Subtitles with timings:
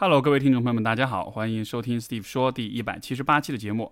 [0.00, 3.90] Hello，各位听众朋友们，大家好，欢迎收听 Steve 说第一百七十八期的节目。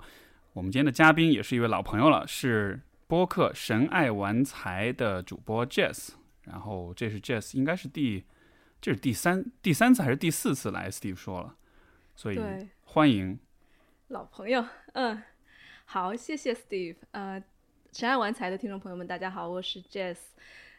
[0.52, 6.10] 我们今天的嘉宾也是一位老朋友了，是播客神爱玩财的主播 Jess。
[6.42, 8.22] 然后这是 Jess，应该是第
[8.80, 11.56] 这是第三第三次还是第四次来 Steve 说了，
[12.14, 12.38] 所以，
[12.84, 13.36] 欢迎。
[14.06, 15.20] 老朋友，嗯，
[15.86, 16.98] 好，谢谢 Steve。
[17.10, 17.42] 呃，
[17.90, 20.18] 神爱玩财的听众朋友们，大家好，我是 Jess。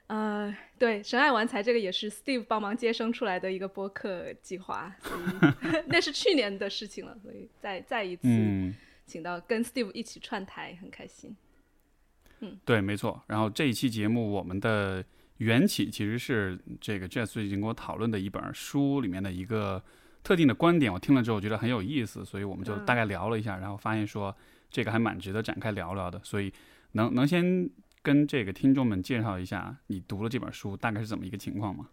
[0.07, 8.73] 呃，对，神爱玩财这个也是 Steve 帮忙接生出来的一个播客计划，所以 那是去年的事情了，所以再再一次嗯，
[9.05, 11.35] 请到跟 Steve 一起串台，很开心。
[12.39, 13.21] 嗯对，没错。
[13.27, 15.03] 然后这一期节目我们的
[15.37, 19.83] 缘起其实是这个 Jess 最近跟我讨论的一本书里面的一个
[20.23, 24.33] 特定的观点，我听了之后觉得很有意思，所以我们就嗯大概聊了一下，然后发现说
[24.69, 26.21] 这个还蛮值得展开聊聊的。
[26.23, 26.53] 所以
[26.93, 27.69] 能能先
[28.07, 31.89] 跟这个听众们介绍一下你读了这本书大概是怎么一个情况吗？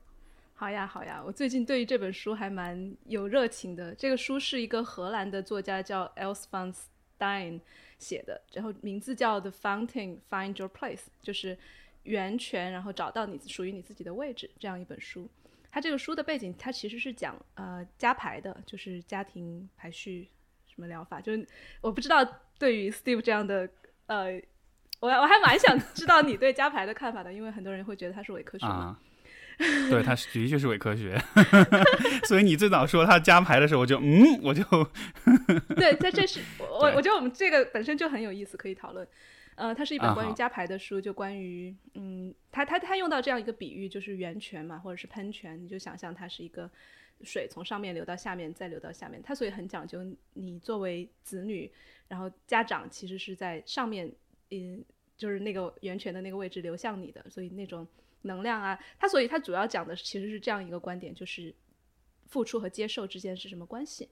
[0.54, 3.92] 好呀，好呀，我最近对于这本书还蛮有热情的。
[3.96, 6.72] 这个书是一个荷兰的作家叫 Els van
[7.18, 7.60] Stein
[7.98, 11.58] 写的，然后名字叫《The Fountain Find Your Place》，就是
[12.04, 15.28] 源泉，然后找到你属于你自己的位置这样一本书。
[15.72, 20.28] 它这个书的背景，它其实是讲呃家排的，就是家庭排序
[20.68, 21.20] 什么疗法。
[21.20, 21.44] 就是
[21.80, 22.24] 我不知道
[22.56, 23.68] 对于 Steve 这样的
[24.06, 24.40] 呃，
[25.00, 28.74] 我我还蛮想知道你对加牌的看法的，因为很多人会觉得它是伪科学嘛。
[28.74, 28.98] 啊，
[29.90, 31.16] 对，它是的确是伪科学，
[32.26, 34.62] 所以你最早说它加牌的时候，我就嗯，我就
[35.76, 39.06] 对，这这是我我我觉得我们这个本身就很有意思，可以讨论。
[39.56, 46.68] 呃，它是一本关于加牌的书，就关于嗯，它它它用到这样一个比喻，就是源泉嘛，或者是喷泉，你就想象它是一个
[47.22, 50.00] 水从上面流到下面，再流到下面，它所以很讲究
[50.32, 51.70] 你作为子女，
[52.08, 54.10] 然后家长其实是在上面，
[54.62, 54.84] 嗯，
[55.16, 57.86] 就是那个源泉的那个位置流向你的，所以那种
[58.22, 61.54] 能量啊，它所以它主要讲的其实是这样一个观点，就是
[62.26, 64.08] 付出和接受之间是什么关系。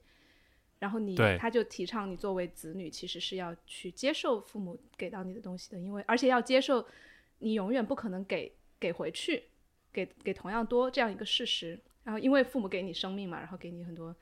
[0.79, 6.85] 然后你他就提倡你作为子女其实是要去接受父母给到你的东西的，因为而且要接受
[7.39, 9.43] 你永远不可能给给回去，
[9.93, 11.79] 给给同样多这样一个事实。
[12.03, 14.13] 然后因为父母给你生命嘛，然后给你很多，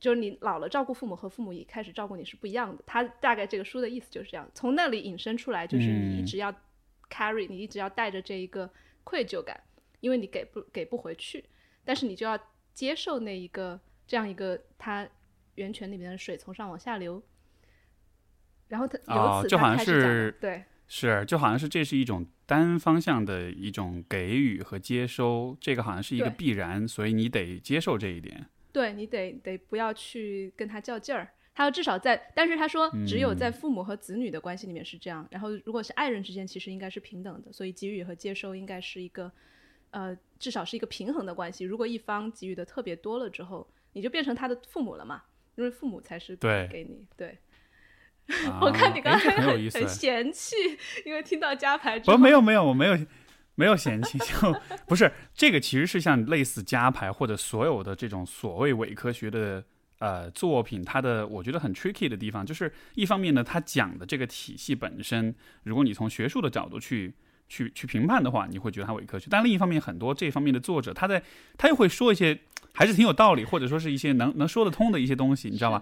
[0.00, 2.82] 就是你老了照顾父母和父母一开始照顾你是不一样的。
[2.86, 6.26] 他大概这个书的意思就是这样，从那里引申出来就是你一嗯。
[6.26, 6.52] 直要
[7.08, 8.68] carry，、你一直要带着这一个
[9.04, 9.60] 愧疚感，
[10.00, 11.44] 因为你给不给不回去，
[11.84, 12.38] 但是你就要
[12.72, 15.06] 接受那一个这样一个它
[15.56, 17.22] 源泉里面的水从上往下流，
[18.68, 20.64] 然后它由此哦就好像是对。
[20.92, 28.48] 是，就好像是这是一种单方向的一种给予和接收，这个好像是一个必然，所以你得接受这一点。
[28.72, 39.30] 对你得得不要去跟他较劲儿，他要至少在，但是他说只有在父母和子女的关系里面是这样，然后如果是爱人之间，其实应该是平等的，所以给予和接收应该是一个，
[39.90, 41.64] 呃，至少是一个平衡的关系。
[41.64, 45.22] 如果一方给予的特别多了之后，你就变成他的父母了嘛，
[45.56, 47.36] 因为父母才是对给你对。
[48.46, 49.88] 啊我看你刚才很很。
[49.88, 50.54] 嫌弃，
[51.04, 52.96] 因为听到加牌之后，不，没有没有，我没有
[53.60, 54.54] 没有嫌弃， 就
[54.86, 59.62] 不是这个，其实是像类似加牌或者所有的这种所谓伪科学的
[59.98, 65.34] 呃作品，它的我觉得很 tricky 的地方，就是一方面呢，它讲的这个体系本身，
[65.64, 67.14] 如果你从学术的角度去。
[67.52, 69.26] 去去评判的话，你会觉得它伪科学。
[69.28, 71.20] 但另一方面，很多这方面的作者，他在
[71.58, 72.38] 他又会说一些
[72.72, 75.80] 还是挺有道理，或者说是一些能能说得通的一些东西，你知道吧？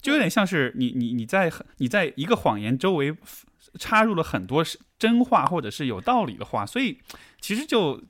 [0.00, 3.14] 就有点像是你你你在你在一个谎言周围
[3.78, 6.98] 插入了很多是真话或者是有道理的话，所以
[7.40, 8.02] 其实就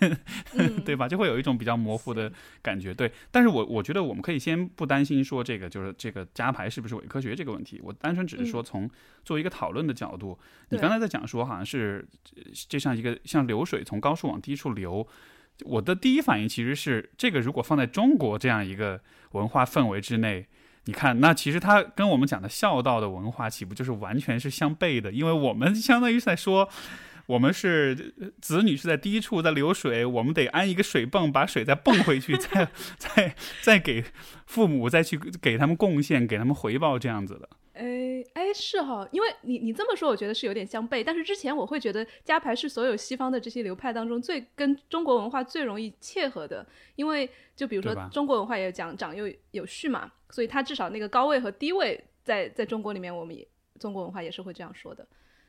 [0.54, 2.94] 嗯对吧，就会有一种比较模糊的感觉。
[2.94, 8.88] 对，但是我我觉得我们可以先不担心说这个就是这个加牌是不是伪科学这个问题，我单纯只是说从
[9.24, 10.38] 作为一个讨论的角度，
[10.70, 12.06] 你刚才在讲说好像是
[12.36, 15.06] 呃 就像一个像流水从高处往低处流。
[15.66, 18.98] 我的第一反应其实是，这个如果放在中国这样一个
[19.32, 20.46] 文化氛围之内，
[20.86, 25.12] 你看，那其实它跟我们讲的孝道的文化岂不就是完全是相悖的？
[25.12, 26.68] 因为我们 相当于是在说，
[27.26, 32.68] 我们是呃子女是在低处在流水，我们得安一个水泵，把水再泵回去，再
[32.98, 34.02] 再再给
[34.46, 37.48] 父母再去给他们贡献，给他们回报这样子的。
[37.74, 41.02] 哎哎，是哈，因为你你这么说，我觉得是有点相悖。
[41.04, 46.66] 但是之前我会觉得家牌是所有西方的这些流派当中最跟中国文化最容易切合的，
[46.96, 53.46] 因为就比如说中国文化也讲长幼有序嘛，所以它至少那个高位和低位在在中国里面，我们也
[53.78, 55.06] 中国文化也是会这样说的，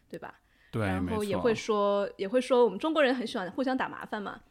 [0.09, 0.39] 对吧？
[0.71, 4.41] 对，然后也会说，也会说我们中国人很喜欢互相打麻烦嘛。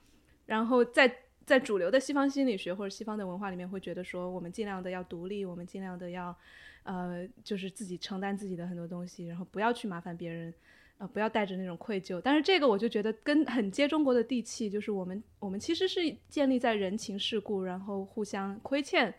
[0.46, 1.12] 然后在
[1.44, 6.36] 在主流的西方心理学或者西方的文化里面，会觉得说我们尽量的要独立，我们尽量的要
[6.82, 10.52] 呃，就是自己承担自己的很多东西，然后不要去麻烦别人。
[10.98, 19.14] 呃，不要带着那种愧疚，但是这个我就觉得跟很接中国的地气，就是我们我们其实是建立在人情世故，然后互相亏欠，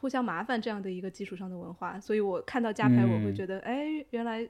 [0.00, 2.00] 互相麻烦这样的一个基础上的文化。
[2.00, 4.48] 所以我看到加牌，我会嗯觉得，哎，原来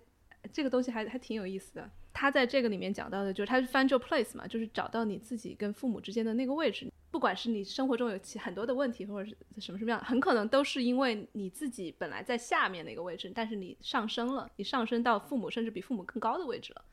[0.53, 1.91] 这个东西还还挺有意思的。
[2.13, 6.91] 他在这个里面讲到的，就是他是 find your place 嘛，就是找到你自己跟父母之间的那个位置。
[7.11, 16.85] 不管是你生活中有其很多的问题，或者是什么什么样，很可能都是因为你自己本来在下面那个位置，但是你上升了，你上升到父母甚至比父母更高的位置了。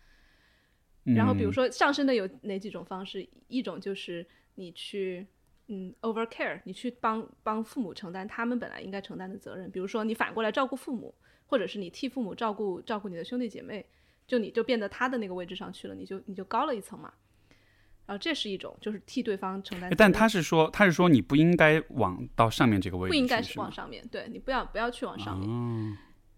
[1.04, 3.28] 然后比如嗯说上升的有哪几种方式？
[3.48, 4.26] 一种就是
[4.56, 5.26] 你去
[5.68, 11.14] 嗯 over care，你去帮帮父母承担他们本来应该承担的责任，比如说你反过来照顾父母，
[11.48, 13.86] 或者是你替父母照顾照顾你的兄弟姐妹，
[14.28, 17.12] 就你就变得他的那个位置上去了，你就你就高了一层嘛。
[18.06, 19.94] 然后这是一种，就是替对方承担责任。
[19.94, 25.50] 哎但他是说，他是说你不应该往到上面这个位置，不应该是往上面，对你不要不要去往上面。
[25.50, 25.98] 哦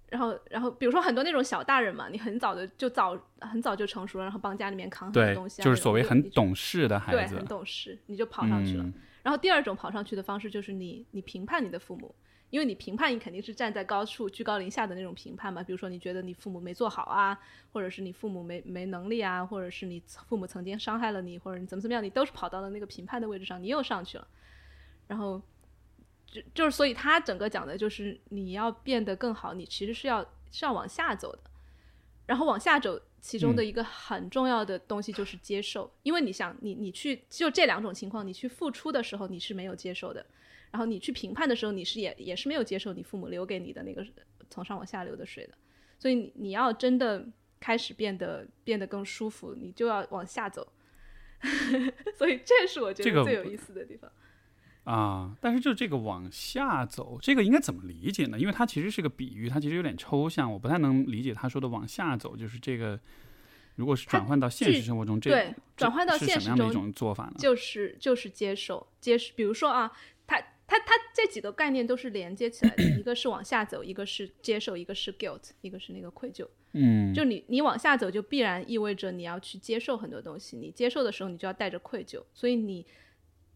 [0.09, 8.85] 然后，然后比如说很多那种小大人嘛，你很早的就早很早就成熟了，然后帮家里面扛很多东西、啊，，就是所谓很懂事的孩子对很，懂事，你就跑上去了。
[8.85, 8.93] 嗯
[9.27, 12.15] 然后第二种跑上去的方式就是你你评判你的父母，
[12.49, 15.61] 因为你评判你肯定是站在高处居高临下的那种评判嘛。
[15.61, 17.37] 比如说你觉得你父母没做好啊，
[17.73, 24.25] 或者是你父母没没能力啊，或者是你父母曾经伤害了你，或者你怎么怎么样，你都是跑到了那个评判的位置上，你又上去了。
[25.07, 25.41] 然后
[26.25, 31.41] 就就是所以他整个讲的就是你要变得更好，你其实是要是要往下走的。
[32.25, 40.25] 然后往下走，其中的一个很重要的东西就是接受，因为你想，你你去就这两种情况，你去付出的时候你是没有接受的，
[40.71, 44.05] 然后你去评判的时候，你是也也是没有接受你父母留给你的那个
[44.49, 45.53] 从上往下流的水的，
[45.99, 47.25] 所以你你要真的
[47.59, 50.71] 开始变得变得更舒服，你就要往下走，
[52.17, 54.11] 所以这是我觉得最有意思的地方。
[54.87, 58.39] 啊，但是就这个往下走，这个应该怎么理解呢？
[58.39, 62.97] 因为它其实是个比喻，它其实有点抽象，我不太能理解他说的往下走，就是这个，
[63.75, 67.33] 如果是转换到现实生活中，这对转换到现实中什么样的一种做法呢？
[67.37, 69.91] 就是就是接受接受，比如说啊，
[70.25, 76.47] 他他他这几个概念都是连接起来的，一个是往下走，一个是接受，一个是 guilt，一个是那个愧疚。
[76.71, 82.85] 嗯，就你你往下走，就必然意味着你要去接受很多东西，你接受的时候，你就要带着愧疚，所以你。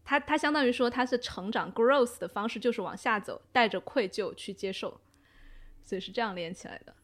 [0.04, 5.00] 他他相当于说他是成长 growth 的方式，就是往下走，带着愧疚去接受，
[5.84, 6.94] 所以是这样连起来的。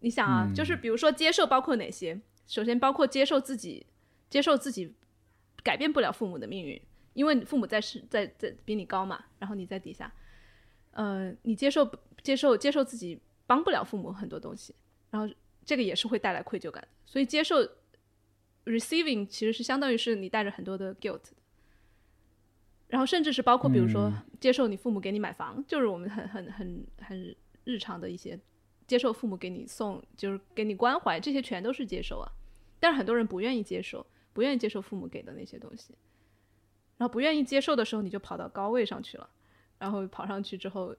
[0.00, 2.20] 你想啊，就是比如说接受包括哪些？
[2.46, 3.86] 首先包括接受自己，
[4.28, 4.94] 接受自己
[5.62, 6.80] 改变不了父母的命运，
[7.12, 10.12] 因为你父母在是在在比你高嘛，然后你在底下，
[10.92, 11.88] 呃，你接受
[12.22, 14.74] 接受接受自己帮不了父母很多东西，
[15.10, 15.32] 然后
[15.64, 17.62] 这个也是会带来愧疚感的，所以接受
[18.64, 21.36] receiving 其实是相当于是你带着很多的 guilt 的。
[22.90, 27.34] 然后甚至是包括比如说接受你父母给你买房，就是我们很很很很
[27.64, 28.38] 日常的一些
[28.86, 32.28] 接受父母给你送，就是给你关怀，这些全都是接受啊。
[32.80, 35.94] 但是很多人不愿意接受，不愿意接受父母给的那些东西，
[36.98, 39.30] 然后不愿意接受的时候，你就跑到高位上去了，
[39.78, 40.94] 然后跑上去之后，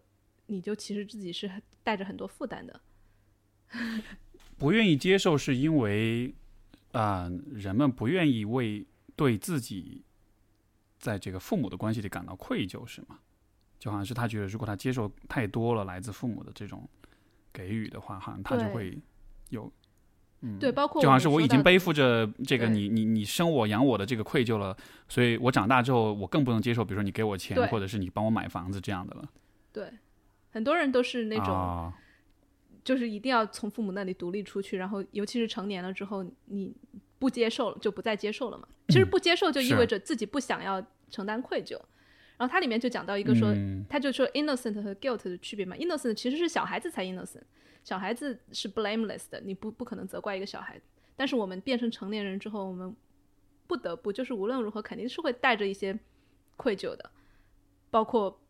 [0.45, 1.51] 你就其实自己是
[1.83, 2.81] 带着很多负担的。
[4.57, 6.33] 不愿意接受是因为
[6.91, 8.85] 啊、人们不愿意为
[9.15, 10.03] 对自己
[11.01, 13.19] 在这个父母的关系里感到愧疚，是吗？
[13.80, 16.88] 就好像是他觉得，如果他接受太多了来自父母的这种
[17.51, 18.98] 给予的话，好像他就会
[19.50, 19.69] 有，
[20.42, 24.77] 嗯，对，包括就好像是我已经背负着这个你你你生我养我的这个愧疚了，
[25.09, 29.27] 所以我长大之后我更不能接受，比如说你给我钱或者是你帮我买房子这样的了。
[29.74, 29.92] 对，
[30.51, 31.48] 很多人都是那种。
[31.48, 31.93] 啊
[32.84, 36.75] 就是一定要从父母那里独立出去，然后尤其是成年了之后，你
[37.21, 38.67] 不接受了，就不再接受了嘛。
[38.87, 41.79] 其实不接受就意味着自己不想要承担愧疚。
[42.35, 45.75] 然后它里面就讲到一个说，嗯他就说 innocent 和 guilt 的区别嘛。
[45.75, 47.43] innocent 其实是小孩子才 innocent，
[47.83, 50.85] 小孩子是 blameless 的，你不不可能责怪一个小孩子。
[51.15, 52.95] 但是我们变成成年人之后，我们
[53.67, 55.99] 不得不就是无论如何肯定是会带着一些
[56.57, 57.11] 愧疚的，
[57.91, 58.40] 包括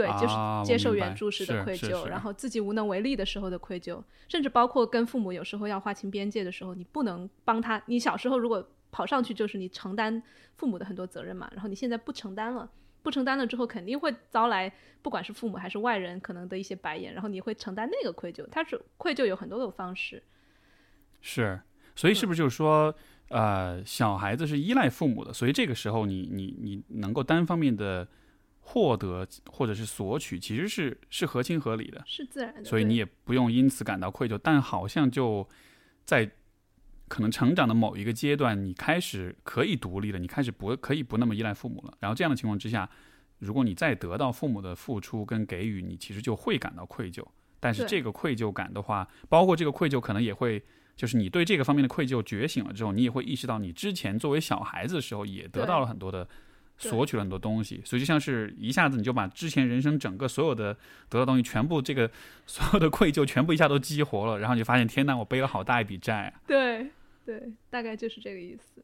[0.00, 7.82] 对，就是接受明白原著式的愧疚，是然后自己无能为力的时候的愧疚，甚至包括跟父母有时候要划清边界的时候，你不能帮他。
[7.86, 10.22] 你小时候如果跑上去，就是你承担
[10.56, 12.70] 父母的很多责任嘛，然后你现在不承担了。
[13.02, 18.46] 不承担了之后，肯定会遭来，不管是父母还是外人可能的一些白眼，然后你会承担那个愧疚。
[18.50, 20.22] 他是愧疚有很多种方式，
[21.22, 21.58] 是，
[21.96, 22.94] 所以是嗯不是就是说，
[23.28, 28.06] 呃，小孩子是依赖父母的，所以这个时候你你你能够单方面的
[28.60, 32.64] 获得或者是索取，其实是是合情合理的，是自然的。
[32.64, 34.38] 所以你也不用因此感到愧疚。
[34.42, 35.48] 但好像就
[36.04, 36.30] 在
[37.08, 41.94] 可能成长的某一个阶段，你开始可以独立了，你开始不可以不那么依赖父母了。
[41.98, 42.88] 然后这样的情况之下，
[43.38, 47.24] 如果你再得到父母的付出跟给予，你其实就会感到愧疚。
[47.58, 50.62] 但是这个愧疚感的话，包括这个愧疚可能也会，
[50.94, 56.28] 就是你对这个方面的愧疚觉醒了之后，你也会意识到你之前作为小孩子的时候也得到了很多的
[56.88, 60.74] 索取了很多东西，所以就像是一下子你就把之前人生整个所有的
[61.08, 62.10] 得到东西全部这个
[62.46, 66.40] 所有的愧疚全部一下都激活了，然后你就发现天呐，我背了好大一笔债啊！
[66.46, 66.90] 对
[67.24, 68.82] 对，大概就是这个意思。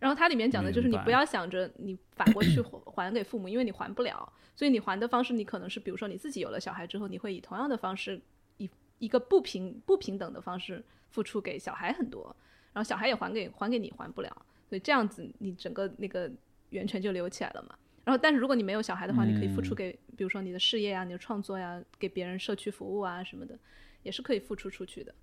[0.00, 8.20] 然后它里面讲的就是你不要想着你反过去还 还给父母，因为你还不了，所以你还的方式你可能是比如说你自己有了小孩之后，你会以同样的方式
[8.58, 12.34] 以一个不平不平等的方式付出给小孩很多，
[12.72, 14.30] 然后小孩也还给还给你还不了，
[14.68, 16.30] 所以这样子你整个那个
[16.70, 17.74] 源泉就留起来了嘛。
[18.04, 23.58] 然后，但是如果你没有小孩的话，你可以付出给，比如说你的事业啊、你的创作呀、给别人社区服务啊什么的，
[24.02, 25.14] 也是可以付出出去的。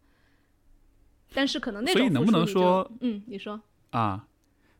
[1.33, 4.27] 但是可能那种所以能不能说，嗯，你说，啊，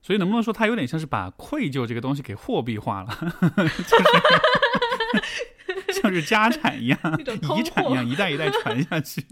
[0.01, 3.10] 所以能不能说他有点像是把愧疚这个东西给货币化了，
[3.88, 3.98] 就
[5.94, 7.00] 是 像是家产一样
[7.58, 9.24] 遗产一样，一代一代传下去。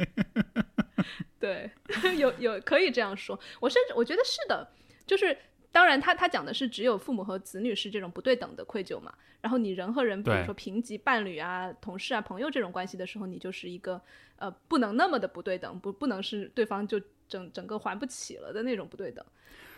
[1.40, 1.72] 对，
[2.18, 3.40] 有有可以这样说。
[3.60, 4.72] 我甚至我觉得是的，
[5.08, 5.36] 就是
[5.72, 9.14] 当然他他讲的是只有父母和子女是这种不对等的愧疚嘛。
[9.42, 14.02] 然后你人和人，比如说平级伴侣啊、同事啊、朋友这种关系的时候，你就是一个
[14.38, 19.24] 呃不能那么的不对等，不不能是对方就整整个还不起了的那种不对等。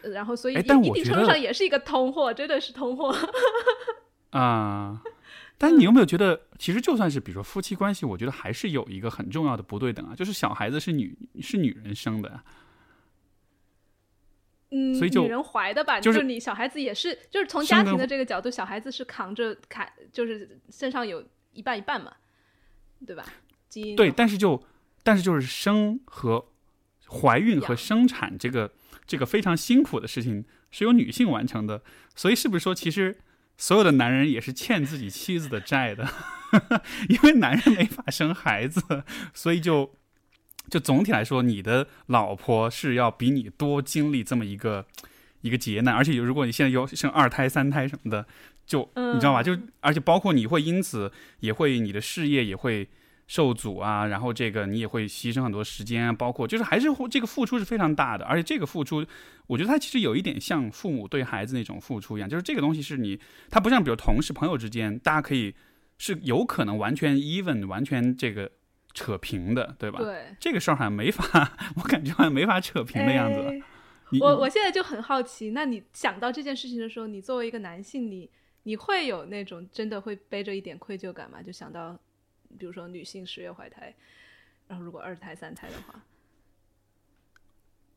[0.01, 3.15] 呃然后所以一定程度上也是一个通货，真的是通货。
[4.31, 5.01] 啊。
[5.60, 12.43] 但你有没有觉得，其实就算是比如说夫妻关系，我觉得还是有一个很重要的不对等啊，就是小孩子是女是女人生的啊，
[14.72, 22.13] 嗯，所以就女人怀的吧，就是你小孩子也是，就是从家庭的这个角度，小孩子是扛着砍，就是身上有一半一半嘛，
[23.06, 23.25] 对吧？
[23.68, 24.63] 基因对，但是就
[25.04, 26.46] 但是就是生和
[27.08, 28.72] 怀孕和生产这个
[29.06, 31.84] 这个非常辛苦的事情是由女性完成的，
[32.16, 33.18] 所以是不是说其实
[33.58, 36.08] 所有的男人也是欠自己妻子的债的？
[37.08, 39.94] 因为男人没法生孩子，所以就
[40.72, 44.86] 就总体来说，你的老婆是要比你多经历这么一个
[45.42, 48.25] 一个劫难，而且如果你现在有生二胎、三胎什么的，
[48.66, 49.42] 就你知道吧？
[49.42, 51.12] 嗯就而且包括你会因此
[51.42, 52.88] 也会你的事业也会
[53.28, 59.06] 受阻啊，然后这个你也会牺牲很多时间啊，包括就是还是会这个付出是非常大的，而且这个付出，
[59.48, 65.54] 我觉得它其实有一点像父母对孩子那种付出一样，就是这个东西是你，它不像比如同事朋友之间，大家可以
[65.98, 68.50] 是有可能完全 even 完全这个
[68.93, 70.00] 扯平的，对吧？
[70.00, 70.36] 对。
[70.39, 73.39] 这个事儿好像没法， 我感觉好像没法扯平的样子。
[73.39, 73.62] 哎
[74.19, 78.29] 我我现在就很好奇，那你想到这件事情的时候，你作为一个男性，你
[78.63, 81.41] 你会有那种真的会背着一点愧疚感吗？
[81.41, 81.98] 就想到，
[82.57, 83.95] 比如说女性十月怀胎，
[84.67, 86.03] 然后如果二胎、三胎的话，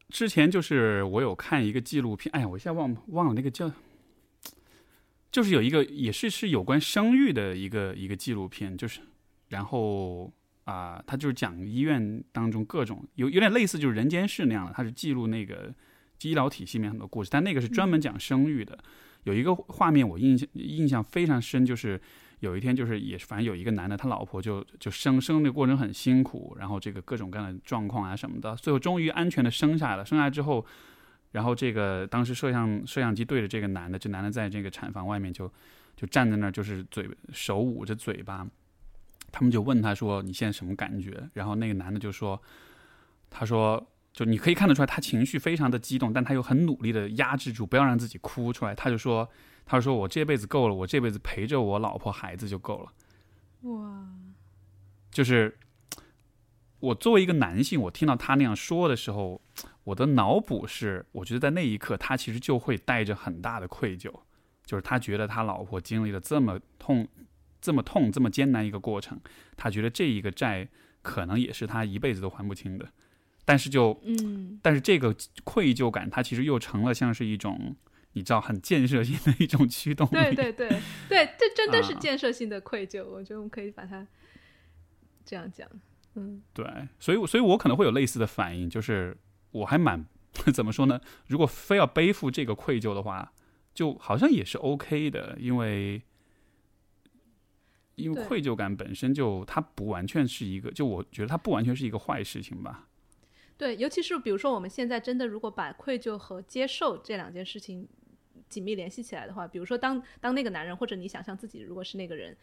[0.08, 3.72] 之前就是我有看一个纪录片，哎呀，我一下忘忘了那个叫，
[5.32, 9.00] 就是有一个也是是有关生育的一个一个纪录片，就是
[9.48, 10.32] 然后
[10.64, 15.72] 啊、他就是讲医院当中各种有有点类似就是人间世那样的，他是记录那个
[16.22, 18.78] 医疗体系里面很多故事，但那个是专门讲生育的。
[19.24, 22.00] 有一个画面我印象印象非常深，就是
[22.40, 30.04] 有一天就是也是反正有一个男的，他老婆就就生生的过程很辛苦，然后这个各种各样的状况啊什么的，最后终于安全的生下来了。
[30.04, 30.64] 生下来之后，
[31.32, 35.52] 然后这个当时摄像摄像机对着这个男的，这男的在这个产房外面就
[35.94, 38.46] 就站在那儿，就是嘴手捂着嘴巴。
[39.34, 42.40] 他们就问他说：“你现在什么感觉？”然后那个男的就说
[43.28, 48.72] ：“他说，就你可以看得出来，他情绪非常的激动，但他又很努力的压制住，不要让自己哭出来。
[48.76, 49.28] 他就说
[49.66, 52.92] ：“他说我这辈子够了，我这辈子陪着我老婆孩子就够了。”
[53.68, 54.06] 哇，
[55.10, 55.58] 就是
[56.78, 59.42] 我作为一个男性，我听到他那样说的时候，
[59.82, 64.12] 我的脑补是，我觉得在那一刻，他其实就会带着很大的愧疚，
[64.64, 67.08] 就是他觉得他老婆经历了这么痛、
[67.64, 69.18] 这么痛、这么艰难一个过程，
[69.56, 70.68] 他觉得这一个债
[71.00, 72.88] 可能也是他一辈子都还不清的，
[73.44, 77.74] 但是就，嗯，但是这个愧疚感，它其实又成了像是一种。
[78.16, 80.12] 你知道，很建设性的一种驱动力。
[80.12, 80.68] 对对对
[81.08, 84.06] 对，这真的是啊建设性的愧疚，我觉得我们可以把它
[85.24, 85.68] 这样讲，
[86.14, 86.40] 嗯。
[86.52, 86.64] 对，
[87.00, 89.16] 所以，所以我可能会有类似的反应，就是
[89.50, 90.06] 我还蛮
[90.54, 91.00] 怎么说呢？
[91.26, 93.32] 如果非要背负这个愧疚的话，
[93.74, 96.00] 就好像也是 OK 的，因为
[97.96, 102.88] 因为愧疚感本身就它不完全是一个，就我觉得它不完全是一个坏事情吧。
[103.56, 107.88] 对，尤其是比如说我们现在真的如果把愧疚和接受这两件事情
[108.48, 112.36] 紧密联系起来的话，比如说当当那个男人或者你想象自己如果是那个人，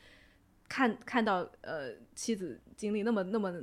[0.70, 3.54] 看看到呃妻子经历那么那么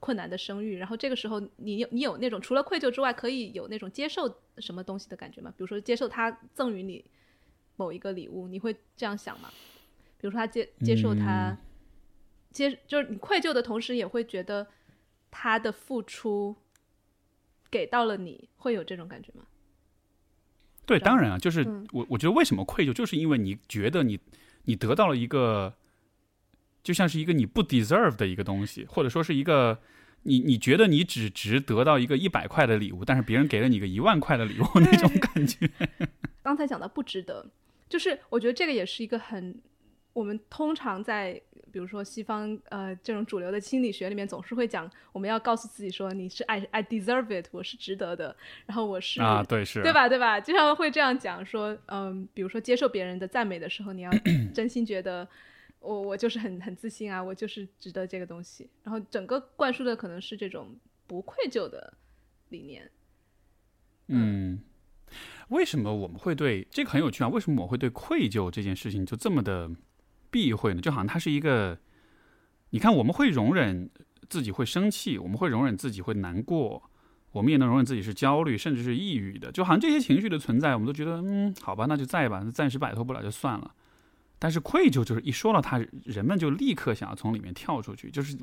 [0.00, 5.50] 困难的生育，然后这个时候你有你有那种除了愧疚之外，可以有那种接受什么东西的感觉吗？
[5.50, 7.04] 比如说接受他赠予你
[7.76, 9.50] 某一个礼物，你会这样想吗？
[10.22, 11.58] 比如说他接接受他、嗯
[12.52, 14.68] 接，就是你愧疚的同时，也会觉得
[15.32, 16.54] 他的付出
[17.68, 19.42] 给到了你，会有这种感觉吗？
[20.86, 24.20] 对，当然啊，就是嗯我我觉得为什么愧疚，就是因为你觉得你
[24.66, 25.74] 你得到了一个，
[26.84, 29.80] 就像是一个你不 deserve 的一个东西，或者说是一个
[30.22, 35.68] 你你觉得你只值得到一个一百块的礼物，但是别人给了你个一万块的礼物那种感觉。
[36.44, 37.50] 刚才讲的不值得，
[37.88, 39.60] 就是我觉得这个也是一个很，
[40.12, 41.40] 我们通常在
[41.70, 49.90] 比如说西方呃这种主流的心理学里面总是会讲，我们要告诉自己说你是 I I deserve it，我是值得的，然后我是啊，对，是，对？
[49.90, 50.08] 吧？
[50.08, 50.38] 对吧？
[50.38, 54.10] 经常会这样讲说，嗯，比如说接受别人的赞美的时候，你要
[54.52, 55.26] 真心觉得
[55.80, 58.68] 我我就是很很自信啊，我就是值得这个东西。
[58.84, 60.76] 然后整个灌输的可能是这种
[61.06, 61.94] 不愧疚的
[62.50, 62.90] 理念。
[64.08, 64.60] 嗯，
[65.48, 67.28] 为什么我们会对这个很有趣啊？
[67.28, 69.70] 为什么我会对愧疚这件事情就这么的
[70.32, 70.80] 避讳呢？
[70.80, 71.78] 就好像它是一个，
[72.70, 73.88] 你看，我们会容忍
[74.28, 76.82] 自己会生气，我们会容忍自己会难过，
[77.30, 79.52] 我们也能容忍自己是焦虑，甚至是抑郁的。
[79.52, 83.74] 就好像这些情绪的存在，我们都觉得，嗯，好吧，那就在吧，暂时摆脱不了就算了。
[84.38, 88.36] 但是愧疚就是一说到它，人们就立刻想要从里面跳出去，就是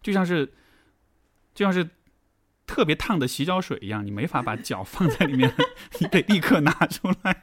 [0.00, 0.46] 就像是
[1.54, 1.88] 就像是
[2.66, 5.52] 特别烫的洗脚水一样，你没法把脚放在里面，
[6.00, 7.42] 你得立刻拿出来。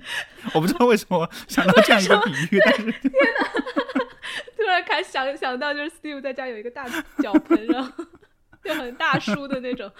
[0.54, 2.92] 我不知道为什么想到这样一个比喻，但是
[4.56, 6.86] 突然开始想想到，就是 Steve 在家有一个大
[7.22, 8.04] 脚盆，然后
[8.64, 9.90] 就很大叔的那种。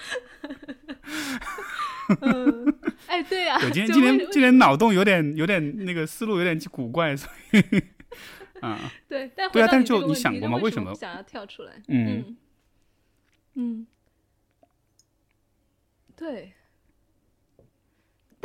[2.21, 7.83] 嗯，哎，对呀、对今天今天今天脑洞有点有点那个思路有点古怪，所以
[8.61, 11.73] 啊对，但对啊但是就你想过吗为为什么想要跳出来？
[11.89, 12.37] 嗯嗯
[13.55, 13.87] 嗯，
[16.17, 16.53] 对。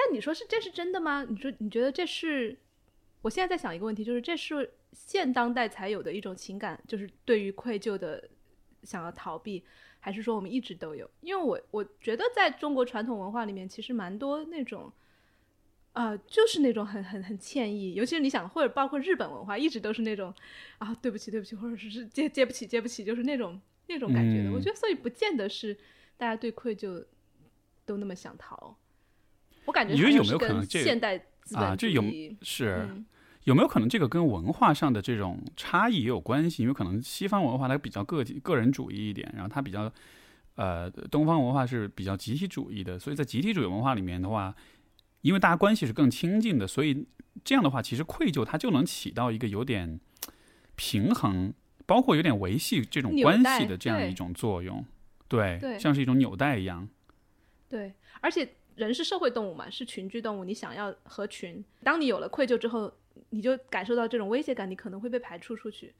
[0.04, 1.26] 但你说是这是真的吗？
[1.30, 2.58] 你说你觉得这是？
[3.22, 8.28] 我现在在想一个问题，就是这是现当代才有的一种情感，就是对于愧疚的
[8.84, 9.64] 想要逃避，
[10.00, 11.08] 还是说我们一直都有？
[11.22, 14.92] 因为我我觉得在中国传统文化里面，其实蛮多那种。
[15.94, 20.34] 啊、就是那种很很很歉意，尤其是你想，或者包括日本文化，一直都是那种
[20.78, 24.50] 啊，对不起，对不起，或者是是接接不起，接不起，就是那种那种感觉的。
[24.50, 25.78] 嗯我觉得，所以不见得是
[26.16, 27.04] 大家对愧疚
[27.86, 28.74] 都那么想逃。
[29.66, 32.04] 我感觉你觉得有没有可能这个现代资啊，这有
[32.42, 33.06] 是嗯
[33.44, 36.62] 有没有可能这个跟文化上的这种差异也有关系？
[36.62, 39.92] 因为可能西方文化它比较个体个人主义一点，然后它比较
[40.56, 44.56] 呃东方文化是比较集体主义的，所以在集体主义文化里面的话，
[45.22, 47.08] 因为大家关系是更亲近的，所以
[47.44, 50.00] 这样的话，其实愧疚它就能起到一个有点
[50.76, 51.52] 平衡，
[51.88, 54.86] 包括有点维系这种关系的这样一种作用。
[55.28, 56.88] 对，对像是一种纽带一样。
[57.68, 62.92] 对，而且人是社会动物嘛，是群居动物，你想要合群，当你有了愧疚之后，
[63.30, 65.94] 你就感受到这种威胁感，你可能会被排除出去，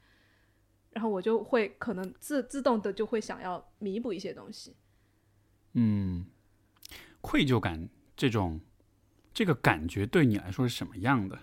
[0.92, 4.76] 然后我就会可能自自动的就会想要弥补一些东西。
[5.74, 6.26] 嗯，
[7.22, 8.60] 愧疚感这种
[9.34, 11.40] 这个感觉对你来说是什么样的？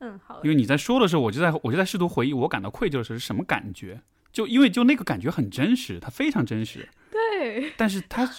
[0.00, 4.02] 嗯，好因，为你在说的时候，我就在我就在试图回忆我感到愧疚的时候是什么感觉。
[4.30, 8.30] 就因为就那个感觉很真实，它非常真实，对，但是它，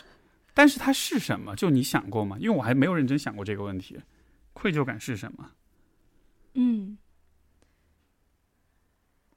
[0.60, 1.56] 但是它是什么？
[1.56, 2.36] 就你想过吗？
[2.38, 3.98] 因为我还没有认真想过这个问题，
[4.52, 5.52] 愧疚感是什么？
[6.56, 6.98] 嗯，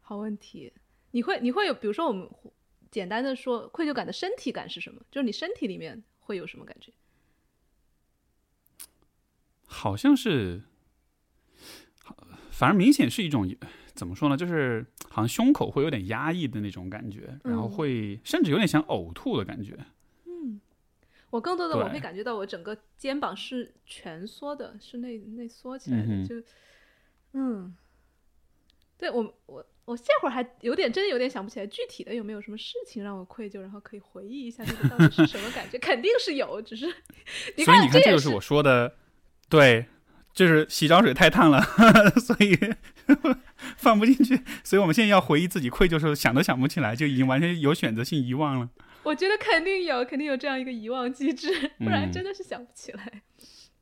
[0.00, 0.72] 好问题。
[1.12, 2.28] 你会你会有，比如说我们
[2.90, 5.00] 简单的说，愧疚感的身体感是什么？
[5.12, 6.92] 就是你身体里面会有什么感觉？
[9.64, 10.64] 好像是，
[12.02, 12.16] 好
[12.50, 13.48] 反而明显是一种
[13.94, 14.36] 怎么说呢？
[14.36, 19.78] 就是好像胸口会有点压抑的那种感觉，然后嗯会甚至有点想呕吐的感觉。
[21.32, 26.34] 我更多的我会感觉到我整个肩膀是蜷缩的，是内内缩起来的，嗯就
[27.32, 27.74] 嗯，
[28.98, 36.84] 对我我我这会儿还有点真有点想不起来具体的有没有什么事情让我愧疚，然后可以回忆一下这个到底是什么感觉， 肯定是有，只是
[37.56, 38.96] 你所以你看，这就是我说的，
[39.48, 39.86] 对，
[40.34, 41.62] 就是洗脚水太烫了，
[42.20, 42.54] 所以
[43.78, 44.38] 放不进去。
[44.62, 48.68] 所以我们现在要回忆自己愧疚的时候，想都想不起来，就已经完全有选择性遗忘了。
[49.02, 53.22] 我觉得肯定有，肯定有这样一个遗忘机制，不然嗯真的是想不起来。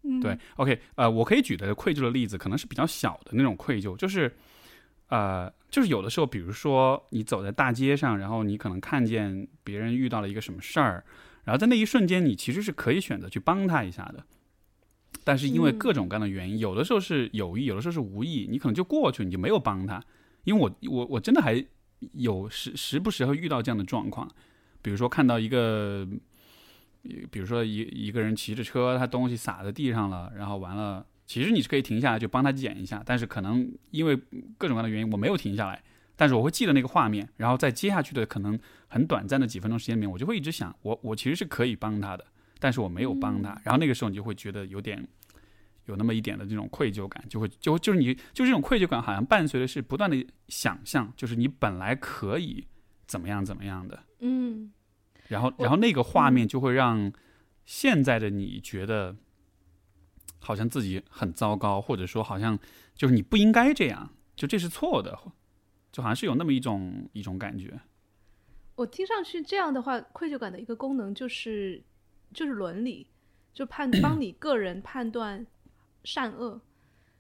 [0.03, 4.35] 嗯，对，OK，呃，我可以举的愧疚的例子可能是比较小的那种愧疚，就是，
[5.09, 11.05] 呃，就是有的时候，比如说你走在大街上，然后你可能看见别人遇到了一个什么事儿，
[11.45, 14.25] 然后在那一瞬间，你其实是可以选择去帮他一下的，
[15.23, 20.03] 但是因为嗯各种各样的原因，有的时候是有意，有的时候是无意，你可能就过去，你就没有帮他。
[20.45, 21.63] 因为我我我真的还
[22.13, 24.27] 有时时不时会遇到这样的状况，
[24.83, 26.07] 比如说看到一个。
[27.31, 34.15] 比如说一一个人骑着车，他东西洒在地上了，然后完了，其实你是可以停下来就帮他捡一下，但是可能因为
[34.59, 35.83] 各种各样的原因，我没有停下来，
[36.15, 42.27] 但是我会记得那个画面，然后在接下去的可能很短暂的几分钟时间里面，我就会一直想，我我其实是可以帮他的，
[42.59, 45.03] 但是我没有帮他，然后那个时候你就会觉得有点
[45.87, 52.67] 有那么一点的这种愧疚感，就会就就是你就这种愧疚感好像伴随的是不断的想象，就是你本来可以
[53.07, 54.73] 怎么样怎么样的，嗯，
[55.29, 57.13] 然后然后那个画面就会让
[57.65, 59.17] 现在的你觉得
[60.39, 62.59] 好像自己很糟糕，或者说好像
[62.95, 65.19] 就是你不应该这样，就这是错的，
[65.91, 67.81] 就好像是有那么一种一种感觉。
[68.77, 71.83] 我听上去这样的话，愧疚感的一个功能就是
[72.33, 73.07] 就是伦理，
[73.53, 75.47] 就判帮你个人判断
[76.05, 76.61] 善恶，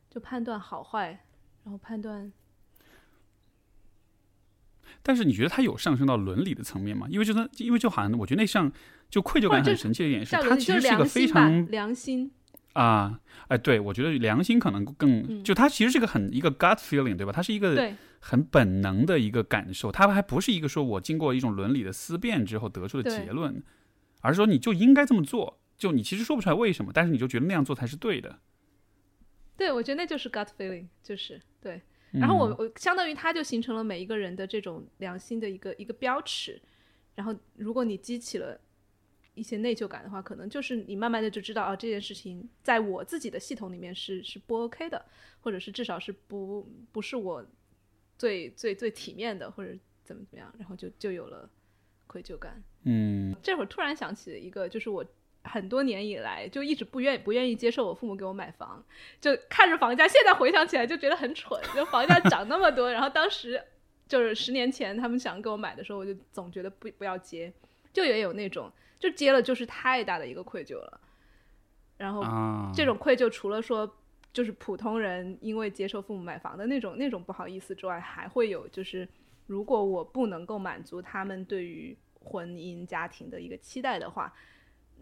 [0.08, 1.24] 就判断好坏，
[1.64, 2.32] 然后判断。
[5.02, 7.06] 但是你觉得它有上升到伦理的层面吗？
[7.10, 8.70] 因为就算，因为就好像我觉得那像
[9.08, 12.30] 就愧疚感很神奇的一点是，它其实是一个非常良心
[12.74, 17.32] 啊，哎，对我觉得良心可能更就它其实是个很一个 gut feeling，对吧？
[17.32, 23.62] 它是一个很本能的一个感受，它还不是一个说我经过一种伦理的思辨之后得出的结论，
[24.20, 28.38] 而是说你就应该这么做，就你其实说不出来为什么，但是你就觉得那样做才是对的。
[29.56, 31.82] 对，我觉得那就是 gut feeling，就是对。
[32.12, 36.60] 然后我我相当于它就形成了每一个人的这种良心的一个一个标尺，
[37.14, 38.60] 然后如果你激起了
[39.34, 45.04] 一些内疚感的话，可能就是你慢慢的就知道啊这件事情在我自己的系统里面是是不 OK 的，
[45.40, 47.44] 或者是至少是不不是我
[48.18, 51.48] 最最最体面的，或者怎么怎么样，然后就就有了
[52.06, 52.62] 愧疚感。
[52.82, 55.04] 嗯，这会儿突然想起了一个，就是我。
[55.42, 58.84] 很多年以来就一直不愿不愿意接受我父母给我买房，
[59.20, 63.60] 就看着房价，现在回想起来就觉得很蠢，就房价涨那么多，然后当时
[64.06, 67.50] 就是十年前他们想给我买的时候，我就总觉得不不要接，
[67.90, 71.00] 就也有那种就接了就是太大的一个愧疚了，
[71.96, 72.22] 然后
[72.74, 73.90] 这种愧疚除了说
[74.34, 79.08] 就是普通人因为接受父母买房的那种那种不好意思之外，还会有就是
[79.46, 84.30] 如果我不能够满足他们对于婚姻家庭的一个期待的话。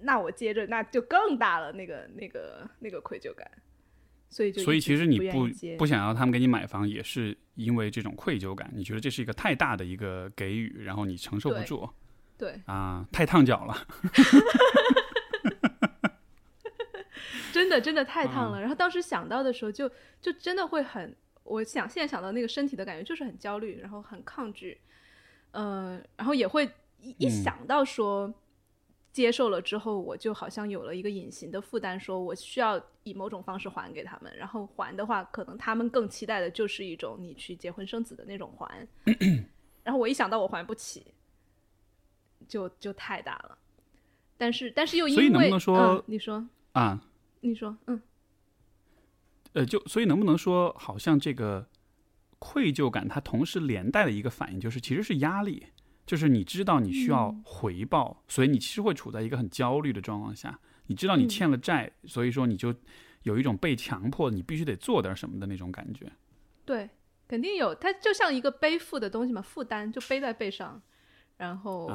[0.02, 3.50] 那我接着那就更大了，那个那个那个愧疚感，
[4.28, 11.90] 所以就所以其实你不不想要他们给你买房，也是因为这种愧疚感，你觉得这是一个太大的一个给予，然后你承受不住，
[12.36, 13.74] 对啊，太烫脚了
[17.52, 18.60] 真的真的太烫了。
[18.60, 24.78] 然后当时想到的时候，就就真的会很，我想现在想到那个身体的感觉，就是很焦虑，然后很抗拒，
[25.52, 28.32] 嗯，然后也会一一想到说。
[29.18, 34.32] 接受了之后，我就好像有了一个隐形的负担，说我需要以某种方式还给他们。
[34.36, 38.86] 然后还的话，可能他们更期待的就是一种你去结婚生子的那种还。
[39.82, 41.04] 然后我一想到我还不起，
[42.46, 43.58] 就就太大了。
[44.36, 47.02] 但是但是又因为，所以能不能说你说啊？
[47.40, 48.00] 你说嗯，
[49.54, 51.66] 呃，就所以能不能说，好像这个
[52.38, 55.66] 愧疚感，它同时连带的一个反应，就是其实是压力。
[56.08, 60.58] 就是你知道你需要回报，所以你其实会处在一个很焦虑的状况下。
[60.86, 62.74] 你知道你欠了债，所以说你就
[63.24, 66.10] 有一种被强迫，你必须得做点什么的那种感觉。
[66.64, 66.88] 对，
[67.28, 67.74] 肯定有。
[67.74, 70.80] 它就像一个背负的东西嘛，负担就背在背上，
[71.36, 71.92] 然后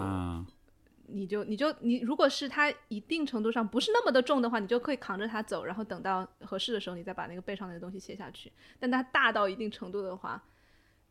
[1.08, 8.52] 你就你就你，如果是它一定程度上不是那么的重的话，你就可以扛着它走，然后等到合适的时候，你再把那个背上那个东西卸下去。
[8.80, 10.44] 但它大到一定程度的话，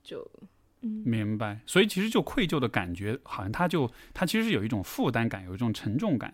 [0.05, 0.25] 就。
[0.83, 6.33] 明白，所以其实就愧疚的感觉，好像它就它其实是有一种负担感，有一种沉重感，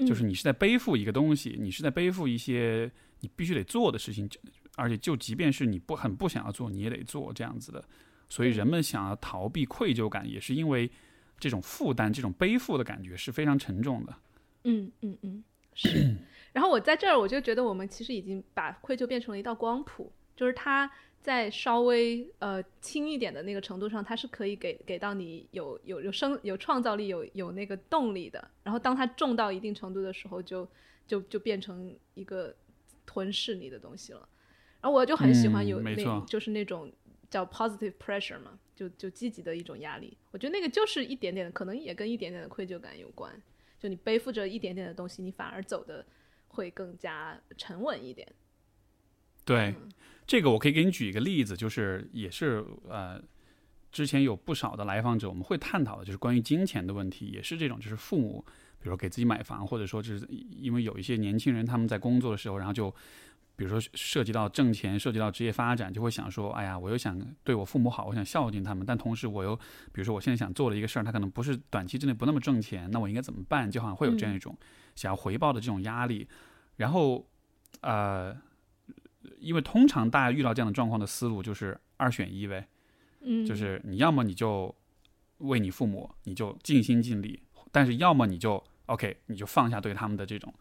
[0.00, 4.28] 就是你是在背负一个东西，你是在背负一些你必须得做的事情，
[4.76, 7.82] 而且就即便是你不很不想要做，你也得做这样子的。
[8.28, 10.90] 所以人们想要逃避愧疚感，也是因为
[11.38, 14.14] 这种负担、这种背负的感觉是非常沉重的。
[14.64, 16.16] 嗯嗯嗯，是。
[16.52, 20.88] 然后我在这儿，我就觉得我们其实已经把愧疚变成了一道光谱，就是它。
[21.22, 28.48] 在稍微呃轻一点的那个程度上，它是可以给给到你有有有生有创造力有有那个动力的。
[28.62, 30.68] 然后当它重到一定程度的时候，就
[31.04, 32.54] 就就变成一个
[33.04, 34.20] 吞噬你的东西了。
[34.80, 35.96] 然后我就很喜欢有那
[36.28, 36.92] 就是那种
[37.28, 40.16] 叫 positive pressure 嘛，就就积极的一种压力。
[40.30, 43.32] 我觉得那个就是一点点的，可能也跟一点点的愧疚感有关。
[43.80, 46.06] 就你背负着一点点的东西，你反而走的
[46.46, 48.32] 会更加沉稳一点。
[49.46, 49.74] 对。
[50.26, 53.22] 这个我可以给你举一个例子，就是也是呃，
[53.92, 58.44] 之前有不少的来访者，我们会探讨的就是关于金钱的问题，也是这种，就是父母，
[58.80, 62.90] 比如说给自己买房，或者说就是因为有一些年轻人他们在工作的时候，然后就
[63.54, 73.70] 比如说涉及到挣钱，涉及到职业发展，就会想说，哎呀，我又想对我父母好，我想孝敬他们，但同时我又比如说我现在想做的一个事儿，他可能不是短期之内不那么挣钱，那我应该怎么办？
[73.70, 74.58] 就好像会有这样一种
[74.96, 76.26] 想要回报的这种压力，
[76.78, 77.24] 然后
[77.82, 78.36] 呃。
[79.38, 82.66] 因为通常大家遇到这样的状况的思路就是二选一呗，
[83.20, 84.74] 嗯，就是你要么你就
[85.38, 90.52] 为你父母你就尽心尽力，但是要么你就 OK，你就放下对他们的这种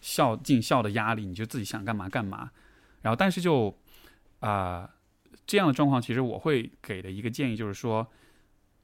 [0.00, 2.50] 孝尽孝的压力，你就自己想干嘛干嘛。
[3.02, 3.76] 然后，但是就
[4.40, 4.90] 啊、
[5.46, 8.06] 这样的状况，其实我会给的一个建议就是说，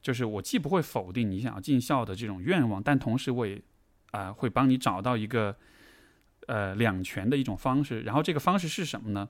[0.03, 3.61] 就是我既不会否定你想要尽孝的这种愿望，但同时我也
[4.13, 5.57] 啊、会帮你找到一个
[6.51, 8.01] 呃两全的一种方式。
[8.01, 9.29] 然后这个方式是什么呢？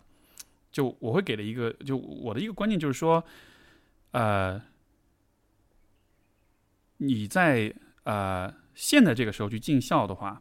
[0.72, 3.22] 就我会给的一个，就我的一个观念就是说，
[4.12, 4.62] 呃，
[6.96, 10.40] 你在呃现在这个时候去尽孝的话，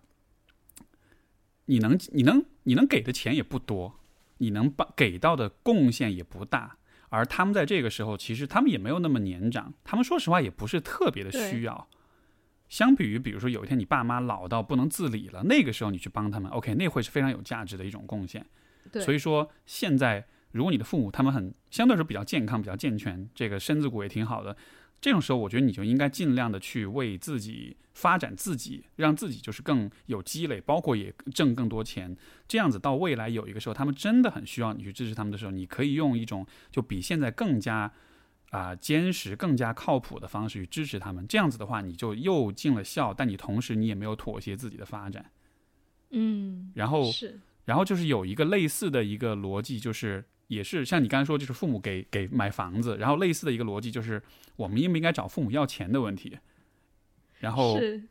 [1.65, 3.99] 你能你能你能给的钱也不多，
[4.37, 6.77] 你能帮给到的贡献也不大。
[7.09, 11.87] 而他们在这个时候，其实他们也没有那么年长，他们说实话也不是特别的需要。
[12.69, 18.45] 相比于，比如说有一天你爸妈老到不能自理了，那个时候你去帮他们，OK，那会是非常有价值的一种贡献。
[18.91, 24.55] 对，所以说，现在如果你的父母他们很相对来说比较健康、比较健全，这个身子骨也挺好的，
[25.01, 32.15] 这种时候，我觉得你就应该尽量的去为自己发展自己，让自己就是更有积累，包括也挣更多钱。
[32.47, 37.91] 这样子到未来有一个时候，他们真的很需要你去支持他们的时候，你可以用一种就比现在更加
[38.51, 41.27] 啊、坚实、更加靠谱的方式去支持他们。
[41.27, 45.31] 这样子的话，你就又尽了孝，但你同时你也没有妥协自己的发展。
[46.11, 54.19] 嗯，然后是然后就是有一个类似的一个逻辑，就是也是像你刚才说，就是父母给给买房子，然后类似的一个逻辑就是
[54.55, 56.39] 我们应不应该找父母要钱的问题。
[57.37, 58.01] 然后是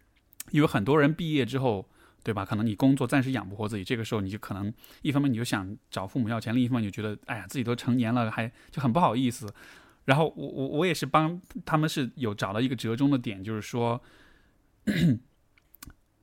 [0.53, 1.88] 因为很多人毕业之后，
[2.22, 2.44] 对吧？
[2.44, 4.72] 可能你工作暂时养不活自己，这个时候你就可能
[5.03, 9.53] 一方面你就想找父母要钱，另一方面你就觉得哎呀自己都成年了，还就很不好意思。
[10.09, 14.03] 然后我我我也是帮他们是有找到一个折中的点，就是说，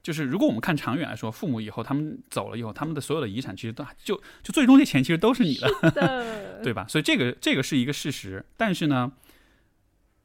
[0.01, 6.87] 就是如果我们看长远来说，父母以后他们走了以后，他们的所有的遗产其实都就就最终这钱其实都是你的，的， 对吧？
[6.89, 8.43] 所以这个这个是一个事实。
[8.57, 9.11] 但是呢，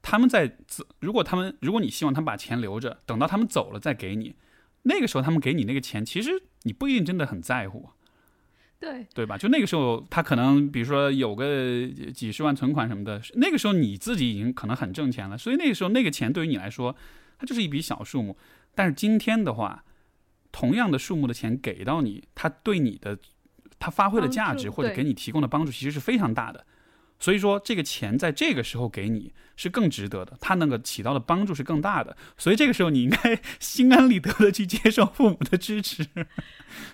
[0.01, 4.35] 他们在自如果他们如果你希望他们把钱留着，等到他们走了再给你，
[4.85, 6.31] 那个时候他们给你那个钱，其实
[6.63, 7.91] 你不一定真的很在乎。
[8.81, 9.37] 对，对吧？
[9.37, 16.97] 就那个时候，他可能比如说有个几十万存款什么的，那个时候你自己已经可能很挣钱了，所以那个时候那个钱对于你来说，
[17.39, 18.39] 它就是一笔小数目。
[18.75, 19.85] 但是今天的话，
[20.51, 23.19] 同样的数目的钱给到你，它对你的
[23.79, 26.65] 它发挥的价值或者给你提供的帮助其实是非常大的。
[27.19, 32.17] 所以说，这个钱在这个时候给你是更值得的，它能够起到的帮助是更大的。
[32.39, 36.07] 所以这个时候，你应该 心安理得的去接受父母的支持。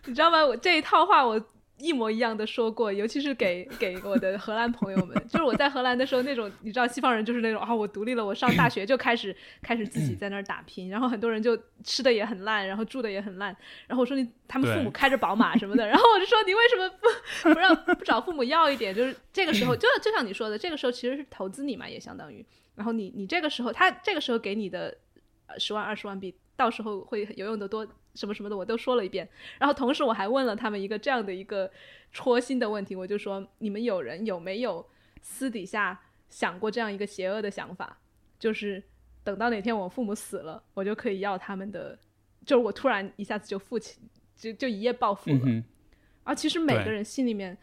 [0.07, 0.45] 你知道吗？
[0.45, 1.41] 我这一套话我
[1.79, 13.55] 一模一样的说过，尤其是给 给我的荷兰朋友们，就是我在荷兰的时候那种，你知道西方人就是那种啊，我独立了，我上大学就开始开始自己在那儿打拼，然后很多人就吃的也很烂，然后住的也很烂，
[13.87, 18.95] 然后我说你他们父母开着宝马什么的，然后我就说你为什么不不让不找父母要一点？
[18.95, 24.97] 就是这个时候，就就像你说的，这个时候其实是投资你嘛，也相当于，然后你你这个时候他这个时候给你的
[25.47, 27.87] 呃十万二十万比到时候会有用的多
[28.17, 29.29] 什么什么的，我都说了一遍。
[29.59, 31.71] 然后同时我还问了他们一个这样的一个
[32.11, 34.85] 戳心的问题，我就说你们有人有没有
[35.21, 37.99] 私底下想过这样一个邪恶的想法，
[38.39, 38.83] 就是
[39.23, 41.99] 等到哪天我父母死了，我就可以要他们的，
[42.45, 44.01] 就是我突然一下子就富起，
[44.37, 45.41] 就就一夜暴富了。
[45.45, 45.63] 嗯，
[46.25, 47.57] 而其实每个人心里面，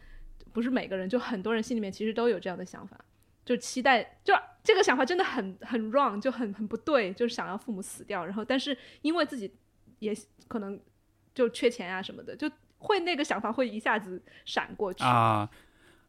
[0.52, 3.02] 不是每个人，就很多人心里面其实都有这样的想法，
[3.44, 9.50] 就期待，就这个想法真的很很 wrong，就很很不对，就是想要父母死掉，然后但是因为自己
[9.98, 10.14] 也
[10.48, 10.78] 可能
[11.34, 15.02] 就缺钱啊什么的，就会那个想法会一下子闪过去。
[15.04, 15.48] 啊，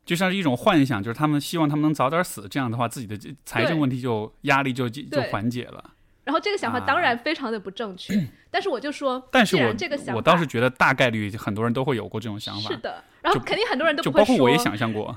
[0.06, 5.92] 就像是一种幻想，就是他们希望他们能早点死，这样的话自己的财政问题就压力就就缓解了。
[6.24, 8.14] 然后这个想法当然非常的不正确，
[8.50, 15.16] 但是我就说，啊但是我这个想法我倒是觉得大概率很多人都会有过这种想法是，的，然后肯定很多人都不会说，就包括我也想象过，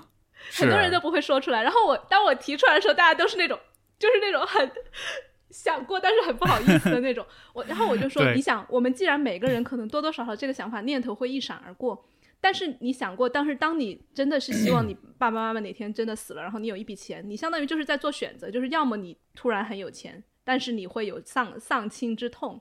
[0.52, 1.62] 很多人都不会说出来。
[1.62, 3.59] 然后我当我提出来的时候，大家都是那种，
[3.98, 4.70] 就是那种很
[5.50, 7.24] 想过，但是很不好意思的那种。
[7.54, 12.04] 我然后我就说，你想，我们既然每个人可能多多少少这个想法念头会一闪而过，
[12.40, 22.61] 但是你想过，当时当你真的是希望你爸爸妈妈哪天真的死了，然后你有一笔钱，你相当于就是在做选择，就是要么你突然很有钱，但是你会有丧丧亲之痛，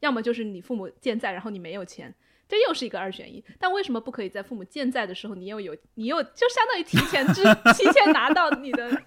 [0.00, 2.14] 要么就是你父母健在，然后你没有钱。
[2.48, 7.42] 这又是一个二选一，但为什么不可以在父母健在的时候，你又有你又就相当于提前知
[7.76, 9.02] 提前拿到你的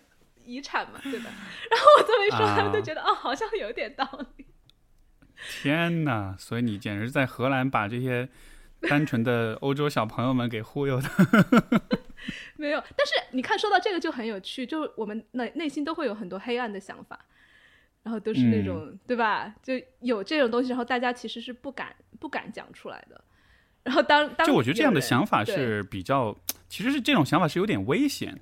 [0.45, 1.29] 遗产嘛，对吧？
[1.69, 4.45] 然后我这么一说，啊他们都觉得哦，好像有点道理。
[5.61, 6.35] 天哪！
[6.37, 8.29] 所以你简直是在荷兰把这些
[8.81, 11.09] 单纯的欧洲小朋友们给忽悠的。
[12.57, 17.19] 没有，但是你看，说到这个就很有趣，就我们内内心都会有很多黑暗的想法，
[18.03, 19.55] 然后都是那种、对吧？
[19.63, 23.19] 就有这种东西，然后大家其实是不敢不敢讲出来的。
[23.81, 26.37] 然后当当就我觉得这样的想法是比较，
[26.69, 28.39] 其实是这种想法是有点危险，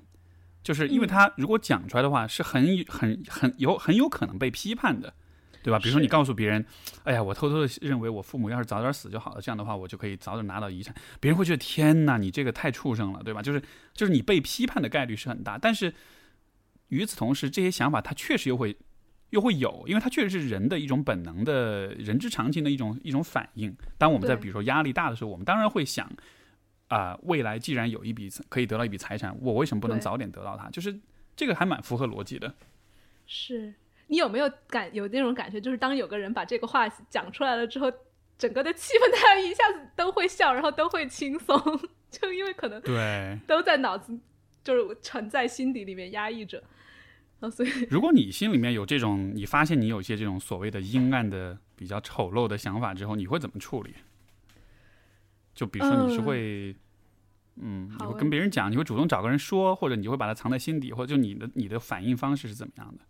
[0.62, 5.14] 就是因为嗯他如果讲出来的话，是很很很有很有可能被批判的。
[5.62, 5.78] 对吧？
[5.78, 6.64] 比如说你告诉别人，
[7.04, 13.42] 哎呀，我偷偷的认为我父母要是早点死就好了，这样的话我就可以早点拿到遗产，别人会觉得天哪，你这个太畜生了，对吧？
[13.42, 15.92] 就是就是你被批判的概率是很大，但是
[16.88, 18.74] 与此同时，这些想法它确实又会
[19.28, 23.76] 又会有，因为它确实是人的一种本能的人之常情的一种一种反应。
[23.98, 26.10] 当我们在比如说压力大的时候，我们当然会想。
[26.90, 30.68] 啊、未来既然有一笔可以得到一笔财产，我为什么不能早点得到它？
[30.70, 30.98] 就是
[31.36, 32.52] 这个还蛮符合逻辑的。
[33.26, 33.72] 是
[34.08, 37.90] 你有没有感有那种感觉，就是当有个人把这个话讲出来了之后，
[38.36, 41.56] 整个的气氛 大家一下子都会笑，然后都会轻松，
[42.10, 44.18] 就因为可能对，都在脑子
[44.64, 46.60] 就是沉在心底里面压抑着，
[47.52, 53.94] 所以如果你心里面有这种，你发现你有一些这种所谓的阴暗的、比较丑陋的想法之后，你会怎么处理？
[55.60, 56.76] 就比如说你是嗯会，
[57.56, 63.04] 嗯，你会跟别人讲，你会主动找个人说，或者你会把它藏在心底，或者就你的你的反应方式是怎么样的？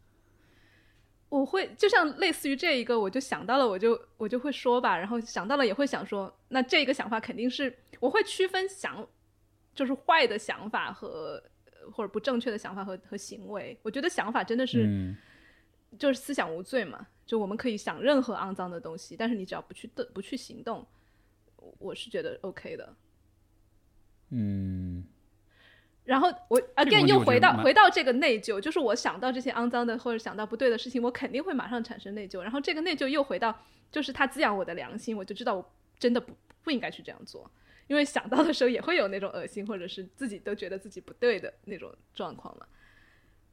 [1.29, 9.07] 我会就像类似于这一个，我就想到了，我就我就会说吧，然后想到了也会想说，那这个想法肯定是我会区分想
[9.73, 13.79] 就是坏的想法和呃或者不正确的想法和和行为。
[13.83, 15.17] 我觉得想法真的是、嗯
[15.99, 20.85] 就是思想无罪嘛，就我们可以想任何肮脏的东西，但是你只要不去动不去行动，
[21.61, 22.97] 我我是觉得 OK 的。
[24.31, 25.05] 嗯
[26.05, 32.41] 然后我 again 又回到回到这个内疚，就是我想到这些肮脏的或者想到不对的事情，我肯定会马上产生内疚。
[32.41, 36.33] 然后这个内疚又回到，就是它滋养我的良心，我就知道我真的不
[36.65, 37.49] 不应该去这样做，
[37.87, 42.67] 因为想到的时候也会有那种恶心，或者是自己都觉得自己不对的那种状况嘛，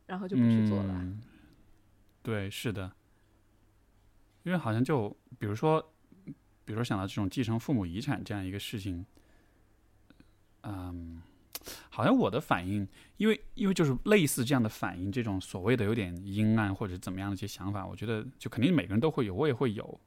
[0.07, 0.93] 然后就不去做了。
[0.93, 1.21] 嗯
[2.23, 2.91] 对，是的，
[4.43, 5.93] 因为好像就比如说，
[6.67, 9.05] 比如说想到这种继承父母遗产这样一个事情，
[10.63, 11.21] 嗯，
[11.89, 19.99] 好像我的反应，因为因为就是类似这样的反应，这种所谓的有点阴暗或者怎么样的一些想法，我觉得就肯定每个人都会有，我也会有。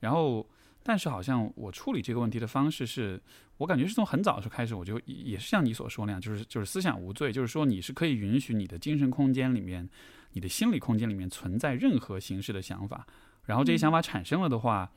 [0.00, 0.46] 然后，
[0.82, 3.20] 但是好像我处理这个问题的方式是，
[3.56, 9.88] 我感觉是从很早的时候开始，我就也是像你所说那样，就是就是思想无罪，就是说你是可以允许你的精神空间里面。
[10.34, 13.06] 你的心理空间里面存在任何形式的想法，
[13.44, 14.90] 然后这些想法产生了的话，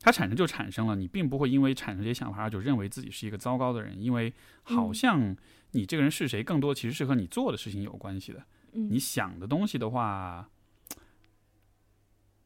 [0.00, 4.32] 它产生就产生了，你并不会因为产生这些想法而就认为自己是一个糟糕的人，因为
[4.62, 5.36] 好像
[5.72, 8.44] 你这个人是谁，更多其实是和你做的事情有关系的。
[8.72, 8.88] 嗯。
[8.90, 10.48] 你想的东西的话，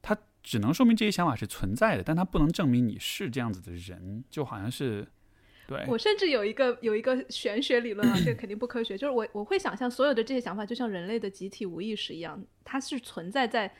[0.01, 5.07] 它只能说明这些想法是存在的，但它不能证明你是这样子的人，就好像是
[5.67, 13.75] 对，我甚至有一个有一个玄学理论啊，这个肯定不科学，就是我我会想象所有的这些想法就像人类的集体无意识一样，它是存在在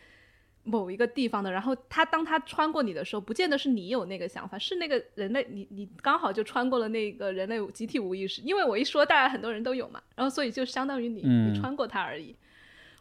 [0.71, 11.53] 某一个地方的，然后他当他穿过你的时候，不见得是你有那个想法，是那个人类你你刚好就穿过了那个人类集体无意识，因为我一说，大家很多人都有嘛，然后所以就相当于你、嗯。
[11.53, 12.37] 你穿过它而已，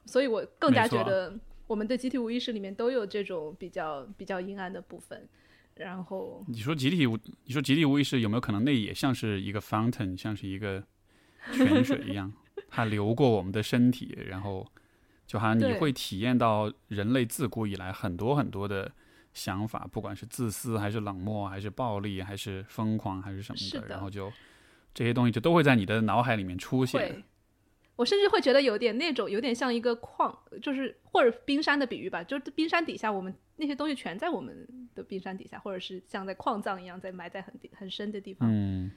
[0.06, 5.28] 所以我更加觉得我们的集体无意识里面都有这种比较比较阴暗的部分，
[5.76, 10.84] 然后你说集体无，你说集体无意识有没有可能那也像是一个 fountain，像是一个
[11.54, 12.32] 泉水一样，
[12.70, 14.66] 它流过我们的身体，然后
[15.30, 18.92] 就好像你会体验到人类自古以来很多很多的
[19.32, 24.34] 想法，不管是自私还是冷漠，还是暴力，还是疯狂，还是什么是的然后就
[24.92, 27.24] 这些东西就都会在你的脑海里面出现会。，
[27.96, 38.50] 我甚至会觉得有点那种有点像一个矿，就是或者冰山的比喻吧，就是冰山底下我们那些东西全在我们的冰山底下，或者是像在矿藏一样在埋在很很深的地方。
[38.52, 38.90] 嗯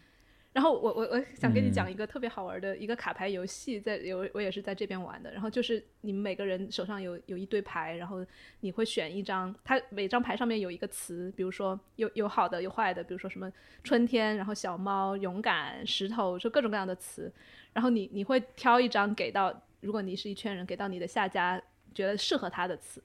[0.53, 5.33] 然后我我我想跟你嗯讲一个特别好玩的一个卡牌游戏，在有我也是在这边玩的。
[5.33, 8.23] 然后就是你们每个人手上有有一堆牌，然后
[8.61, 13.51] 你会选一张，它每张牌上面有一个词，比如说有有好的有坏的，比如说什么
[13.83, 17.33] 春天，然后小猫、勇敢、石头，就各种各样的词。
[17.73, 21.59] 然后你你会挑一张给到，如果你是一圈人，给到你的下家
[21.95, 23.03] 觉得适合他的词。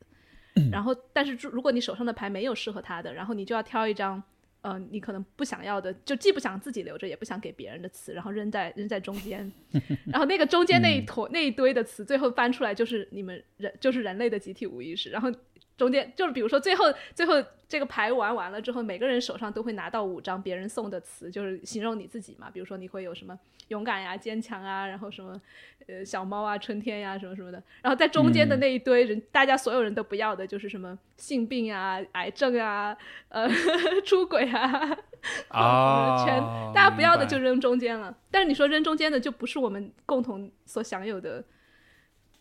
[0.70, 4.22] 然后，但是如果你手上的牌没有适合他的，然后你就要挑一张。
[4.68, 9.50] 呃，你可能不想要的，就既不想自己留着，也不想给别人的词，然后扔在扔在中间，
[10.12, 15.32] 然后那个中间那一坨、那一堆的词，最后翻出来就是你们人就是人类的集体无意识，然后
[15.78, 17.36] 中间就是比如说最后最后
[17.68, 25.40] 这个牌玩完了之后，每个人手上都会拿到五张别人送的词，就是形容你自己嘛，比如说你会有什么勇敢呀、坚强啊，然后什么
[25.88, 32.98] 呃小猫啊、春天呀什么什么的，然后在中间的那一堆人，大家所有人都不要的就是什么性病啊、癌症啊、
[33.30, 33.48] 呃
[34.04, 34.98] 出轨啊，
[35.50, 36.40] 啊，全
[36.74, 38.18] 大家不要的就扔中间了。
[38.32, 41.44] 但是你说扔中间的就不是我们共同所享有的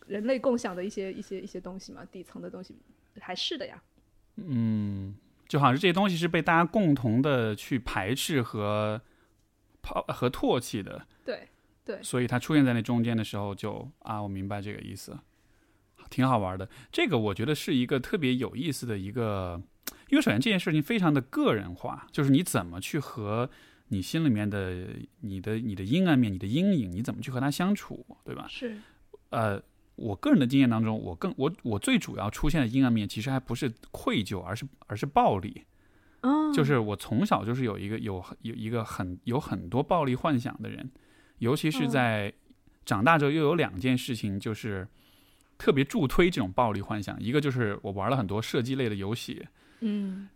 [0.07, 2.73] 人类共享的一些一些一些东西嘛，底层的东西
[3.21, 3.81] 还是的呀。
[4.35, 5.15] 嗯，
[5.47, 9.01] 就好像是这些东西是被大家共同的去排斥和
[9.81, 11.47] 抛和唾弃的，对
[11.83, 15.17] 对，所以它出现在那中间的时候就，啊，我明白这个意思。
[16.09, 16.69] 挺好玩的。
[16.89, 19.61] 这个我觉得是一个特别有意思的一个，
[20.09, 23.49] 因为首先这件事情非常的个人化，就是你怎么去和
[23.89, 24.87] 你心里面的
[25.19, 28.45] 你的你的阴暗面、你的阴影，你怎么去和他相处，对吧？
[28.47, 28.77] 是。
[29.31, 29.61] 呃，
[29.97, 35.65] 我个人的经验当中，我更我我最主要出现的阴暗面，其实还不是愧疚，而是而是暴力。
[36.21, 36.53] 哦。
[36.53, 40.89] 就是我从小就是有一个有有一个很有很多暴力幻想的人，
[41.39, 42.33] 尤其是在。
[42.87, 44.87] 长大之后又有两件事情，就是
[45.57, 47.19] 特别助推这种暴力幻想。
[47.19, 49.45] 一个就是我玩了很多射击类的游戏，
[49.81, 50.29] 嗯，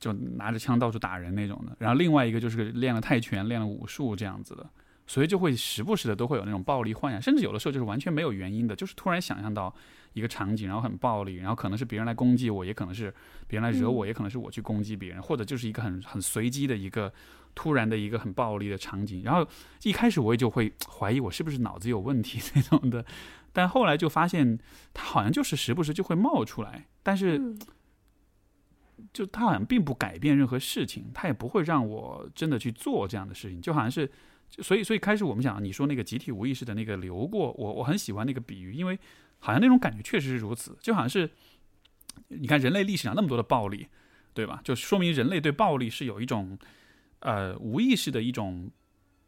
[0.00, 1.76] 就拿着枪到处打人那种的。
[1.78, 4.68] 然后另外一个就是练了泰拳、练了武术这样子的，
[5.08, 9.74] 所以就会时不时的都会有那种暴力幻想，甚至有的时候就是完全没有原因的，就是突然想象到
[10.12, 13.12] 一个场景，然后很暴力，然后可能是别人来攻击我，也可能是
[13.48, 17.12] 别人来惹我，也可能是我去攻击别人，或者就是一个很很随机的一个。
[17.54, 19.44] 突然的一个很暴力的场景，然后
[19.82, 23.04] 一开始我也就会怀疑我是不是脑子有问题那种的，
[23.52, 24.56] 但后来就发现
[24.94, 27.56] 他好像就是时不时就会冒出来，但是
[29.12, 34.08] 就他好像并不改变任何事情，他也不会让我真的去做这样的事情，就好像是，
[34.50, 38.98] 所以所以开始我们讲你说那个集体无意识的那个流过，我我很喜欢那个比喻，因为
[39.38, 41.30] 好像那种感觉确实是如此，就好像是
[42.28, 43.86] 你看人类历史上那么多的暴力，
[44.34, 44.60] 对吧？
[44.64, 46.58] 就说明人类对暴力是有一种。
[47.20, 48.70] 呃，无意识的一种，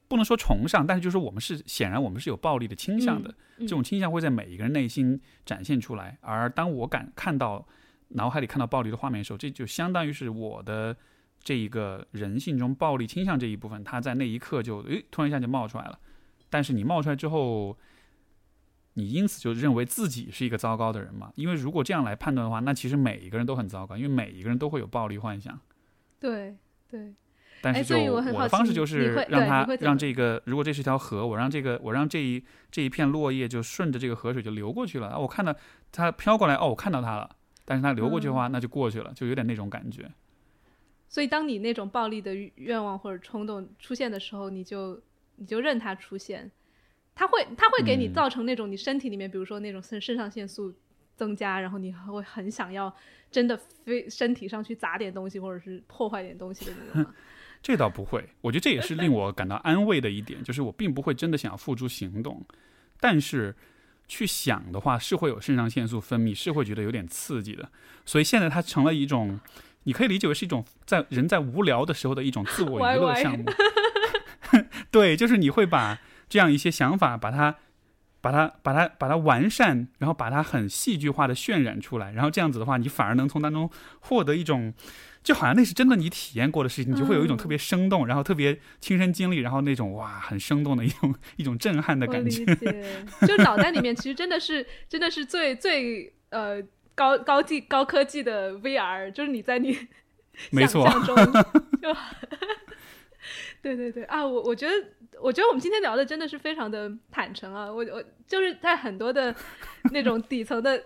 [0.07, 6.17] 不能说崇尚，但是就是我们是显然我们是有暴力的倾向的，这种倾向会在每一个人内心展现出来。
[6.21, 7.67] 而当我感看到
[8.11, 10.97] 脑海里看到暴力的画面的时候，这就相当于是我的
[11.43, 15.99] 这一个人性中暴力倾向这一部分，它在那一刻就诶突然一下就冒出来了。
[16.49, 17.77] 但是你冒出来之后，
[18.95, 21.33] 你因此就认为自己是一个糟糕的人嘛？
[21.37, 25.59] 因为如果这样来判断的话，那其实每一个人都很糟糕，因为每一个人都会有暴力幻想。
[26.19, 26.57] 对
[26.89, 27.15] 对。
[27.63, 35.19] 但是就我的方式就是让他让这个，如果这是条河，我让这个我让这一这一片落叶就顺着这个河水就流过去了啊！
[35.19, 35.55] 我看到
[35.93, 37.37] 它飘过来，哦，我看到它了。
[37.67, 40.11] 但是它流过去的话，那就过去了，就有点那种感觉。
[41.11, 45.03] 所以，当你那种暴力的愿望或者冲动出现的时候，你就
[45.37, 46.49] 你就任它出现。
[47.17, 50.73] 它会它会给你造成那种你身体里面，比如说那种肾肾上腺素
[51.17, 52.95] 增加，然后你会很想要
[53.31, 57.13] 真的非身体上去砸点东西，或者是破坏点东西的那种。
[57.61, 62.43] 这倒不会，我觉得这也是令我感到安慰的一点，就是我并不会真的想要付诸行动，
[63.01, 63.55] 但是
[64.09, 67.71] 去想的话是会有肾上腺素分泌，是会觉得有点刺激的。
[68.07, 69.39] 所以现在它成了一种，
[69.85, 73.45] 你可以理解为是一种在人在无聊的时候的一种自我娱乐项目。
[74.91, 77.57] 对，就是你会把这样一些想法，把它、
[78.21, 83.71] 把它、把它、把它完善，然后把它很戏剧化的渲染出来，然后这样子的话，你反而能从当中
[84.01, 84.75] 获得一种。
[85.23, 92.43] 就好像那是真的你体验过的事情，你就会有一种特别生动，然后特别亲身经历，然后那种哇很生动的一种 一种震撼的感觉。
[93.29, 96.63] 就脑袋里面其实真的是真的是最最呃
[97.01, 99.73] 高高技高科技的 VR，就是你在你
[100.53, 101.17] 想象中
[101.81, 101.97] 就
[103.63, 104.27] 对对对啊！
[104.27, 104.75] 我我觉得
[105.19, 107.73] 我觉得我们今天聊的真的是非常的坦诚啊！
[107.73, 109.35] 我我就是在很多的
[109.93, 110.85] 那种底层的，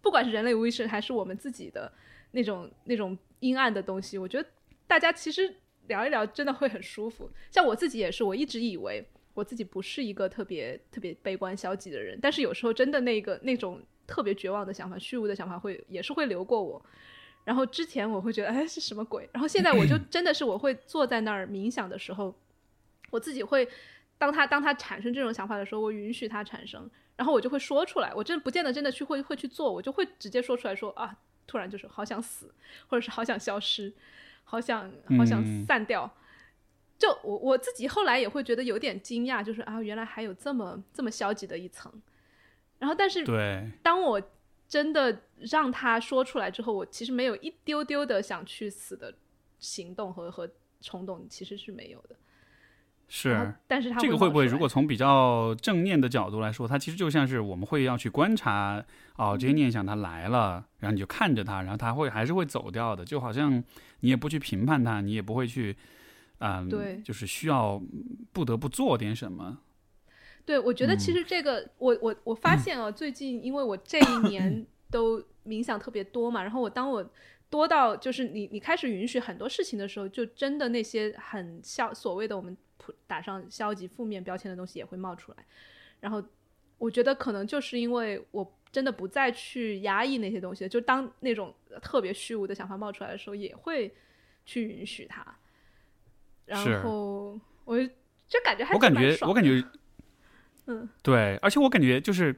[0.00, 1.92] 不管是人类无意识还是我们自己的
[2.32, 3.16] 那种那种。
[3.42, 4.48] 阴暗的东西，我觉得
[4.86, 5.52] 大家其实
[5.88, 7.28] 聊一聊真的会很舒服。
[7.50, 9.04] 像我自己也是，我一直以为
[9.34, 13.82] 我自己不是一个特别特别悲观消极的人，但是有时候真的那个那种
[14.12, 16.84] 特别绝望的想法、虚无的想法会也是会流过我。
[17.44, 22.34] 然后之前我会觉得哎是什么鬼，然后现在我就 真的是我会坐在那儿冥想的时候，
[23.10, 23.66] 我自己会
[24.18, 28.12] 当他当他产生这种想法的时候，我允许他产生，然后我就会说出来。
[28.14, 31.16] 我真不见得真的去会会去做，我就会直接说出来说啊。
[31.44, 32.54] 突然就是好想死，
[32.86, 33.92] 或者是好想消失，
[34.44, 36.08] 好想好想散掉。
[36.96, 41.92] 就我我自己后来也会觉得有点惊讶，就是啊，原来还有这么这么消极的一层。
[42.82, 44.20] 然后，但是对，当我
[44.66, 49.14] 真的让他说出来之后，我其实没有一丢丢的想去死的
[49.60, 52.16] 行动和和冲动，其实是没有的。
[53.06, 63.62] 是，但是他这个会不会，如果从比较正念的角度来说，它其实就像是我们会要去观察，哦，这些念想它来了，然后你就看着它，然后它会还是会走掉的，就好像
[64.00, 65.76] 你也不去评判它，你也不会去，
[66.38, 67.80] 嗯，对，就是需要
[68.32, 69.58] 不得不做点什么。
[70.44, 77.10] 对，我觉得其实这个，我我我发现啊，最近因为我这一年 都冥想特别多嘛，然后我当我
[77.48, 82.56] 多到就是你你开始允许很多事情的时候，就真的那些很消所谓的我们。
[83.06, 85.46] 打上消极负面标签的东西也会冒出来，
[86.00, 86.20] 然后
[86.78, 93.94] 我觉得可能就是因为我真的不再去压抑那些东西，就当那种特别虚无的想法冒出来的时候，也会
[94.44, 95.24] 去允许它。
[96.44, 97.78] 然后我
[98.26, 99.64] 就感觉还我感觉我感觉，
[100.66, 102.36] 嗯，对，而且我感觉就是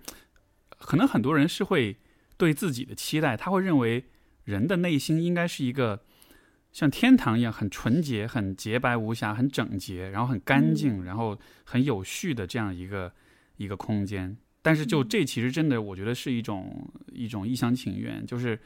[0.78, 1.96] 可能很多人是会
[2.36, 4.04] 对自己的期待，他会认为
[4.44, 6.02] 人的内心应该是一个
[6.72, 13.12] 像天堂一样很纯洁、很洁白无瑕、很整洁，然后很干净，然后很有序的这样一个
[13.56, 14.36] 一个空间。
[14.62, 18.58] 但是就这其实真的，我觉得是一种一种一厢情愿，就是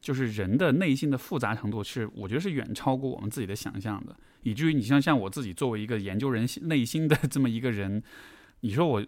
[0.00, 8.02] 就是人的内心的复杂程度是，我觉得是远超过我们自己的想象的，以至于你像像我自己作为一个研究人内心的这么一个人，
[8.60, 9.06] 你说我。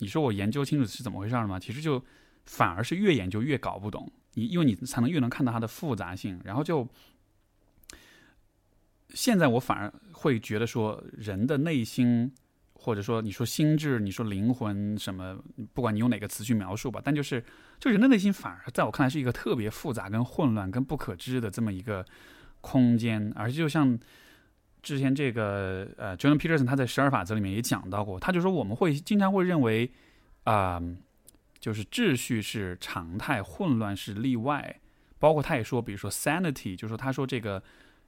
[0.00, 1.58] 你说我研究清楚是怎么回事了吗？
[1.58, 2.04] 其实就
[2.44, 6.86] 反而是越研究越搞不懂，你因为你才能越能看到它的复杂性，然后就
[9.08, 12.30] 现在我反而会觉得说人的内心，
[12.74, 15.42] 或者说你说心智，你说灵魂什么，
[15.72, 17.42] 不管你用哪个词去描述吧，但就是
[17.80, 22.04] 就人的内心反而在我看来是一个特别复杂、跟混乱、跟不可知的这么一个
[22.60, 23.98] 空间，而且就像。
[24.86, 29.90] 之前这个呃，John Peterson 他在十二法则里面也讲到过，他就说我们会经常会认为
[30.44, 30.80] 啊，
[31.58, 34.78] 就是秩序是常态，混乱是例外。
[35.18, 37.60] 包括他也说，比如说 sanity，就是说他说这个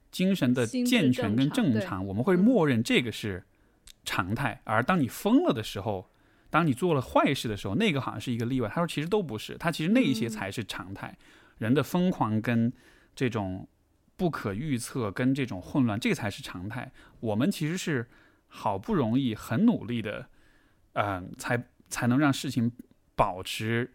[0.09, 3.43] 精神的健全跟正常，我们会默认这个是
[4.05, 4.61] 常态。
[4.63, 6.09] 而当你疯了的时候，
[6.49, 8.69] 当你做了坏事的时候，那个好像是一个例外。
[8.69, 11.17] 他说其实都不是，他其实那一些才是常态。
[11.57, 12.71] 人的疯狂跟
[13.13, 13.67] 这种。
[14.19, 16.91] 不可预测跟这种混乱，这才是常态。
[17.21, 18.09] 我们其实是
[18.49, 20.27] 好不容易很努力的，
[20.91, 22.69] 嗯，才才能让事情
[23.15, 23.93] 保持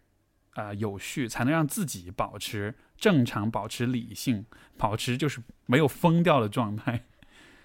[0.53, 4.47] 啊有序，才能让自己保持正常，保持理性，
[4.79, 7.05] 保持就是没有疯掉的状态。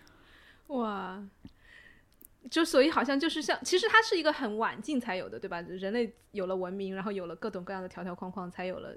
[0.68, 1.24] 哇，
[2.52, 5.62] 就所以好像就是像，其实它是一个很晚近才有的，对吧？
[5.62, 8.94] 人类有了文明，然后有了各种各样的条条框框，才有了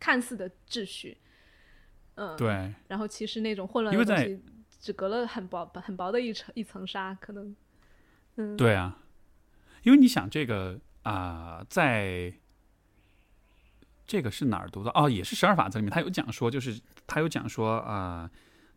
[0.00, 1.16] 看似的秩序。
[2.16, 2.72] 嗯，对。
[2.88, 4.40] 然后其实那种混乱的东西，
[4.80, 7.54] 只隔了很薄、很薄的一层一层纱，可能。
[8.36, 8.98] 嗯，对啊，
[9.82, 12.32] 因为你想这个啊，在
[14.06, 14.90] 这个是哪儿读的？
[14.94, 18.30] 哦，也是十二法则里面，他有讲说，就是他有讲说啊，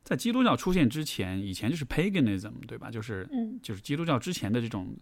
[0.04, 2.90] 在基督教出现之前，以前就是 paganism，对吧？
[2.90, 4.96] 就是嗯，就是基督教之前的这种，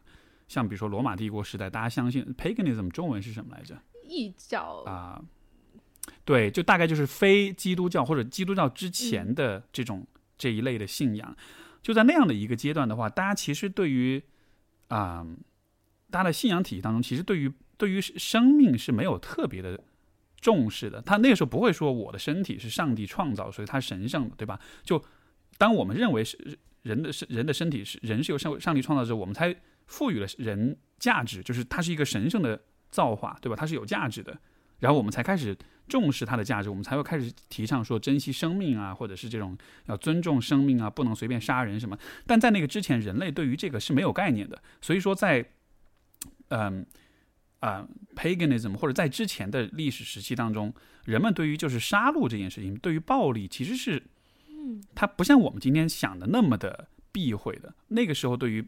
[0.48, 3.78] 像比如说罗马帝国时代，大家相信 paganism，中文是什么来着？
[4.04, 5.24] 异教啊。
[6.26, 10.06] 对，就大概就是非基督教或者基督教之前的这种
[10.38, 11.38] 这一类的信仰，
[11.82, 14.22] 就在那样的一个阶段的话，大家其实对于
[14.88, 15.26] 啊，
[16.10, 19.80] 大家的信仰体系当中，其实对于对于生命是没有特别的
[20.42, 21.02] 重视的。
[21.02, 24.60] 他那个时候不会说我的身体是上帝创造，所以它神圣的，对吧？
[24.84, 25.04] 就
[25.58, 29.56] 当我们认为是人的身人的身体是人是由上上帝创造之后，我们才
[29.86, 32.60] 赋予了人价值，就是它是一个神圣的
[32.90, 33.56] 造化，对吧？
[33.56, 34.40] 它是有价值的，
[34.80, 35.58] 然后我们才开始。
[35.88, 39.56] 重视它的价值，我们才会开始提倡说珍惜生命啊，或者是这种
[39.86, 41.96] 要尊重生命啊，不能随便杀人什么。
[42.26, 44.60] 但在那个之前，人类对于这个是没有概念的。
[44.82, 45.48] 所以说，在
[46.48, 46.84] 嗯
[47.60, 50.74] 啊，paganism 或者在之前的历史时期当中，
[51.04, 54.02] 人们对于就是杀戮这件事情，对于暴力其实是，
[54.50, 57.72] 嗯，它不像我们今天想的那么的避讳的。
[57.90, 58.66] 那个时候对于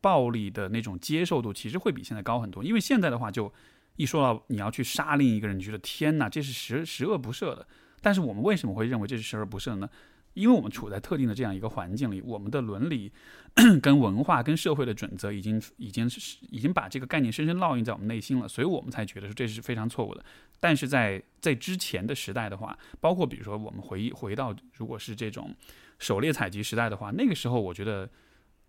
[0.00, 2.64] 暴力的那种接受度，其实会比现在高很多。
[2.64, 3.52] 因为现在的话就。
[3.96, 7.66] 一说到你要去杀另一个人，你觉得天哪，这是十十恶不赦的。
[8.00, 9.88] 但是我们为什么会认为这是十恶不赦呢？
[10.34, 13.10] 因为我们处在特定的这样一个环境里，我们的伦理、
[13.80, 20.22] 跟文化、跟社会的准则已经已经是已经把这个概念深深烙印在我们内心了，所以我们才觉得说这是非常错误的。
[20.60, 25.54] 但是在在之前的时代的话，包括比如说我们回回到如果是这种
[25.98, 28.06] 狩猎采集时代的话，那个时候我觉得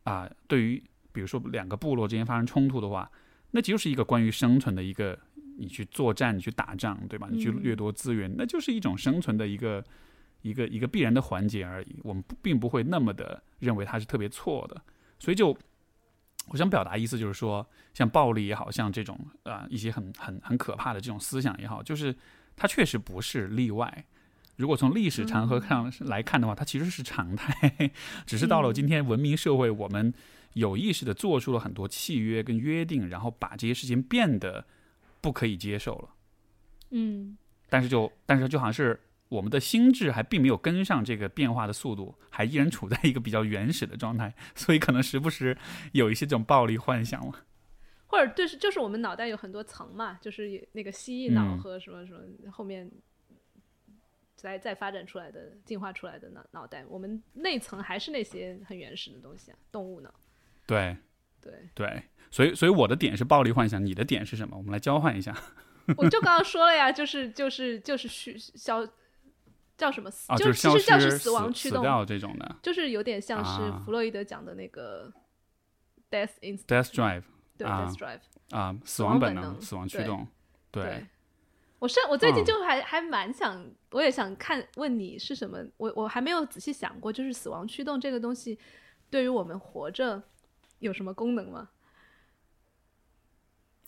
[0.03, 3.11] 啊，对于比如说两个部落之间发生冲突的话。
[3.51, 5.17] 那就是一个关于生存的一个，
[5.57, 7.27] 你去作战，你去打仗，对吧？
[7.31, 9.83] 你去掠夺资源，那就是一种生存的一个
[10.41, 11.95] 一个一个必然的环节而已。
[12.03, 14.79] 我们并不会那么的认为它是特别错的。
[15.17, 15.57] 所以，就
[16.49, 22.13] 我想表达意思就是说，像暴力也好像这种啊一些很很很可怕的这种思想也好，就是
[22.55, 24.05] 它确实不是例外。
[24.57, 27.91] 如果从历史长河上来看的话，它其实是常态。
[28.27, 30.13] 只是到了今天文明社会，我们。
[30.53, 34.65] 有意识的做出了很多契约跟约定，然后把这些事情变得
[35.21, 36.09] 不可以接受了。
[36.89, 37.37] 嗯，
[37.69, 45.57] 但是就但是就好像是我们的心智还并没有跟上这个变化的速度，还依然处在一个比较原始的状态，所以可能时不时
[45.91, 47.45] 有一些这种暴力幻想了。
[48.07, 52.89] 或者就是就是我们脑袋有很多层嘛，就是那个蜥蜴脑和什么什么后面
[54.37, 60.13] 再再发展出来的进化出来的脑脑袋，我们内层还是那些很原始的东西啊，动物脑。
[60.67, 60.95] 对，
[61.41, 64.55] 对对，所以所以我的点是暴力幻想，你的点是什么？
[64.55, 65.35] 我们来交换一下。
[65.97, 68.85] 我就刚刚说了呀，就是就是就是虚消
[69.77, 70.11] 叫什么？
[70.37, 75.09] 就其实叫是死亡驱动这种的，就是有点像是弗洛伊德讲的那个
[76.11, 77.23] death in death drive，
[77.57, 80.27] 对 death drive 啊，死亡本能，死亡驱动。
[80.71, 81.05] 对，
[81.79, 88.59] 我是我最近嗯就还、还蛮想，我也想看问你是什么，我我还没有仔细想过，就是死亡驱动这个东西
[89.09, 90.21] 对于我们活着
[90.79, 91.69] 有什么功能吗？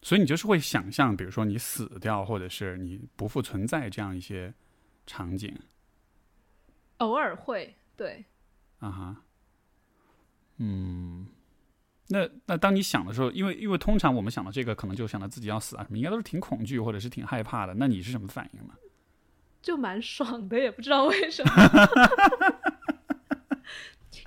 [0.01, 4.53] 所以你就是会想象，比如说你死掉，或者是你不复存在这样一些
[5.05, 5.53] 场景
[6.97, 8.23] 偶尔会，对，
[8.79, 9.23] 啊哈。
[10.57, 11.27] 嗯，
[12.07, 17.73] 那那当你想的时候，因为因为通常我们想到这个，可能就想到自己要死啊什么，应该都是挺恐惧或者是挺害怕的。
[17.75, 18.73] 那你是什么反应呢？
[19.61, 21.51] 就蛮爽的，也不知道为什么。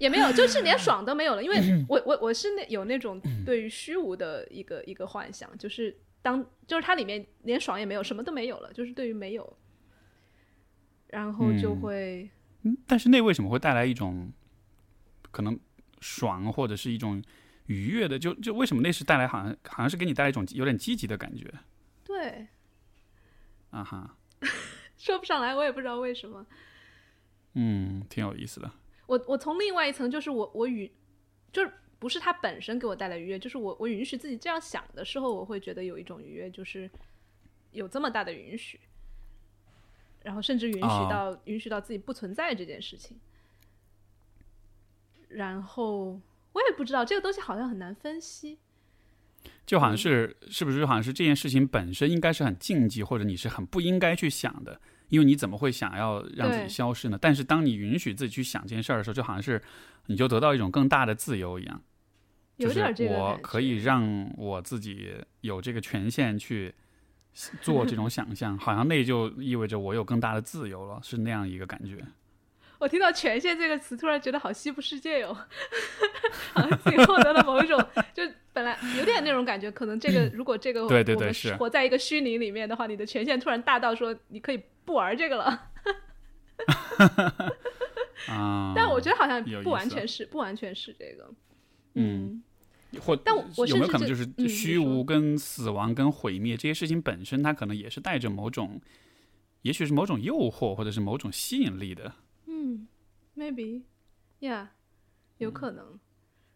[0.03, 9.57] 也没有，就是连爽都没有了，因为我我我是那有那种对于虚无的一个一个幻想，就是当就是它里面连爽也没有，什么都没有了，就是对于没有，
[11.07, 12.31] 然后就嗯会、
[12.63, 14.33] 嗯，但是那为什么会带来一种
[15.31, 15.57] 可能
[16.01, 17.23] 爽或者是一种
[17.67, 18.19] 愉悦的？
[18.19, 21.49] 就就为什么那是带来好像好像是给你带来一种有点积极的感觉
[22.03, 22.49] 对
[23.71, 24.17] 啊哈？
[24.99, 26.45] 说不上来，我也不知道为什么。
[27.55, 28.69] 嗯，挺有意思的。
[29.07, 30.91] 我我从另外一层就是我我允
[31.53, 36.91] 就是不是它本身给我带来愉悦，就是我我允许自己这样想的时候，我会觉得有一种愉悦，就是
[37.73, 38.81] 有这么大的允许，
[40.23, 43.19] 然后甚至允许哦到、允许到自己不存在这件事情。
[45.29, 46.21] 然后
[46.53, 48.59] 我也不知道这个东西好像很难分析，
[49.65, 54.81] 就好像是是不是好像是这件事情本身应该是很禁忌，或者你是很不应该去想的，
[55.13, 57.19] 因为你怎么会想要让自己消失呢？
[57.21, 59.61] 但是当你允许自己去想这件事儿的时候，就好像是
[60.07, 61.83] 你就得到一种更大的自由一样，
[62.57, 66.75] 就是我可以让我自己有这个权限去
[67.61, 72.03] 做这种想象，好像那就意味着我有更大的自由了，是那样一个感觉。
[72.83, 75.33] 我听到“权限”这个词，突然觉得好西部世界哟、
[76.53, 77.79] 好像自己获得了某一种，
[78.13, 79.71] 就本来有点那种感觉。
[79.71, 85.71] 可能这个，如果这个对对对是活在一个虚拟里面的话，你的权限突然大到说你可以不玩这个了。
[88.27, 91.31] 啊、但我觉得好像不完全是，不完全是这个。
[91.95, 92.43] 嗯
[93.01, 98.81] 或但我我有没有可能就是虚无跟死亡跟毁灭这些事情本身，它可能也是带着某种，
[99.63, 102.13] 也许是某种诱惑或者是某种吸引力的。
[102.63, 102.87] 嗯
[103.37, 104.69] ，maybe，yeah，
[105.39, 105.99] 有嗯可能。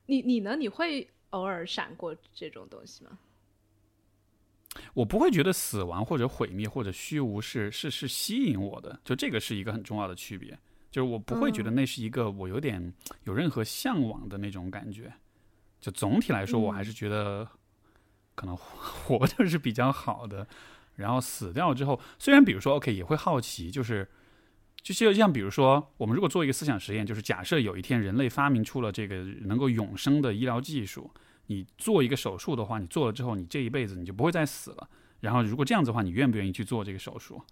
[0.07, 0.55] 你你呢？
[0.55, 3.19] 你会偶尔闪过这种东西吗？
[4.95, 10.57] 我不会觉得死亡或者毁灭或者虚无是是是吸引我的，就这个是一个很重要的区别。
[10.93, 12.95] 就是我不会觉得嗯那是一个我有点
[13.25, 15.13] 有任何向往的那种感觉。
[15.81, 17.49] 就总体来说，我还嗯是觉得
[18.35, 20.47] 可能活活着是比较好的。
[20.95, 24.09] 然后死掉之后，虽然比如说 OK 也会好奇，就是
[24.87, 31.11] 就是像比如说，我们如果做一个思想实验，就是假设有一天人类发明出了这个能够永生的医疗技术，
[31.47, 34.89] 你做一个手术的话，你做了之后，你这一辈子你就不会再死了。
[35.19, 37.43] 然后如果这样子的话，你愿不愿意去做这个手术？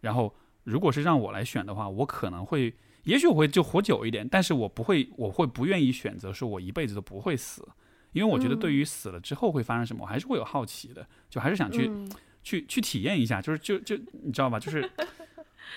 [0.00, 0.32] 然后
[0.62, 7.66] 如果是让我来选的话，我可能会，也许我会就活久一点，但是我不会，我会不愿意选择说我一辈子都不会死，
[8.12, 12.08] 因为我觉得嗯对于死了之后会发生什么，我还是会有好奇的，就还是想去、嗯
[12.44, 14.88] 去去体验一下，就是就就你知道吧，就是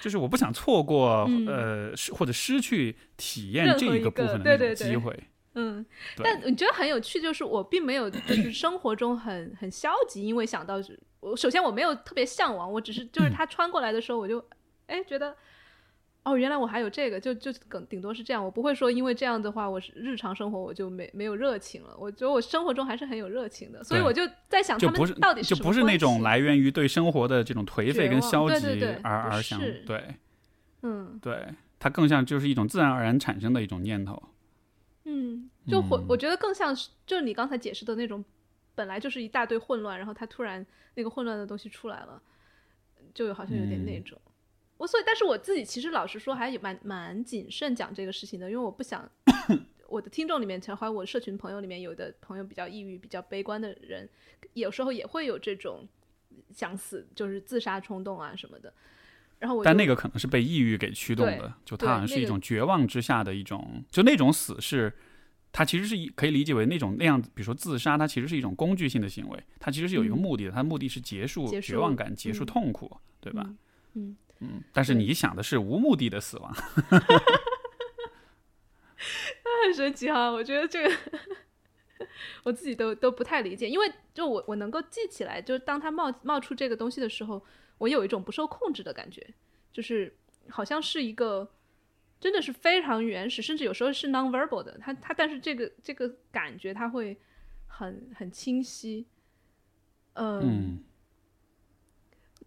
[0.01, 1.47] 就是我不想错过、嗯。
[1.47, 5.23] 呃失或者失去体验这一个个部分的那对对对种机会。
[5.55, 5.83] 嗯，
[6.17, 14.43] 但我觉得很有趣，就是我并没有就是生活中很很消极，因为想到是我首先我没有特别向往，我只是就是他穿过来的时候，我就
[14.85, 15.35] 哎觉得
[16.27, 21.95] 哦，原来我还有这个，就就更顶多是这样，我不会说因为这样的话，我是日常生活我就没没有热情了。
[21.97, 30.15] 我觉得我生活中还是很有热情的，所以我就在想他就不是们到底是就不是那种来源于对生活的这种颓废跟消极对对对而而想对
[30.81, 31.47] 嗯对，
[31.79, 34.21] 它更像就是一种自然而然产生的一种念头。
[35.05, 38.23] 嗯，就我嗯我觉得更像是就是你刚才解释的那种，
[38.75, 40.65] 本来就是一大堆混乱，然后它突然
[40.95, 42.21] 那个混乱的东西出来了，
[43.13, 44.19] 就好像有点那嗯种。
[44.77, 49.09] 我所以，但是我自己其实老实说还有蛮蛮谨慎讲这个事情的，因为我不想
[49.89, 54.07] 我的听众里面，还有我社群朋友里面，有的朋友比较抑郁、比较悲观的人，
[54.53, 55.87] 有时候也会有这种
[56.51, 58.73] 想死，就是自杀冲动啊什么的。
[59.39, 64.91] 然后我但那个可能是被抑郁给驱动的，就他好像是一种绝望之下的一种，就那种死是，
[65.51, 73.47] 它其实是一可以理解为那种那样子，比如说自杀，它其实是一种工具性的行为，它其实是有一个嗯目的的，它的目的是结束绝望感、结束嗯痛苦，对吧？
[73.93, 76.53] 嗯嗯嗯，但是你想的是无目的的死亡，
[79.65, 80.95] 很神奇哈，我觉得这个
[82.43, 87.43] 我自己都都不太理解，因为就我我能够记起来，就是当它冒冒出这个东西的时候，
[87.79, 89.33] 我有一种不受控制的感觉，
[89.73, 90.15] 就是
[90.49, 91.51] 好像是一个
[92.21, 97.17] 真的是非常原始，甚至有时候是 non-verbal 的，它它但是这个这个感觉它会
[97.67, 99.05] 很很清晰，
[100.13, 100.83] 嗯嗯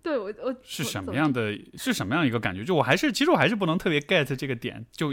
[0.02, 1.52] 对我我是什么样的？
[1.76, 2.64] 是什么样一个感觉？
[2.64, 4.84] 就我还是其实我还是不能特别 get 这个点。
[4.90, 5.12] 就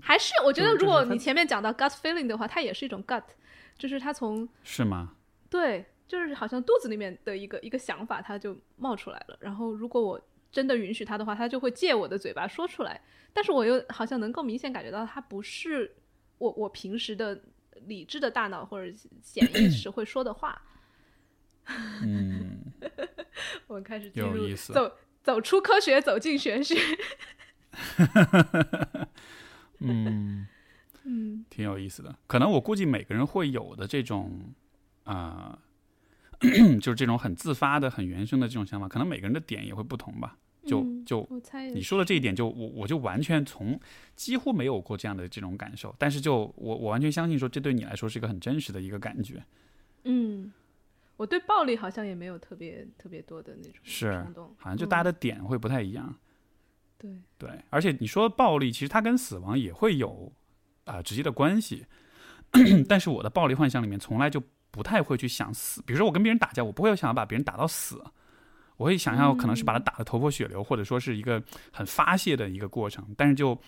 [0.00, 3.24] 还是我觉得，如果你前面讲到 gut feeling 的话，它也是一种 gut，
[3.76, 5.14] 就是它从是吗？
[5.50, 9.36] 对，就是好像肚子里面的一个一个想法，它就冒出来了。
[9.40, 10.20] 然后如果我
[10.52, 13.00] 真的允许它的话，它就会借我的嘴巴说出来。
[13.32, 15.94] 但是我又好像能够明显感觉到，它不是
[16.38, 17.40] 我我平时的
[17.86, 20.62] 理智的大脑或者潜意识会说的话。
[22.02, 22.60] 嗯，
[23.68, 24.90] 我们开始进入有意思走
[25.22, 26.76] 走出科学，走进玄学。
[29.80, 30.46] 嗯，
[31.04, 32.14] 嗯挺有意思的。
[32.26, 34.52] 可能我估计每个人会有的这种
[35.04, 35.58] 啊、
[36.80, 40.36] 就是这种很自发的、很原生的这种想法，可能每个人的点也会不同吧。
[40.66, 43.78] 就嗯就我猜你说的这一点就，我我就完全从
[44.16, 49.42] 几乎没有过这样的这种感受，但是就我我完全相信说，这对你来说是一个很真实的一个感觉。
[50.04, 50.52] 嗯，
[51.18, 56.16] 我对暴力好像也没有特别特别多的那种是冲动，好像就大家的点会不太一样。
[56.96, 60.32] 对，对，而且你说暴力，其实它跟死亡也会有
[60.84, 61.84] 啊、直接的关系。
[62.88, 68.00] 但是我的暴力幻想里面从来就不太会去想死，比如说我跟别人打架，我不会想要把别人打到死，
[68.76, 71.42] 我会想象可能是把他打得头破血流，或者说是一个
[71.72, 73.12] 很发泄的一个过程。
[73.16, 73.60] 但是就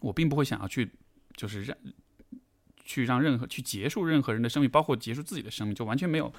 [0.00, 0.90] 我并不会想要去，
[1.36, 1.76] 就是让
[2.84, 6.30] 去让任何去结束任何人的生命，包括结束自己的生命，就完全没有，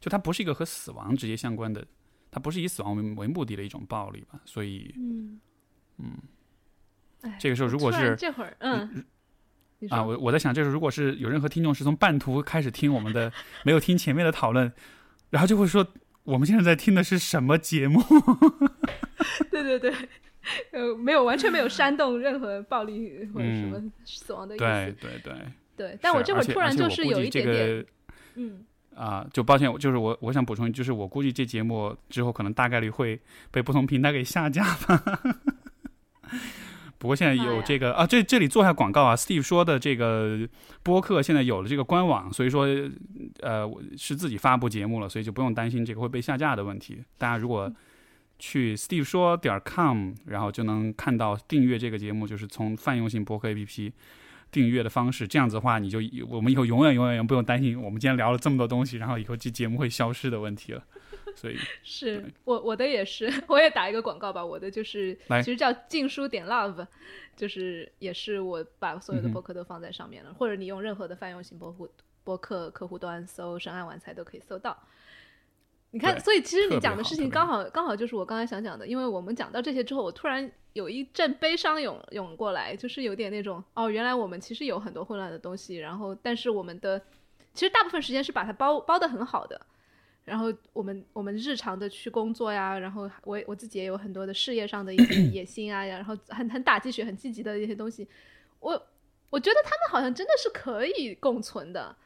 [0.00, 1.86] 就它不是一个和死亡直接相关的，
[2.30, 4.40] 它不是以死亡为为目的的一种暴力吧。
[4.44, 5.38] 所以嗯。
[6.02, 6.16] 嗯，
[7.20, 9.04] 哎这个时候如果是这会儿，嗯，
[9.90, 13.30] 啊，我我在想，就是如果是有任何听众是从半途开始听我们的，
[13.66, 14.72] 没有听前面的讨论，
[15.28, 15.86] 然后就会说，
[16.22, 18.02] 我们现在在听的是什么节目？
[19.52, 19.94] 对对对，
[20.70, 23.92] 呃，没有完全没有煽动任何暴力或者什么嗯。
[24.06, 25.34] 死亡的意对思，对对，
[25.76, 25.98] 对。
[26.00, 27.86] 但我这会儿突然就是有一点点，这个
[28.36, 28.64] 嗯，
[29.00, 33.18] 啊、就抱歉，就是我我想补充，就是我估计这节目之后可能大概率会
[33.50, 35.02] 被不同平台给下架吧。
[36.98, 40.46] 不过现在有这个啊，这这里做下广告啊，Steve 说的这个
[40.82, 42.66] 播客现在有了这个官网，所以说
[43.40, 47.02] 呃我是自己发布节目了，所以就不用担心这个会被下架的问题。
[47.16, 47.72] 大家如果
[48.38, 53.92] 去 Steve 说点 com，然后就能看到订阅这个节目，就是从泛用性播客 APP
[54.50, 55.26] 订阅的方式。
[55.26, 55.98] 这样子的话，你就
[56.28, 60.84] 我们以后永远永远不用担心，我们今天聊了这么多东西，然后以后这节目会消失的问题了。
[61.36, 66.86] 所以 是我我的也是， 我也打一个广告吧，我的就是其实叫禁书点 love，
[67.36, 71.88] 就是也是我把所有的嗯哼播客都放在上面了，或者你用任何的泛用型播户
[72.24, 74.76] 博客客户端搜“深爱晚餐”都可以搜到。
[75.92, 87.00] 你看，所以其实你讲的事情刚好刚好就是我刚才想讲的，因为我们讲到这些之后，我突然有一阵悲伤涌涌过来，就是有点那种哦，原来我们其实有很多混乱的东西，然后但是我们的
[87.54, 89.60] 其实大部分时间是把它包包的很好的，
[90.24, 98.06] 然后我们我们日常的去工作呀，然后我我自己也有很多的事业上的一些 野心啊，然后很很打鸡血、很积极的一些东西，
[98.60, 98.80] 我
[99.28, 101.96] 我觉得他们好像真的是可以共存的。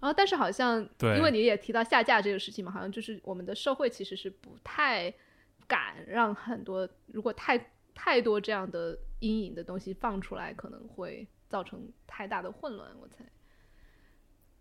[0.00, 5.12] 然后，但是好像对因为你也提到下架这个事情嘛，好像就是我们的社会其实是不太
[5.66, 12.88] 敢让很多如果太太多这样的阴影的东西放出来，可能会造成太大的混乱。
[13.00, 13.24] 我猜，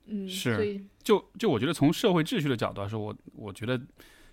[0.06, 3.80] 嗯，是所以就就我觉得从社会秩序的角度来说，我我觉得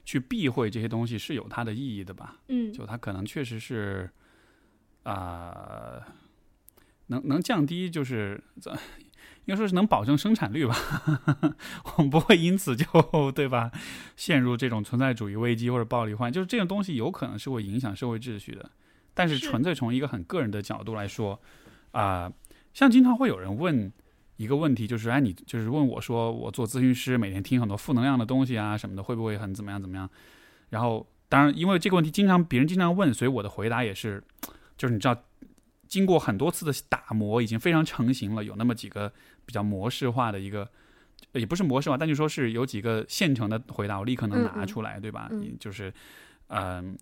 [0.04, 2.40] 去避讳这些东西是有它的意义的吧。
[2.48, 4.10] 嗯，就它可能确实是
[5.02, 6.02] 啊、
[7.08, 8.72] 能能降低就是怎
[9.46, 10.76] 应该说是能保证生产率吧。
[11.96, 13.70] 我们不会因此就对吧
[14.16, 18.70] 陷入这种存在主义危机或者暴力化，就是这种东西有可能是会影响社会秩序的。
[19.12, 21.40] 但是是纯粹从一个很个人的角度来说，
[21.92, 22.32] 啊、
[22.72, 23.92] 像经常会有人问
[24.36, 30.10] 一个问题，就是哎，你就是问我说，我做咨询师，每天听很多负能量的东西啊什么的，会不会很怎么样怎么样？
[30.70, 34.20] 然后当然，因为这个问题经常别人经常问，所以我的回答也是，
[34.76, 35.16] 就是你知道，
[35.88, 39.12] 经过很多次的打磨，已经非常成型了，有那么几个
[39.44, 40.68] 比较模式化的一个。
[41.32, 45.28] 呃也不是模式化，但就说是有几个现成的回答，我立刻能拿嗯嗯出来，对吧？
[45.32, 45.92] 嗯就是，
[46.48, 46.96] 嗯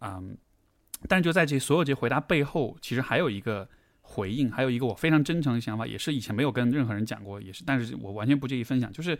[0.00, 0.36] 嗯，
[1.08, 3.68] 但是就在这所有这些回答背后，其实还有一个
[4.00, 9.16] 回应，还有一个我非常真诚的想法，也是以前没有跟任何人讲过，也是，但是我完全不介意分享，就是，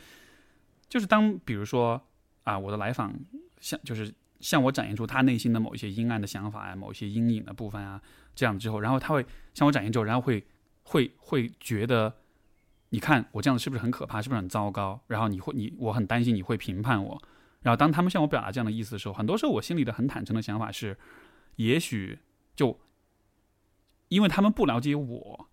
[0.88, 2.00] 就是当比如说
[2.42, 3.14] 啊，我的来访
[3.60, 8.00] 像就是向我展现出他内心的某一些阴暗的想法呀、某一些阴影的部分啊，
[8.34, 9.24] 这样之后，然后他会
[9.54, 10.44] 向我展现之后，然后会
[10.84, 12.14] 会会觉得，
[12.90, 15.00] 你看我这样子是不是很可怕，是不是很糟糕？
[15.06, 17.22] 然后你会你我很担心你会评判我。
[17.62, 20.96] 然后当他们向我表达这样的意思的时候，很多时候我心里的很坦诚的想法是，
[21.56, 22.18] 也许
[22.54, 22.78] 就
[24.08, 25.48] 因为他们不了解我，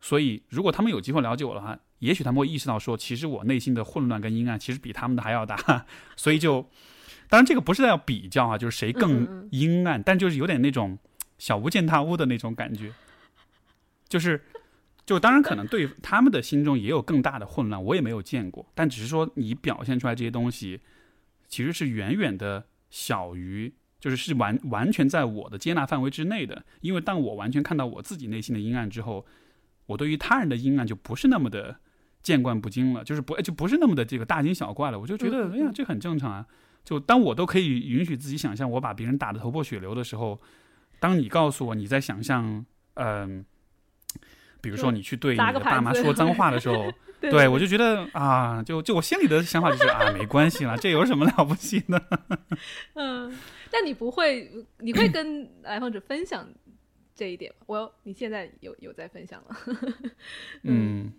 [0.00, 5.86] 所以如果他们有机会了解我的话，也许他们会意识到说，其实我内心的混乱跟阴暗其实比他们的还要大，
[6.16, 6.68] 所以就
[7.32, 10.98] 当然这个不是在要比较啊，就是谁嗯更嗯阴暗，但就是有点那种
[11.38, 12.92] 小巫见大巫的那种感觉，
[14.06, 14.42] 就是。
[15.04, 20.80] 就当然可能对他们的心中也有更大的混乱，我也没有见过，但只是说你表现出来这些东西，
[21.48, 26.64] 其实是远远的小于，就是是完完全在我的接纳范围之内的。
[26.82, 29.26] 因为当我完全看到我自己内心的阴暗之后，
[29.86, 31.76] 我对于他人的阴暗就不是那么的
[32.22, 35.00] 见惯不惊了，就是不就不是那么的这个大惊小怪了。
[35.00, 36.46] 我就觉得，哎呀，这很正常啊。
[36.84, 40.40] 就当我都可以允许自己想象我把别人打得头破血流的时候，
[40.98, 42.64] 当你告诉我你在想象，
[42.94, 43.44] 嗯、
[44.60, 52.02] 比如说你去对你的爸妈说脏话的时候， 对对我就觉得啊，就就我心里的想法就是啊，没关系啦，这有什么了不起的？
[52.94, 53.32] 嗯，
[53.70, 56.48] 但你不会，你会跟 来访者分享
[57.14, 57.64] 这一点吗？
[57.66, 59.56] 我你现在有有在分享了，
[60.64, 61.12] 嗯，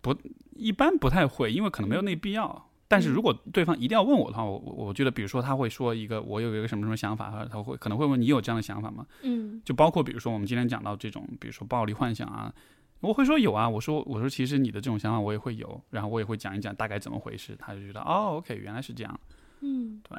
[0.00, 0.16] 不，
[0.54, 2.70] 一般不太会，因为可能没有那必要。
[2.86, 9.06] 但是如果对方一定要问我的话，我我我觉得，比如说他会说一个我有一个什么什么想法，他会可能会问你有这样的想法吗？
[9.22, 9.60] 嗯。
[9.64, 12.52] 就包括比如说我们今天讲到这种，比如说暴力幻想啊，
[13.00, 19.20] 我会说有啊，我说我说其实你的这种想法我也会有，然后我也会讲一讲大概怎么回事，他就觉得哦，OK，原来是这样，
[19.60, 20.18] 嗯，对，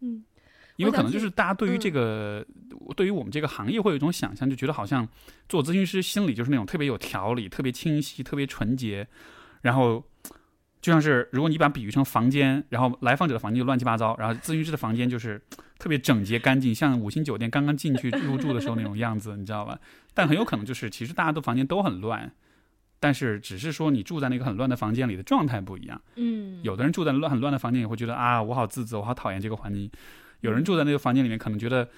[0.00, 0.24] 嗯。
[0.76, 2.46] 因为可能就是大家对于这个，
[2.94, 5.08] 对于我们这个行业会有一种想象，就觉得好像
[5.48, 9.08] 做咨询师心里就是那种特别有条理、特别清晰、特别纯洁，
[9.62, 10.04] 然后
[10.80, 15.40] 就像是如果你把比喻成房间，然后来访者的房间就乱七八糟，然后咨询师的房间就是
[15.78, 19.78] 特别整洁干净，像五星酒店刚刚进去 入住的时候那种样子，你知道吧？
[20.14, 22.30] 但很有可能就是其实大家都房间都很乱。
[23.00, 26.02] 但是，只是说你住在那个很乱的房间里的状态不一样。
[26.16, 29.88] 嗯，有的人住在乱很乱的房间里，会觉得啊，我好自责，我好讨厌这个环境。
[30.40, 31.88] 有人住在那个房间里面，可能觉得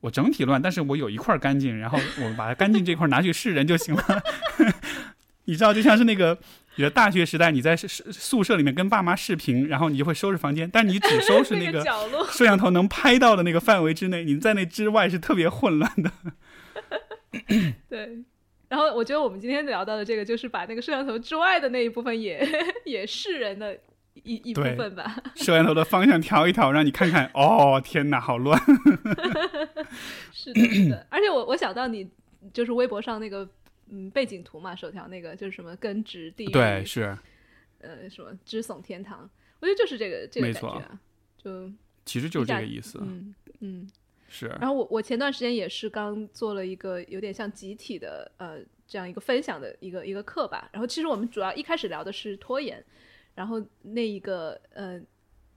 [0.00, 4.02] 我整体乱，但是我有一块儿干净，然后我把干净这块儿拿去示人就行了。
[5.48, 6.38] 你知道，就像是那个
[6.76, 11.82] 你的大学时代，你在宿宿舍里面跟爸妈视频，然后你就会收拾房间，但你只收拾那个
[12.30, 16.12] 摄像头能拍到的那个范围之内，你在那之外是特别混乱的。
[17.88, 18.22] 对。
[18.68, 22.46] 然后我觉得我们今天聊到的这个，就是把那个摄像头之外的那一部分也
[22.84, 23.74] 也是人的
[24.12, 25.16] 一一部分吧。
[25.34, 28.60] 摄像头的方向调一调，让你看看，哦，天哪，好乱。
[30.30, 31.06] 是的，是的。
[31.08, 32.06] 而且我我想到你
[32.52, 33.48] 就是微博上那个
[33.90, 37.16] 嗯背景图嘛，首条那个就是什么根植地狱，对，是，
[37.80, 39.28] 呃什么支耸天堂，
[39.60, 41.00] 我觉得就是这个这个没错感觉啊，
[41.38, 41.72] 就
[42.04, 42.98] 其实就是这个意思。
[43.02, 43.90] 嗯嗯。
[44.30, 50.68] 是，然后我我前段时间也是刚做了一个有点像集体的呃这样一个分享的一个一个课吧。
[50.70, 52.84] 然后其实我们主要一开始聊的是拖延，
[53.34, 55.00] 然后那一个呃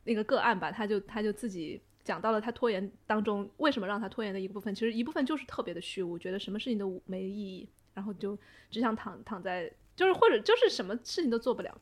[0.06, 8.38] 那个个案吧，他就他就自己讲到了他拖延当中为什么让他拖延的一个部分，其实一部分就是特别的虚无，觉得什么事情都没意义，然后就
[8.70, 11.82] 只想躺躺在就是或者就是什么事情都做不了。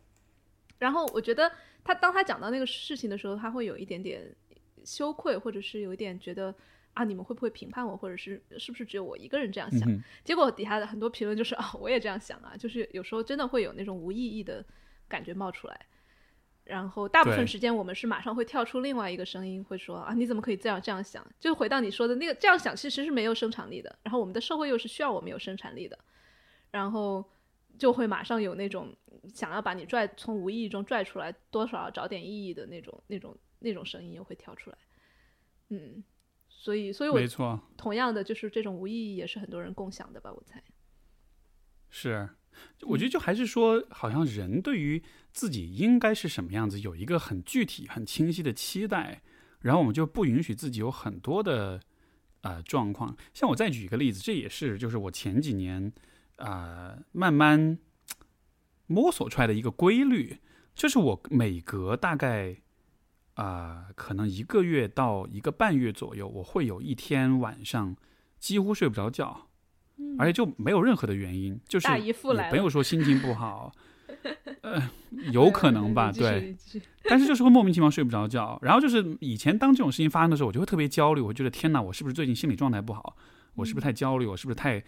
[0.77, 1.51] 然后我觉得
[1.83, 4.35] 他当他讲到那个事情的时候，他会有一点点
[4.83, 6.53] 羞愧，或者是有一点觉得。
[6.95, 9.89] 啊，你们会不会评判我，或者是是不是只有我一个人这样想？
[9.89, 14.65] 嗯结果底下的很多评论就是啊，我也这样想啊，就是有时候真的会有那种无意义的
[15.07, 15.85] 感觉冒出来。
[16.69, 21.25] 然后大部分时间我们是马上会跳出另外一个声音，会说啊，你怎么可以这样这样想？
[21.39, 23.97] 就回到你说的那个这样想，其实是没有生产力的。
[24.03, 25.97] 然后我们的社会又是需要我们有生产力的，
[26.69, 27.27] 然后
[27.77, 28.95] 就会马上有那种
[29.33, 34.77] 想要把你拽从无意义中拽出来，多少要找点意义的那种那种那种声音又会跳出来。
[35.69, 36.03] 嗯，
[36.49, 40.31] 所以所以我没错，同样的，就是这种无意义也是很多人共享的吧？
[40.31, 40.63] 我猜。
[41.89, 42.29] 是，
[42.81, 45.01] 我觉得就还是说，好像人对于
[45.31, 49.21] 自己应该是什么样子，有一个很具体、很清晰的期待，
[49.61, 51.79] 然后我们就不允许自己有很多的
[52.41, 53.15] 呃状况。
[53.33, 55.91] 像我再举一个例子，这也是就是我前几年
[56.37, 57.77] 啊、呃慢慢
[58.87, 60.39] 摸索出来的一个规律，
[60.73, 62.57] 就是我每隔大概
[63.35, 67.95] 啊、可能一个月到一个半月左右，我会有一天晚上
[68.37, 69.48] 几乎睡不着觉。
[70.17, 72.13] 而且就没有任何的原因，就是也
[72.51, 73.71] 没有说心情不好，
[74.61, 74.89] 呃，
[75.31, 76.55] 有可能吧，对，
[77.03, 78.59] 但是就是会莫名其妙睡不着觉。
[78.61, 83.15] 然后就是以前当这种事情发生的时候，我就会特别焦虑，我觉得天哪，我是不是最近心理状态不好？
[83.55, 84.25] 我是不是太焦虑？
[84.25, 84.83] 我是不是太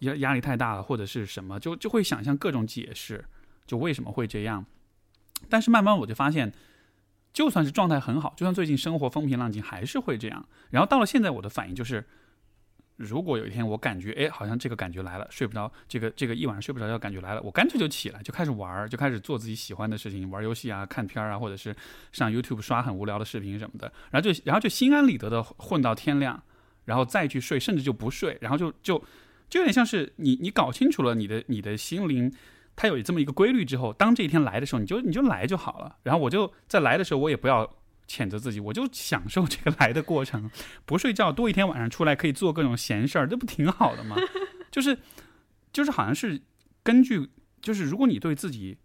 [0.00, 1.60] 压压力太大了，或者是什么？
[1.60, 3.24] 就就会想象各种解释，
[3.66, 4.64] 就为什么会这样。
[5.48, 6.52] 但是慢慢我就发现，
[7.32, 10.46] 就算是状态很好，就算最近生活风平浪静，还是会这样。
[10.70, 12.06] 然后到了现在，我的反应就是。
[13.00, 21.74] 如果有一天我感觉，哎，好像这个感觉来了，睡不着，这个这个一晚上睡不着觉感觉来了，我干脆就起来，就开始玩，就开始做自己喜欢的事情，玩游戏啊、看片儿啊，或者是
[22.12, 26.42] 上 YouTube 刷很无聊的视频什么的，然后就然后就心安理得的混到天亮，
[26.84, 29.02] 然后再去睡，甚至就不睡，然后就就
[29.48, 32.30] 就有点像是你你搞清楚了你的你的心灵，
[32.76, 37.76] 它有这么一个规律之后，当这一天来的时候，你就你就来就好了，然后我就在来的时候，我也不要。
[38.10, 40.50] 谴责自己，我就享受这个来的过程，
[40.84, 44.16] 不睡觉多一天晚上出来可以做各种闲事儿，这不挺好的吗？
[44.72, 44.98] 就是
[45.72, 46.42] 就是好像是
[46.82, 47.30] 根据
[47.62, 48.76] 就是如果你对自己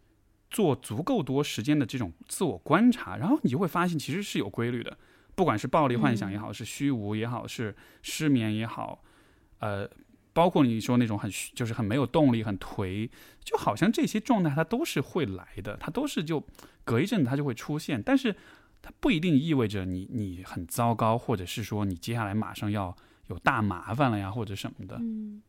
[0.51, 4.95] 做足够多时间的这种自我观察，然后你就会发现其实是有规律的，
[5.33, 9.03] 不管是暴力幻想也好，是虚无也好，是失眠也好，
[9.59, 9.89] 呃。
[10.35, 13.09] 包括你说那种很就是很没有动力、很颓，
[13.41, 16.45] 就好像这些状态它都是会来的，它都是就
[16.83, 18.35] 隔一阵它就会出现，但是
[18.85, 22.95] 它不一定意味着你你很糟糕，或者是说你接下来马上要
[23.29, 24.95] 有大麻烦了呀，或者什么的。
[24.99, 25.41] 嗯，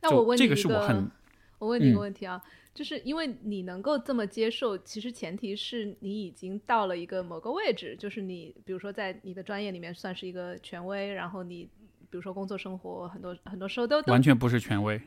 [0.00, 1.10] 那我问你这个是我很，
[1.58, 11.68] 我问你一个问题啊，就是因为你能够这么接受，其实前提是你已经到了一个某个位置，就是你比如说在你的专业里面算是一个权威，然后你。
[12.10, 15.00] 比如说工作生活，很多很多时候都完全不是权威。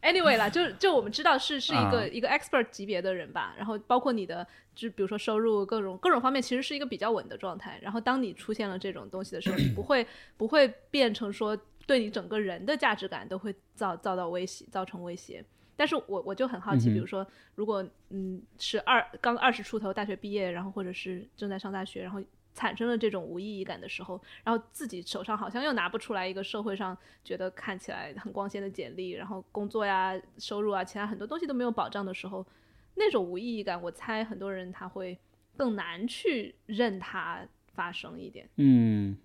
[0.00, 3.54] Anyway 啦，就就我们知道是是一个一个 expert 级别的人吧。
[3.56, 7.78] 然后包括你的，就比如说收入各种各种方面，其实是一个比较稳的状态。
[7.82, 15.44] 然后当你出现了这种东西的时候，你不会不会变成说对你整个人的价值感都会造造到威胁，造成威胁。
[15.76, 22.20] 但是我我就很好奇，比如说如果嗯是二刚二十出头大学毕业，然后或者是正在上大学，然后。
[22.54, 32.46] 产生了这种无意义感的时候，然后自己手上好像又拿不出来一个社会上觉得看起来很光鲜的简历，然后工作呀、收入啊，其他很多东西都没有保障的时候，
[32.94, 35.18] 那种无意义感，我猜很多人他会
[35.56, 38.48] 更难去任它发生一点。
[38.56, 39.16] 嗯，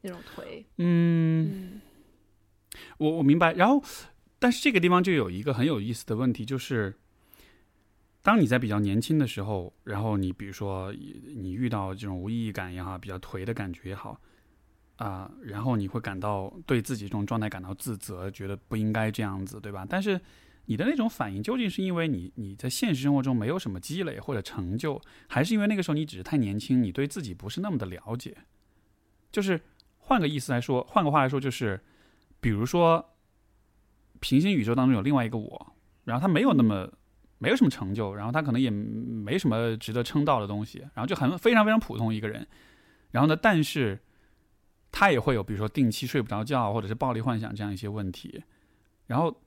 [0.00, 0.64] 那种颓。
[0.78, 1.80] 嗯，
[2.98, 3.52] 我我明白。
[3.54, 3.82] 然后，
[4.38, 6.94] 但是这个地方就有一个很有意思的问题，就是。
[8.26, 14.20] 当你在比较年轻的时候，然后你比如说你遇到这种无意义感也好，比较颓的感觉也好，
[14.96, 19.86] 啊，然后你会感到对自己这种状态感到自责，觉得不应该这样子，对吧？
[19.88, 20.20] 但是
[20.64, 28.36] 你的那种反应究竟是因为你你在现实生活中没有什么积累或者成就，还是因为那个时候你只是太年轻，你对自己不是那么的了解？
[29.30, 29.60] 就是
[29.98, 31.80] 换个意思来说，换个话来说，就是
[32.40, 33.14] 比如说
[34.18, 36.92] 平行宇宙当中有另外一个我，然后他没有那么。
[37.38, 42.46] 没有什么成就，然后他可能也没什么值得称道的东西，然后就很非常非常普通一个人。
[43.10, 44.00] 然后呢，但是
[44.90, 48.42] 他也会有，比如说定期睡不着觉，或者是暴力幻想这样一些问题。
[49.06, 49.42] 然后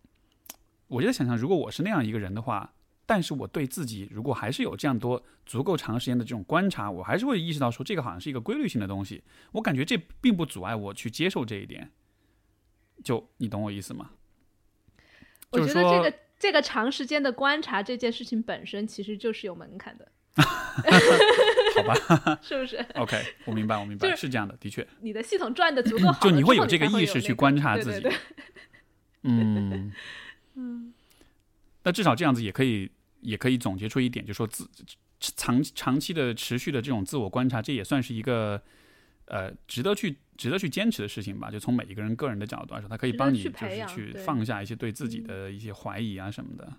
[0.88, 2.74] 我就在想象，如果我是那样一个人的话，
[3.06, 9.24] 但是我对自己如果还是有这样多足够长时间的这种观察，我还是会意识到说，这个好像是一个规律性的东西。
[9.54, 11.92] 我感觉这并不阻碍我去接受这一点。
[13.04, 14.12] 就你懂我意思吗？
[15.52, 16.14] 我觉得这个。
[16.40, 20.10] 这个长时间的观察这件事情本身其实就是有门槛的，
[21.76, 22.40] 好吧？
[22.42, 24.88] 是不是？OK，我明白，我明白，是这样的，的确。
[25.02, 28.08] 你的系统转的足够好，就你会有这个意识去观察自己。
[29.24, 29.92] 嗯
[30.56, 30.94] 嗯。
[31.84, 34.66] 那至少这样子也可以，也可以总结出一点，就说自
[35.20, 38.62] 长长期的持续的这种自我观察，这也算是一个
[39.26, 40.16] 呃值得去。
[40.40, 46.72] 值得去坚持的事情吧，就从每一个人个人的角度来说，它可以帮你就是去放下一些对自己的一些怀疑啊什么的。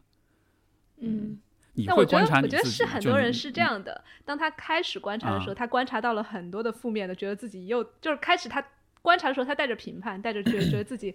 [0.96, 1.38] 嗯，
[1.74, 2.56] 你会观察你自己。
[2.56, 4.02] 我觉得是很多人是这样的。
[4.24, 8.64] 当他开始观察的时候，他观察到了很多的负面的，觉得自己又就是开始他
[9.02, 11.14] 观察的时候，他带着评判，带着觉得觉得自己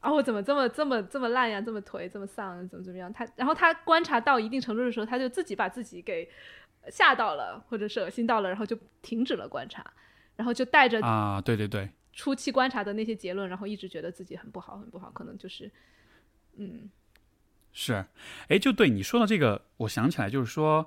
[0.00, 3.10] 啊，我怎么这么这么这么烂呀，这么颓，这么丧，怎么怎么样？
[3.10, 6.28] 他然后他观察到一定程度的时候，他就自己把自己给
[6.90, 9.82] 吓到了，或者是恶心到了，然后就停止了观察。
[10.36, 15.70] 然后就带着啊，对对对，初期观察的那些结论，然后一直觉得自己很不好，很不好，可能就是，
[16.56, 16.90] 嗯，
[17.72, 18.04] 是，
[18.48, 20.86] 哎，就对你说的这个，我想起来，就是说，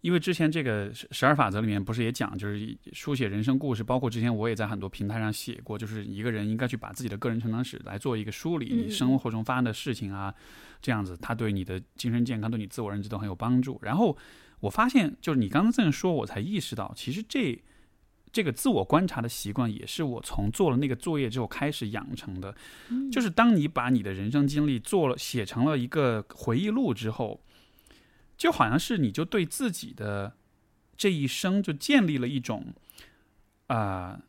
[0.00, 10.34] 因为之前这个十二法则里面不是也讲，就是书写人生故事，包括之前我也在很多平台上写过，就是一个人应该去把自己的个人成长史来做一个梳理，你生活中发生的事情啊，
[10.82, 13.78] 这样子，他对你的精神健康，对你自我认知都很有帮助。
[13.82, 14.16] 然后
[14.58, 17.62] 我发现，就是你刚刚这样说，我才意识到，其实这。
[18.32, 22.54] 这个自我观察的习惯也是我从做了那个作业之后开始养成的，
[23.10, 27.42] 就是当你把你的人生经历做了写成了一个回忆录之后，
[28.36, 30.36] 就好像是你就对自己的
[30.96, 32.72] 这一生就建立了一种
[33.66, 34.20] 啊，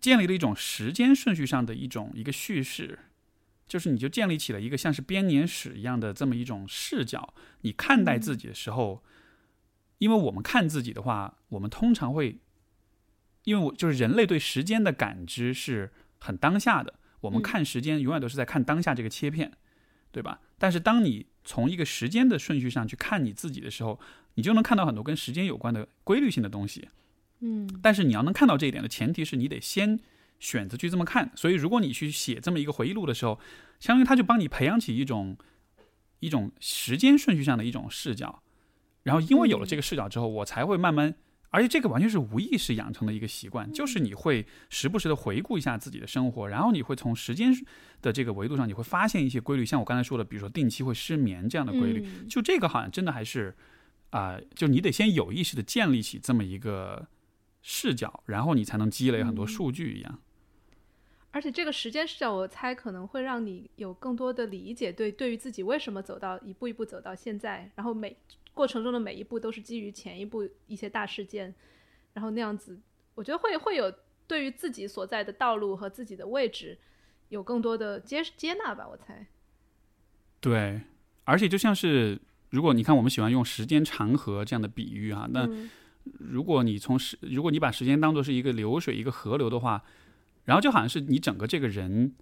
[0.00, 3.00] 建立了一种时间顺序上的一种一个叙事，
[3.68, 9.04] 就是你就建立起了一个像是编年史一样的这么一种视角，你看待自己的时候，
[9.98, 12.38] 因为我们看自己的话，我们通常会。
[13.44, 19.52] 因为我就是人类对时间的感知是很当下的，我们看时间永远都是在看当下这个切片，
[20.12, 20.40] 对吧？
[20.58, 23.98] 但是当你从一个时间的顺序上去看你自己的时候，
[24.34, 26.88] 你就能看到很多跟时间有关的规律性的东西。
[27.40, 29.98] 嗯，但是你要能看到这一点的前提是你得先
[30.38, 31.32] 选择去这么看。
[31.34, 33.40] 所以如果你去写这么一个回忆录的时候，
[33.78, 35.38] 相当于他就帮你培养起一种
[36.18, 38.42] 一种时间顺序上的一种视角。
[39.04, 41.14] 然后因为有了这个视角之后，我才会慢慢。
[41.50, 47.52] 而且这个完全是无意识养成的一个习惯，就是你会时不时的回顾一下自己的生活，然后你会从时间
[48.00, 53.54] 的这个维度上，你会发现一些规律，像我刚才说的，比如说定期会失眠这样的规律，就这个好像真的还是
[54.10, 57.08] 啊，就你得先有意识的建立起这么一个
[57.62, 60.18] 视角，然后你才能积累很多数据一样。
[61.30, 68.16] 而且这个时间视角，我猜可能会让你有更多的理解，对对于自己为什么走到一步一步走到现在，然后每。
[68.52, 71.54] 过程中的每一步都是基于前一步一些大事件，
[72.12, 72.78] 然后那样子，
[73.14, 73.90] 我觉得会会有
[74.26, 76.76] 对于自己所在的道路和自己的位置
[77.28, 79.24] 有更多的接接纳吧，我猜。
[80.40, 80.80] 对，
[81.24, 82.20] 而且就像是
[82.50, 85.48] 如果你看我们喜欢用时间长河这样的比喻哈，那
[86.18, 89.82] 如果你从时如果你把时间当做是一个流水一个河流的话，
[90.44, 92.14] 然后就好像是你整个这个人。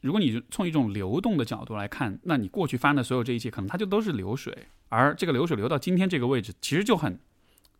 [0.00, 7.18] 如果你从一种流动的角度来看，那你过去发生的所有这一切，可能它就都是流水，而这个流水流到今天这个位置，其实就很，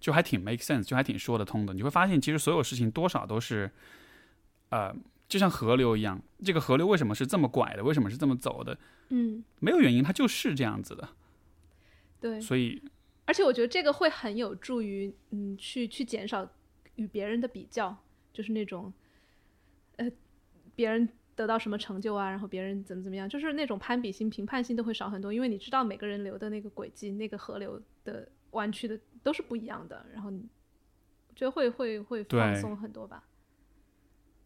[0.01, 1.73] 就还挺 make sense，就还挺说得通的。
[1.73, 3.71] 你会发现，其实所有事情多少都是，
[4.71, 4.93] 呃，
[5.29, 7.85] 就像河流一样，这个河流为什么是这么拐的？
[7.85, 8.77] 为什么是这么走的？
[9.11, 11.09] 嗯，没有原因，它就是这样子的。
[12.21, 12.83] 对，所以，
[13.27, 16.51] 而且我觉得这个会很有助于，嗯，去去减少
[16.97, 17.97] 与别人的比较，
[18.33, 19.08] 就是那种，呃，
[20.79, 21.09] 别人。
[21.39, 22.29] 得到什么成就啊？
[22.29, 30.45] 然后别人怎么怎么样，就是那种攀比心、评判心都会少很多，因为你知道每个人流的那个轨迹、那个河流的弯曲的都是不一样的，然后你
[31.37, 33.23] 觉得会会会放松很多吧？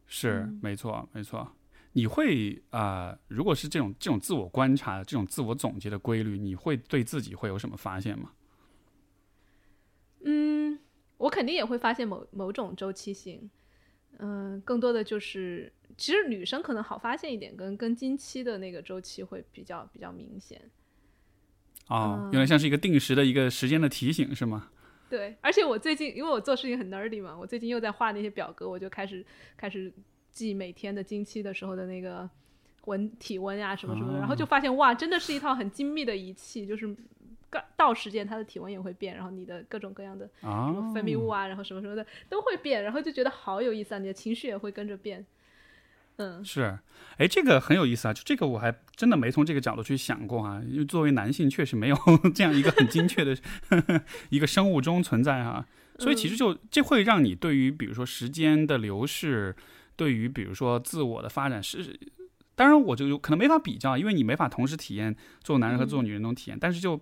[0.06, 1.56] 是，没错，没错。
[1.94, 3.18] 你会啊？
[3.28, 8.32] 如果是这种这种自我观察、这种自我总结的规律，你会对自己会有什么发现吗？
[10.26, 10.78] 嗯，
[11.16, 13.50] 我肯定也会发现某某种周期性。
[14.18, 15.72] 嗯，更多的就是。
[15.94, 20.58] 其实女生可能好发现一点，跟跟经期的那个周期会比较比较明显。
[21.88, 24.70] 哦，原来像是一个定时的一个时间的提醒，是吗？
[25.10, 29.22] 对，而且我最近因为我做事情很 nerdy 嘛，我最近又在画那些表格，我就开始
[29.54, 29.92] 开始
[30.30, 32.28] 记每天的经期的时候的那个
[32.86, 36.96] 温体温呀什么什么的，然后就发现哇，真的是一套很精密的仪器，就是
[37.76, 45.24] 到时间他的体温也会变，然后你的各种各样的什么分泌物啊，然后什么什么的都会变，然后就觉得好有意思啊，你的情绪也会跟着变。
[46.16, 46.78] 嗯，是，
[47.16, 51.96] 哎，这个很有意思啊，就这个我还真的没从这个角度去想过啊，因为作为男性确实没有
[52.34, 53.36] 这样一个很精确的
[54.28, 55.66] 一个生物钟存在哈，
[55.98, 59.56] 所以其实就这会让你对于比如说时间的流逝，
[59.96, 61.98] 对于比如说自我的发展是，
[62.54, 67.00] 当然我就可能没法比较，因为你没法同时体验做男人和做女人那种体验，但是就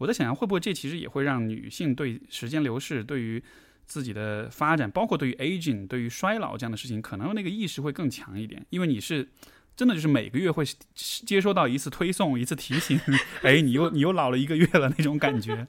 [0.00, 3.40] 我在想象会不会这其实也会让女性对时间流逝对于。
[3.86, 9.28] 自己的发展，包括对于 aging、对于衰老这样的事情，可能那个意识会更强一点，因为你是
[9.74, 13.00] 真的就是每个月会接收到一次推送、一次提醒，
[13.42, 15.66] 哎，你又你又老了一个月了那种感觉。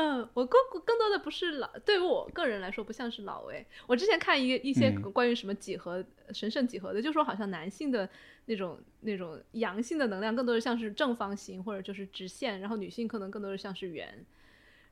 [0.00, 3.66] 嗯，我更更多的不是老，对于我个人来说不像是老哎。
[3.84, 8.08] 我之前看一个一些关于什么几何、神圣几何的，就说好像男性的
[8.46, 14.24] 那种那种阳性的能量更多的像是正方形或者就是直线，然后女性可能更多的像是圆。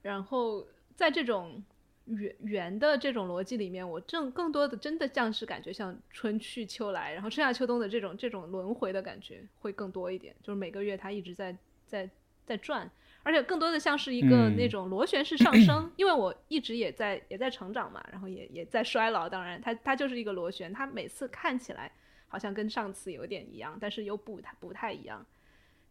[0.02, 1.62] 然后在这种
[2.06, 12.10] 圆圆的这种逻辑里面，我正更多的真的像是感觉像春去秋来，然后春夏秋冬的这种这种轮回的感觉会更多一点，就是每个月它一直在在
[12.44, 12.90] 在转，
[13.26, 21.90] 而且更多的像是一个那种螺旋式上升，因为我一直也在也在成长嘛，然后也也在衰老，当然它它就是一个螺旋，它每次看起来
[22.28, 25.26] 好像跟上次有点一样，但是又不太不太一样，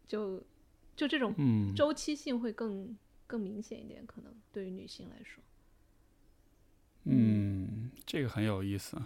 [0.06, 0.42] 就
[0.96, 1.34] 就这种
[1.76, 2.96] 周期性会更
[3.26, 5.44] 更明显一点，可能对于女性来说。
[7.04, 8.96] 嗯，这个很有意思。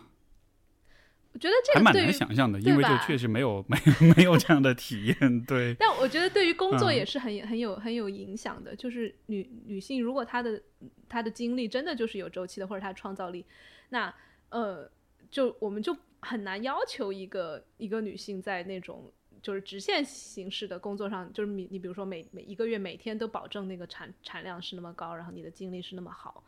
[1.32, 3.78] 我觉得这个还蛮难想象的，因为就确实没有 没
[4.16, 5.44] 没有这样的体验。
[5.44, 8.74] 对， 但我觉得对于工作也是很很有很有影响的。
[8.74, 10.60] 就是女女性如果她的
[11.08, 13.44] 她的精力真的就是有周期的，或者她创造力，
[13.90, 14.12] 那
[14.48, 14.90] 呃，
[15.30, 26.42] 就我们就很难要求一个一个女性在那种就是直线形式的工作上，就是你你比如说每每一个月每天都保证那个产产量是那么高，然后你的精力是那么好。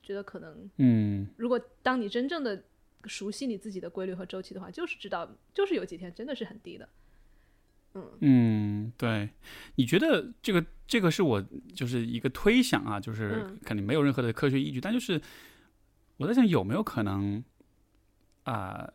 [0.00, 2.62] 觉得可能，嗯，如果当你真正的
[3.04, 6.88] 熟悉你自己的规律和周期的话，就是知道，就是有几天真的是很低的，
[7.94, 9.30] 嗯嗯，对，
[9.76, 11.42] 你觉得这个这个是我
[11.74, 15.20] 就是一个推想啊，就是肯定没有任何的科学依据，但就是
[16.16, 17.42] 我在想有没有可能
[18.44, 18.88] 啊，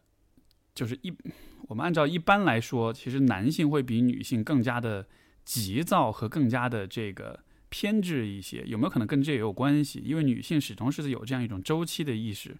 [0.76, 1.14] 就是一
[1.68, 5.08] 我们按照一般来说，其实男性会比女性更加的
[5.46, 7.40] 急躁和更加的这个。
[7.76, 10.00] 偏执一些，有没有可能跟这也有关系？
[10.06, 12.56] 因为女性始终是有这样一种周期的意识，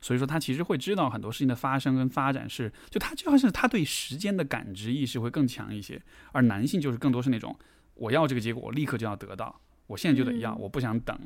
[0.00, 6.00] 所以说他其实会知道很多事情的发生跟发展是，就他就好像是他对时间的感知意识会更强一些，
[6.32, 7.56] 而男性就是更多是那种
[7.94, 11.18] 我要这个结果，我立刻就要得到，我现在就得要，我不想等。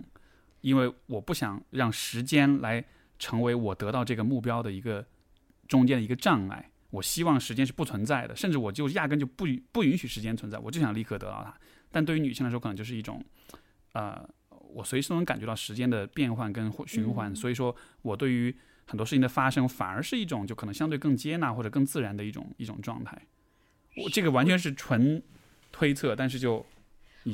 [0.62, 2.84] 因为我不想让时间来
[3.18, 5.04] 成为我得到这个目标的一个
[5.66, 6.70] 中间的一个障碍。
[6.90, 11.52] 我希望时间是不存在的，甚至我就压根就不不允许时间存在，我就想立刻得到它。
[11.90, 13.24] 但对于女性来说，可能就是一种，
[13.94, 14.24] 呃，
[14.74, 18.54] 我随时都能感觉到时间的变换跟循环，所以说我对于
[18.86, 23.20] 很多事情的发生，反而是一种就可能相对更接纳或者更自然的一种一种状态。
[23.96, 25.22] 我这个完全是纯
[25.70, 26.64] 推测，但是就，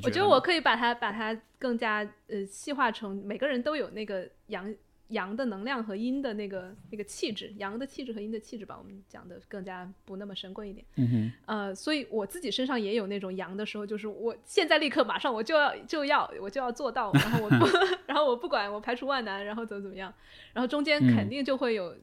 [0.02, 4.74] 我觉得我可以把它把它更加呃细化成每个人都有那个阳。
[5.08, 10.86] 阳的能量和阴的那个那个气质，阳的气质和阴的气质吧，我们讲的更加不那么神棍一点。
[10.96, 11.32] 嗯哼。
[11.46, 17.66] 呃，所以我自己身上也有那种阳的时候，就是我现在立刻马上我就要就要我就要做到，然后我不
[18.06, 20.12] 然后我不管我排除万难，然后怎么怎么样，
[20.52, 21.96] 然后中间肯定就会有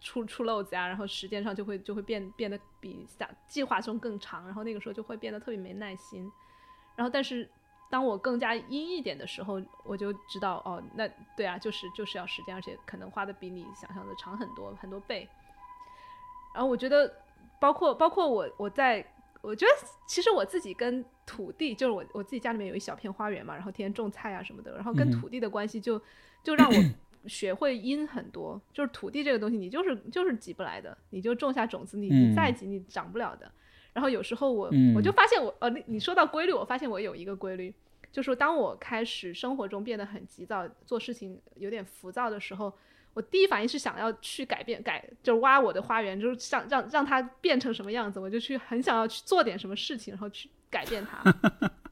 [0.00, 6.30] 出出漏子啊，然后时间上就会就会变变得比想计划中更长，然后那个时候就会变得特别没耐心，
[6.96, 7.48] 然后但是。
[7.92, 11.06] 当我更加阴一点的时候，我就知道哦，那
[11.36, 15.28] 对啊，就是就是要时间，而且可能花的比你想象的长很多很多倍。
[16.54, 17.14] 然后我觉得，
[17.60, 19.06] 包括包括我，我在
[19.42, 26.00] 我觉得其实我自己跟土地，就是我我自己家里面有一小片花园嘛，然后天天种菜啊什么的，然后跟土地的关系就
[26.42, 26.74] 就让我
[27.28, 28.58] 学会阴很多。
[28.72, 33.52] 就是土地这个东西，你就是就是挤不来的，你就种下种子，你你再挤你长不了的。
[33.92, 37.74] 然后有时候我我就发现我呃，你说到规律，我发现我有一个规律。
[38.10, 42.70] 就是当我开始生活中变得很急躁，做事情有点浮躁的时候，
[43.14, 51.22] 我第一反应是想要去改变，改就是挖我的花园，就是想让让它变成什么样子，我就去很想要去做点什么事情，然后去改变它。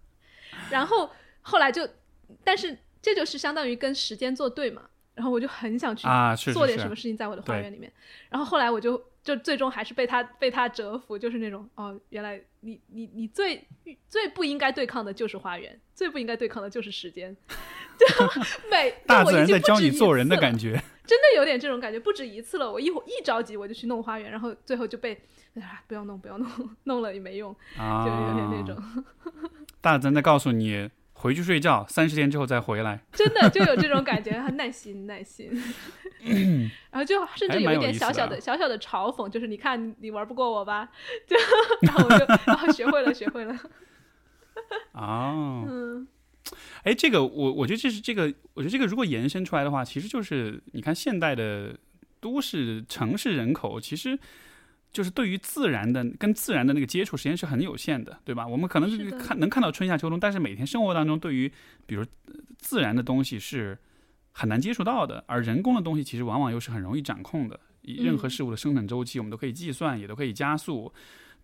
[0.71, 1.09] 然后
[1.41, 1.89] 后来就，
[2.45, 4.83] 但是这就是相当于跟时间作对嘛。
[5.15, 6.07] 然后我就很想去
[6.53, 7.91] 做点什么事情在我的花园里面。
[8.29, 9.03] 然后后来我就。
[9.23, 13.67] 就最终还是被他被他折服，就是那种哦，原来你你你最
[14.09, 17.37] 最不应该对抗的就是花园，最不应该对抗的就是时间，
[17.99, 18.07] 就
[18.71, 20.73] 每大自然在教你做人的感觉，
[21.05, 22.71] 真的有点这种感觉，不止一次了。
[22.73, 25.15] 我一会一着急我就去弄花园，然后最后就被
[25.55, 26.49] 啊不要弄不要弄，
[26.85, 29.05] 弄了也没用，就有点那种。
[29.83, 30.91] 大自然在告诉你。
[31.21, 32.99] 回去睡觉，三十天之后再回来。
[33.13, 35.51] 真的就有这种感觉，很耐心，耐心。
[36.91, 40.89] 然后就甚至有一点小小的、小小的嘲讽，就是你看你玩不过我吧？
[41.27, 41.37] 就
[41.87, 43.55] 然后我就然后学会了，学会了。
[44.93, 46.09] 哦，嗯，
[46.85, 51.77] 哎，这个我我觉得这是这个，我觉得这个如果延伸出来的话，其实就是你看现代的
[52.21, 54.19] 都市城市人口，其实。
[54.93, 58.47] 就是对于自然的跟自然的那个接触时间是很有限的，对吧？
[58.47, 61.51] 我们可能看能看到春夏秋冬，但是每天生活当中对于
[61.87, 62.05] 比如
[62.59, 63.79] 自然的东西是
[64.33, 67.59] 很难接触到的，而人工的东西其实往往又是很容易掌控的。
[67.83, 70.93] 任何事物的生产周期我们都可以计算，也都可以加速，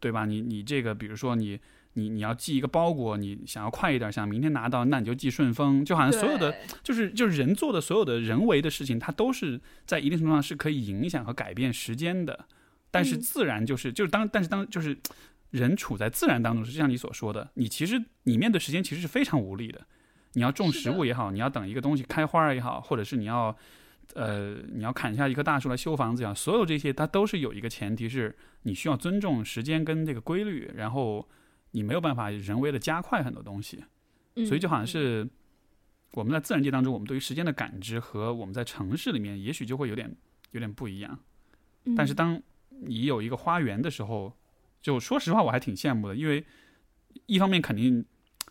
[0.00, 0.26] 对吧？
[0.26, 1.58] 你你这个比如说你
[1.94, 12.46] 你你要寄一个包裹，你想要快一点，想明天拿到，那你就寄顺丰，就好像所有的就是就是人做的所有的人为的事情，它都是在一定程度上是可以影响和改变时间的。
[12.90, 14.96] 但是自然就是就是当但是当就是
[15.50, 19.86] 人处在自然当中，是像你所说的，你其实你面对时间其实是非常无力的。
[20.32, 23.56] 你要种食物也好，你要等一个东西开花也好，或者是你要
[24.14, 31.26] 呃你要砍下一棵大树来修房子呀，所有这些它都是有一个前提是你需要尊重时间跟这个规律，然后
[31.70, 33.82] 你没有办法人为的加快很多东西。
[34.46, 35.26] 所以就好像是
[36.12, 40.14] 我们在自然界当中，我们对于时间的感知和我们在城市里面也许就会有点
[40.50, 41.18] 有点不一样。
[41.96, 42.38] 但是当
[42.82, 44.36] 你有一个花园的时候，
[44.82, 46.44] 就说实话，我还挺羡慕的，因为
[47.26, 48.04] 一方面肯定，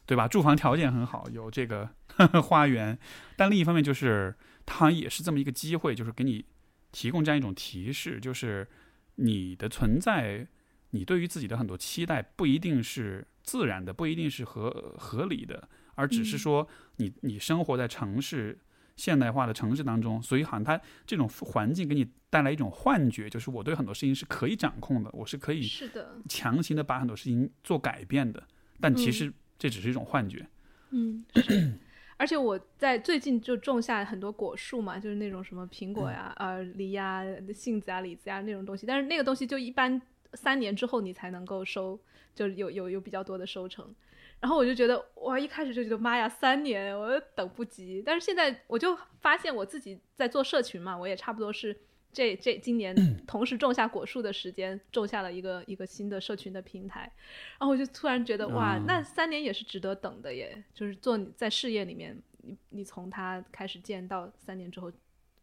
[0.06, 0.28] 对吧？
[0.28, 1.90] 住房条件很好，有这个
[2.44, 2.98] 花园，
[3.36, 4.36] 但另一方面就是
[4.66, 6.46] 它好像也是这么一个机会，就是给你
[6.92, 8.68] 提供这样一种提示，就是
[9.16, 10.48] 你的存在，
[10.92, 18.60] 你对于自己的很多期待不一定是自然的，不一定是合合理的，而只是说你你生活在城市。
[18.96, 28.42] 现代化的城市当中，所以好像它这种环境给你带来一种幻觉，就是我对很多事情是可以掌控的，我是可以是的强行的把很多事情做改变的。
[28.80, 30.46] 但其实这只是一种幻觉。
[30.92, 31.74] 嗯，是。
[32.18, 37.24] 而且我在最近就种下很多果树嘛，就是那种什么苹果呀、呃梨呀、
[37.54, 38.86] 杏子啊、李子呀那种东西。
[38.86, 40.02] 但是那个东西就一般
[40.34, 42.00] 三年之后你才能够收，
[42.34, 43.94] 就有有有比较多的收成。
[44.42, 45.40] 然后我就觉得，哇！
[45.40, 48.04] 一开始就觉得妈呀，三年我等不及。
[48.06, 51.76] 但是现在我就发现我自己在做社群嘛，我也差不多是
[52.14, 52.96] 这这今年
[53.26, 57.12] 同时种下果树的时间，种下了一个一个新的社群的平台。
[57.60, 60.64] 然后我就突然觉得，哇，那三年也是值得等的耶！
[60.76, 64.92] 就是做在事业里面，你你从它开始建到三年之后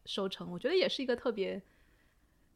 [0.06, 1.60] 收成，我觉得也是一个特别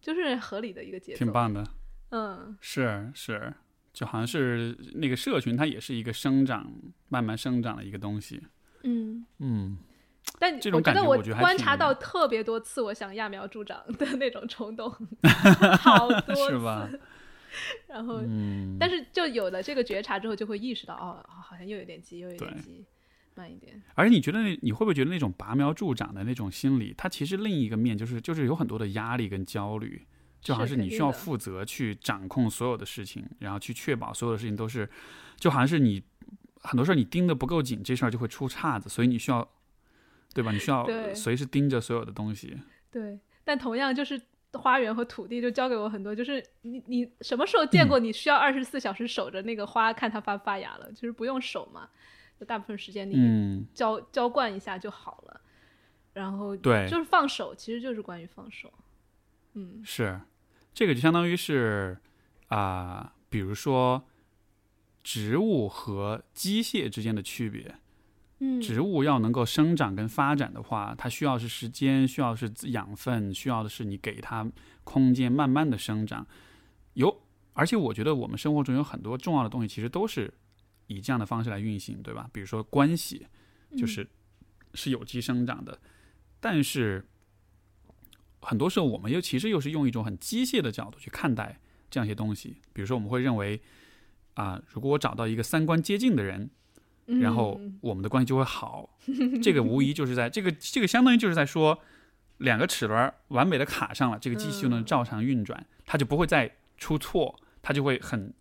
[0.01, 1.65] 就是合理的一个节奏，挺棒的。
[2.11, 3.53] 嗯，是是。
[3.97, 6.71] 就好像是那个社群，它也是一个生长、
[7.09, 8.43] 慢慢生长的一个东西。
[8.83, 9.79] 嗯嗯，
[10.39, 14.95] 但这种我觉得感觉我觉得还观察到特别多次，我想揠苗助长的那种冲动，
[15.81, 16.51] 好多次。
[16.51, 16.87] 是吧？
[17.89, 22.85] 然后，嗯，但是就有了这个觉察之后，就会意识到，哦，好像又有点急，又有点急，
[23.35, 23.83] 慢一点。
[23.95, 30.07] 而且你觉得那你会不会觉得那种拔苗助长的那种心理，它其实另一个面就是就是有很多的压力跟焦虑，
[30.47, 34.89] 就好像是你需要负责去掌控所有的事情，然后去确保所有的事情都是，
[35.41, 36.01] 就好像是你
[36.61, 39.49] 很多事儿你盯得不够紧，这事儿就会出岔子，所以你需要，
[40.33, 40.53] 对吧？
[40.53, 42.57] 你需要随时盯着所有的东西。
[42.93, 44.21] 对，但同样就是
[44.53, 50.93] 花园和土地就教给我很多，就是你你什么时候见过你需要二十四小时守着那个花看它发发芽了？
[50.93, 51.89] 就是不用守嘛，
[52.39, 55.41] 就大部分时间你嗯，浇浇灌一下就好了。
[56.13, 58.73] 然后对，就是放手，其实就是关于放手。
[59.59, 60.21] 嗯是，
[60.77, 61.97] 这个就相当于是
[62.49, 64.05] 啊、比如说
[65.03, 67.77] 植物和机械之间的区别。
[68.41, 74.47] 嗯，植物要能够生长跟发展的话，它需要是时间，需要是养分，需要的是你给它
[74.85, 76.27] 空间，慢慢的生长。
[76.93, 77.23] 有，
[77.55, 80.31] 而且我觉得我们生活中有很多重要的东西，其实都是
[80.89, 82.29] 以这样的方式来运行，对吧？
[82.31, 83.27] 比如说关系，
[83.75, 84.07] 就是
[84.75, 85.81] 是有机生长的，
[86.39, 87.03] 但是
[88.41, 91.59] 很多时候我们又其实又是用一种很机械的角度去看待
[91.91, 92.57] 这样一些东西。
[92.73, 93.61] 比如说，我们会认为
[94.35, 96.51] 啊、如果我找到一个三观接近的人，
[97.07, 98.99] 嗯然后我们的关系就会好。
[99.43, 101.81] 这个无疑就是在这个这个相当于就是在说，
[102.39, 108.35] 两个齿轮儿完美的卡上了，这个机器就能嗯照常运转，它就不会再出错，它就会很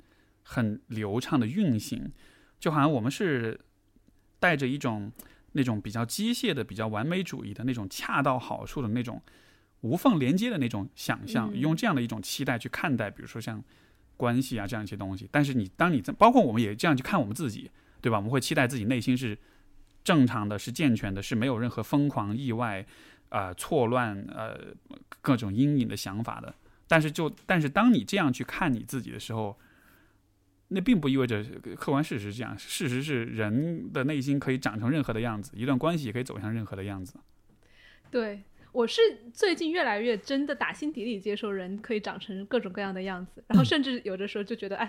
[0.43, 2.11] 很流畅的运行，
[2.59, 3.61] 就好像我们是
[4.39, 5.11] 带着一种
[5.53, 9.21] 那种比较机械的、比较完美主义的那种恰到好处的那种
[9.85, 13.63] 无缝连接的那种想象，嗯用这样的一种期待去看待，比如说像
[14.17, 15.29] 关系啊这样一些东西。
[15.31, 17.69] 但是你当你在包括我们也这样去看我们自己，
[18.01, 18.17] 对吧？
[18.17, 19.37] 我们会期待自己内心是
[20.03, 22.85] 正常的、是健全的、是没有任何疯狂、意外、
[23.29, 24.57] 呃错乱、呃
[25.21, 26.53] 各种阴影的想法的。
[26.87, 29.57] 但是就但是当你这样去看你自己的时候，
[30.69, 31.43] 那并不意味着
[31.75, 32.57] 客观事实是这样。
[32.57, 37.15] 事实是人的内心可以长成任何的样子，一段关系也可以走向任何的样子。
[38.11, 38.43] 对，
[38.75, 39.01] 我是
[39.33, 44.85] 最近越来越真的打心底里接受人可以长成各种各样的样子，然后甚至有的时候就觉得，哎，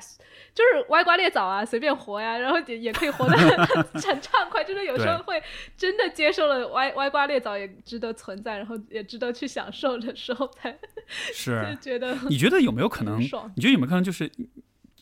[0.52, 4.64] 就是歪瓜裂枣啊，随便活呀，然后也也可以活得 很很畅快。
[4.64, 5.40] 真的有时候会
[5.76, 13.20] 真的接受了歪歪瓜裂枣也值得存在，然后也值得去享受的时候，才就是觉得你觉得有没有可能。
[13.20, 14.28] 你觉得有没有可能就是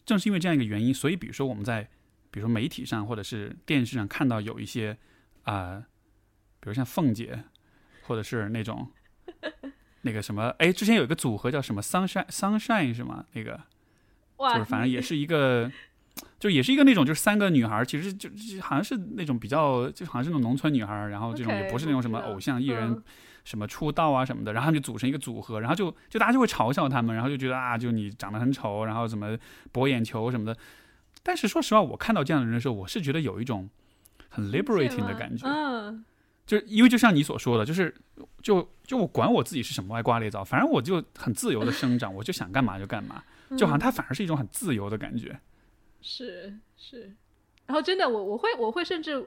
[0.04, 1.88] 正是因为这样一个原因，所以比如说我们在
[2.30, 4.98] 比如说媒体上或者是电视上看到有一些
[5.44, 5.84] 啊、
[6.60, 7.44] 比如像凤姐，
[8.06, 8.88] 或者是那种
[10.02, 13.24] 那个什么，哎，之前有一个组合叫什么 Sunshine Sunshine 是吗？
[13.32, 13.60] 那个
[14.36, 15.70] 哇，就是反正也是一个。
[16.38, 23.02] 就也是一个那种，就是三个女孩，其实就就好像是那种比较，就好像是那种农村女孩，然后这种也不是那种什么偶像艺人嗯
[23.44, 29.36] 什么出道啊什么的，然后他们就组成一个组合，然后就就大家就会嘲笑他们，然后就觉得啊，就你长得很丑，然后怎么
[29.72, 30.56] 博眼球什么的。
[31.24, 33.68] 但是说实话，我看到这样的人的时候，我是觉得有一种
[34.28, 36.04] 很 liberating 的感觉，嗯，
[36.46, 37.94] 就是因为就像你所说的，就是
[38.42, 43.24] 就就我管我自己是什么歪瓜裂枣，反正我就很自由的生长，我就想干嘛就干嘛，
[43.56, 45.40] 就好像它反而是一种很自由的感觉。
[46.02, 47.14] 是是，
[47.66, 49.26] 然后真的我我会我会甚至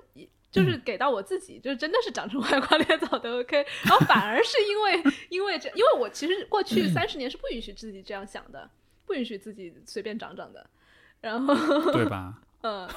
[0.51, 8.69] 就是给到我自己，就是真的是长成歪瓜裂枣的 OK，然后反而是因为 因为这，因为我其实过去三十年是不允许自己这样想的，
[9.07, 10.69] 不允许自己随便长长的，
[11.21, 12.41] 然后对吧？
[12.61, 12.87] 嗯，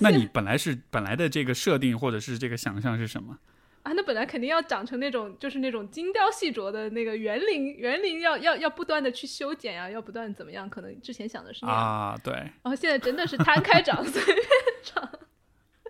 [0.00, 3.38] 那你本来是本来的这个设定或者是这个想象是什么？
[3.86, 10.68] 啊，那本来肯定要长成那种就是那种精雕细琢的那个园林，园林要要要不断的去修剪呀、要不断怎么样？
[10.68, 14.44] 可能之前想的是那样，啊，对，然后现在真的是摊开长，随便
[14.82, 15.08] 长。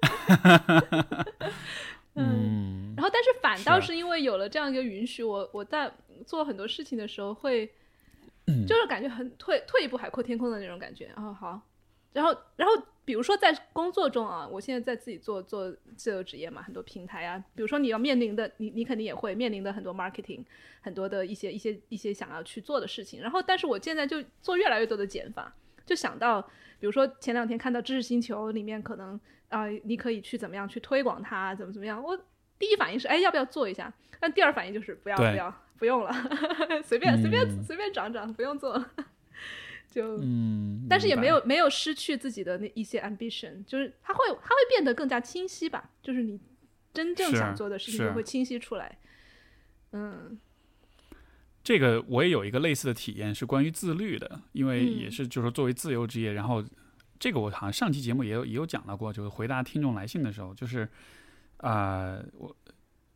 [2.17, 5.91] 嗯，然后，但是反倒是是因为有了这样一个允许，我我在
[6.27, 7.65] 做很多事情的时候会，
[8.47, 11.11] 嗯就是感觉很退退一步海阔天空的那种感觉。
[11.17, 11.63] 哦好，
[12.17, 12.73] 然后然后
[13.05, 20.43] 比如说在工作中啊，我现在在自己做做自由职业嘛，很多平台啊，比如说你要面临的，你你肯定也会面临的很多 marketing，
[20.81, 23.21] 很多的一些一些一些想要去做的事情。
[23.21, 26.41] 然后，但是我现在就做越来越多的减法，就想到，
[26.81, 29.21] 比如说前两天看到知识星球里面可能
[29.51, 32.03] 啊、你可以去怎么样去推广它，怎么怎么样。
[32.03, 32.19] 我
[32.59, 33.93] 第一反应是，哎，要不要做一下？
[34.19, 36.11] 但第二反应就是不要不要不用了，
[36.83, 38.83] 随便随便嗯随便长长，不用做。
[39.97, 46.39] 就嗯，但是也没有没有失去自己的那一些 ambition，就是它会它会变得更加清晰吧，就是你
[46.93, 48.99] 真正想做的事情就会清晰出来。
[49.93, 50.39] 嗯
[51.65, 56.63] 这个我也有一个类似的体验，是关于自律的，因为嗯也是就是说作为自由职业，然后
[57.19, 60.87] 这个我好像上期节目也有也有讲到过，就是回答听众来信的时候，就是
[61.57, 62.55] 啊、我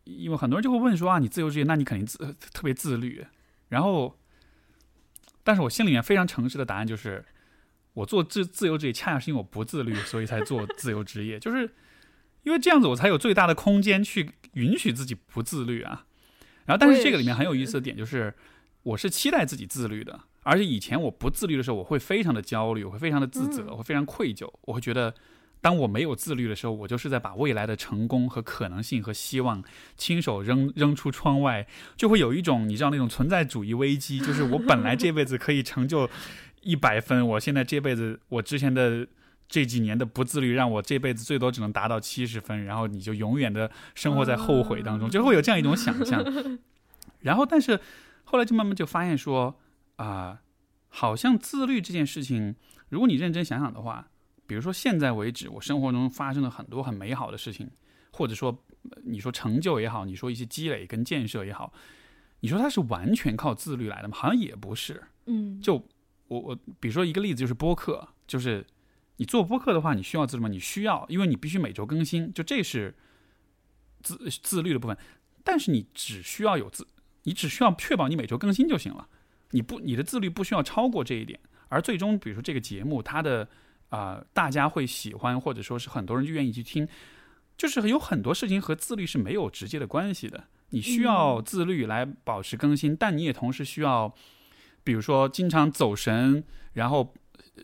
[0.04, 2.16] 因为很多人就会问说啊，你自由职业，那你肯定自
[2.54, 3.22] 特别自律。
[3.68, 4.18] 然后，
[5.42, 7.24] 但是我心里面非常诚实的答案就是，
[7.94, 11.38] 我做自自由职业，恰恰是因为我不自律，所以才做自由职业。
[11.40, 11.70] 就是
[12.42, 16.06] 因为这样子，我才有最大的空间去允许自己不自律啊。
[16.66, 18.34] 然后，但是这个里面很有意思的点就是，
[18.82, 25.14] 我是期待自己自律的，而且以前我不自律的时候，我会非常的焦虑，我会非常的自责，我会非常愧疚，我会觉得。
[25.62, 29.62] 当我没有自律的时候，我就是在把未来的成功和可能性和希望
[29.96, 31.66] 亲手扔 扔出窗外，
[31.96, 36.08] 就会有一种你知道那种存在主义危机，就是我本来这辈子可以成就
[36.62, 39.06] 一百分，我现在这辈子我之前的
[39.48, 46.24] 这几年的不自律，让我这辈子最多只能达到七十分，然后你就永远的生活在后悔当中，就会有这样一种想象。
[47.20, 47.78] 然后，但是
[48.24, 49.60] 后来就慢慢就发现说
[49.96, 50.40] 啊，
[50.88, 52.54] 好像自律这件事情，
[52.88, 54.06] 如果你认真想想的话。
[54.50, 57.70] 比如说，现在为止，我生活中发生了很多很美好的事情，
[58.10, 58.64] 或者说，
[59.04, 61.72] 你说成就也好，你说一些积累跟建设也好，
[62.40, 64.16] 你说它是完全靠自律来的吗？
[64.16, 65.00] 好像也不是。
[65.26, 65.76] 嗯，就
[66.26, 68.66] 我我，比如说一个例子就是播客，就是
[69.18, 70.48] 你做播客的话，你需要自律吗？
[70.48, 72.96] 你需要，因为你必须每周更新，就这是
[74.02, 74.98] 自自律的部分。
[75.44, 76.84] 但是你只需要有自，
[77.22, 79.06] 你只需要确保你每周更新就行了。
[79.52, 81.38] 你不，你的自律不需要超过这一点。
[81.68, 83.48] 而最终，比如说这个节目，它的
[83.90, 86.88] 啊，大家会喜欢，或者说是很多人就愿意去听，
[87.56, 90.44] 就是有很多事情和自律是没有直接的关系的。
[90.70, 94.14] 你需要自律来保持更新，但你也同时需要，
[94.84, 96.44] 比如说经常走神，
[96.74, 97.12] 然后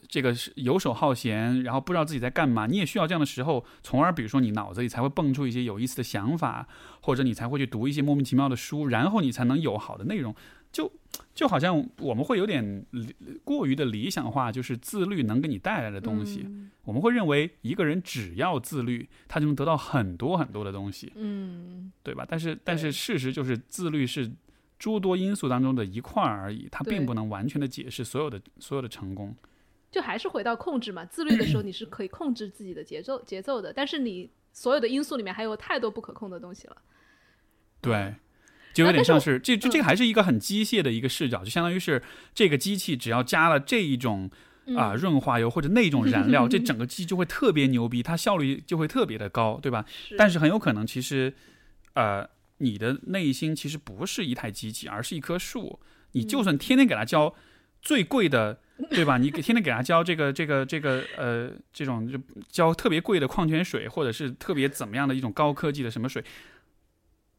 [0.08, 2.66] 这个游手好闲，然后不知道自己在干嘛。
[2.66, 6.66] 你也需要这样的时候，从而比如说你脑子里才会蹦出一些有意思的想法，
[7.00, 10.34] 或者你才会去读一些莫名其妙的书，然后你才能有好的内容。
[10.76, 10.92] 就
[11.34, 12.84] 就好像我们会有点
[13.42, 16.46] 过于的理想化，就是自律能给你带来的东西。
[16.84, 22.26] 我们会认为一个人只要自律，他就能得到很多很多的东西，嗯，对吧？
[22.28, 24.30] 但是但是事实就是，自律是
[24.78, 29.34] 诸多因素当中的一块而已，它并不能完全的解释所有的所有的成功。
[29.90, 36.76] 就还是回到控制嘛，自律的时候你是可以控制自己的节奏节奏的，但是你所有的因素里面还有太多不可控的东西了。
[37.80, 38.14] 对。
[38.76, 42.02] 就有点像是这这这个还是一个很机械的一个视角，就相当于是
[42.34, 44.30] 这个机器只要加了这一种
[44.76, 49.84] 啊润滑油或者那种 燃料，这整个机就会特别牛逼，它效率就会特别的高，对吧？
[50.18, 51.32] 但是很有可能其实
[51.94, 52.28] 呃
[52.58, 55.80] 你的内心其实不是一台机器，而是一棵树。
[56.12, 57.34] 你就算天天给它浇
[57.82, 58.58] 最贵的，
[58.90, 59.18] 对吧？
[59.18, 62.18] 你给天天给它浇这个这个这个呃这种就
[62.50, 66.24] 浇特别贵的矿泉水，或者是特别怎么样的一种高科技的什么水。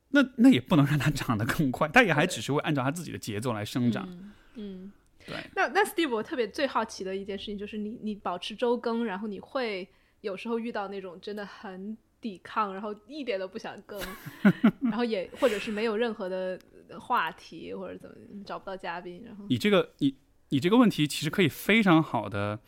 [0.09, 4.07] 那那也不能让它长得更快，它也还只是会按照它自己的节奏来生长。
[4.55, 4.91] 嗯，
[5.25, 5.35] 对。
[5.55, 9.88] 那那 Steve，我特别最好奇的一件事情就是，你你保持周更，然后你会
[10.21, 14.01] 有时候遇到那种真的很抵抗，然后一点都不想更，
[14.81, 16.59] 然后也或者是没有任何的
[16.99, 18.15] 话题或者怎么
[18.45, 20.15] 找不到嘉宾，然后你这个你
[20.49, 22.59] 你这个问题其实可以非常好的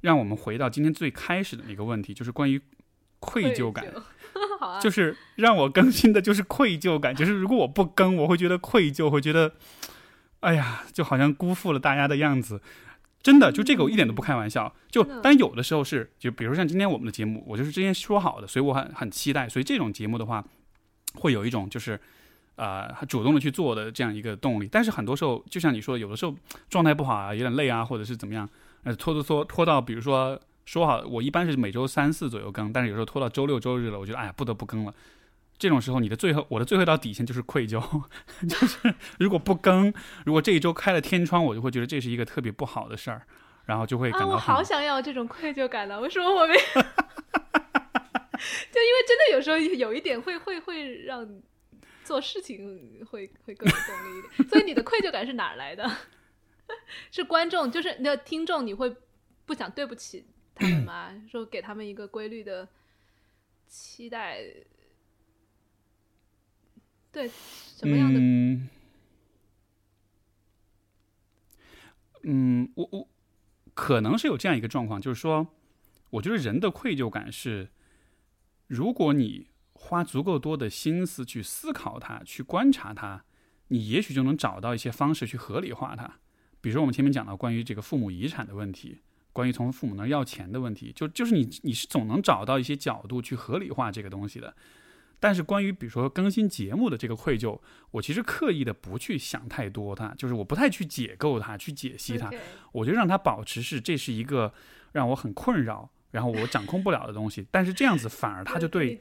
[0.00, 2.60] 让我们回到今天最开始的那个问题，就是关于
[3.20, 3.86] 愧疚感。
[4.80, 7.14] 就是让我更新的，就是愧疚感。
[7.16, 9.52] 就是如果我不更，我会觉得愧疚，会觉得，
[10.40, 12.60] 哎呀，就好像辜负了大家的样子。
[13.22, 14.74] 真的，就这个我一点都不开玩笑。
[14.90, 19.48] 就但有的时候是，就比如像今天我们的节目，我就是之前说好的，所以我很很期待。
[19.48, 20.44] 所以这种节目的话，
[21.14, 22.00] 会有一种就是，
[22.56, 24.68] 呃，主动的去做的这样一个动力。
[24.70, 26.34] 但是很多时候，就像你说的，有的时候
[26.68, 28.48] 状态不好啊，有点累啊，或者是怎么样，
[28.84, 30.40] 呃，拖拖拖拖到，比如说。
[30.64, 34.94] 说好，我一般是每周三四左右更，但是有时候拖到周六周日了，我觉得哎呀，不得不更了。
[35.58, 37.80] 这种时候，你的最后，我的最后一道底线就是愧疚，
[38.48, 39.92] 就是如果不更，
[40.24, 43.26] 如果这一周开了天窗，我就会觉得这是一个特别不好的事儿，
[43.66, 44.28] 然后就会感到。
[44.28, 46.54] 我好想要这种愧疚感呢，为什么我没？
[46.54, 46.60] 就
[48.80, 51.28] 因为真的有时候有一点会会会让
[52.04, 54.32] 做事情会会更有动力一点。
[54.48, 55.86] 所以你的愧疚感是哪来的？
[57.12, 58.96] 是观众，就是那听众，你会
[59.44, 60.24] 不想对不起？
[60.60, 62.68] 他们嘛， 说给他们一个规律的
[63.66, 64.44] 期待，
[67.10, 68.20] 对什么样的？
[72.22, 73.08] 嗯，我我
[73.72, 75.48] 可能是有这样一个状况，就是说，
[76.10, 77.70] 我觉得人的愧疚感是，
[78.66, 83.24] 如果你花足够多的心思去思考它，去观察它，
[83.68, 86.18] 你也许就能找到一些方式去合理化它。
[86.60, 89.00] 比如说，我们前面讲到关于这个父母遗产的问题。
[89.32, 94.54] 关于从父母那儿要钱的问题，就就是你你是总能找到一些角度去合理化这个东西的。
[95.22, 102.30] 但是关于比如说更新节目的这个愧疚，我其实刻意的不去想太多，它就是我不太去解构它，去解析它，
[102.72, 104.52] 我就让它保持是这是一个
[104.92, 107.46] 让我很困扰，然后我掌控不了的东西。
[107.50, 108.94] 但是这样子反而它就对。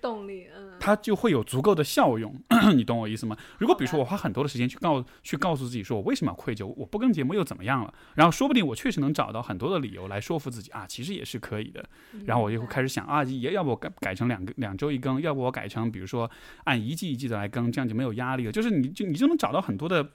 [0.80, 2.34] 它就会有足够的效用，
[2.76, 3.38] 你懂我意思吗？
[3.58, 7.94] 如果比如说我花很多的时间去告去告诉自己说我为什么要愧疚，我不更节目又怎么样了？
[8.16, 11.88] 然后说不定我确实能找到很多的理由来说服自己啊，其实也是可以的。
[12.26, 16.30] 然后我就会开始想啊，也要不我改改成两个两周一更，要不我改成比如说
[16.64, 18.52] 按一季一季的来更，这样就没有压力了。
[18.52, 20.12] 就是你就你就能找到很多的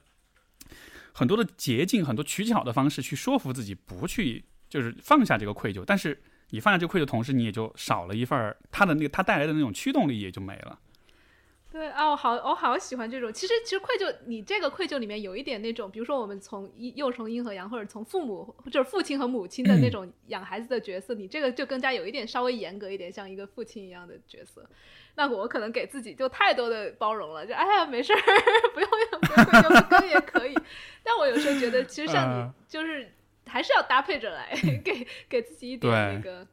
[1.13, 6.23] 很多的捷径，很多取巧的方式去说服自己不去就是放下这个愧疚，但是。
[6.51, 10.79] 你放下这个愧疚，同时你也就少了一份儿他的那个他带来的那种驱动力也就没了。
[11.73, 13.33] 对啊，我好我好喜欢这种。
[13.33, 24.65] 其实其实愧疚，你这个愧疚里面有一点那种，比如说我们从一又从阴和阳，或者从父母就是父亲和母亲的那种 养孩子的角色，你这个就更加有一点稍微严格一点，像一个父亲一样的角色。
[25.17, 28.19] 那我可能给自己就太多的包容了，就哎呀没事儿，
[28.73, 28.89] 不用
[29.21, 30.55] 不用愧疚，不更也可以。
[31.03, 33.13] 但我有时候觉得，其实像你就是。
[33.47, 34.53] 还是要搭配着来，
[34.85, 36.47] 给给自己一点那个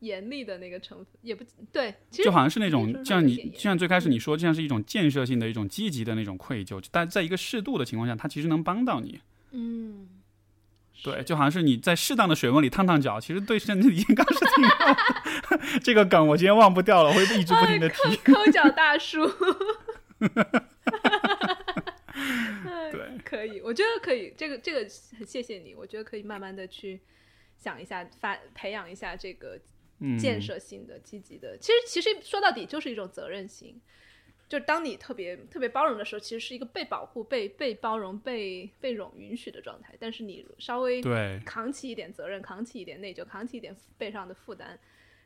[0.00, 1.42] 严厉的那个成分，也不
[1.72, 9.20] 对，就好像是那种像你，就像最开始你说，就像是一种建设性的一种积极的那种愧疚，但在一个适度的情况下，它其实能帮到你。
[9.52, 10.08] 嗯，
[11.02, 15.80] 对，就好像是你在适当的水温里烫烫脚，其实对身体健康是挺好的。
[15.82, 18.16] 这个梗我今天忘不掉了，我会一直不停的提。
[18.16, 19.20] 抠脚大叔。
[22.92, 24.32] 对， 可以，我觉得可以。
[24.36, 24.80] 这个这个
[25.18, 27.00] 很谢谢你，我觉得可以慢慢的去
[27.56, 29.58] 想一下，发培养一下这个
[30.18, 31.56] 建设性的、积极的。
[31.58, 33.80] 其实其实说到底就是一种责任心。
[34.48, 39.92] 就当你特别特别包容的时候，其实是一个被保护、被被包容、被被容允许的状态。
[39.98, 44.78] 但是你稍微对扛起一点责任，扛起一点内疚，扛起一点背上的负担，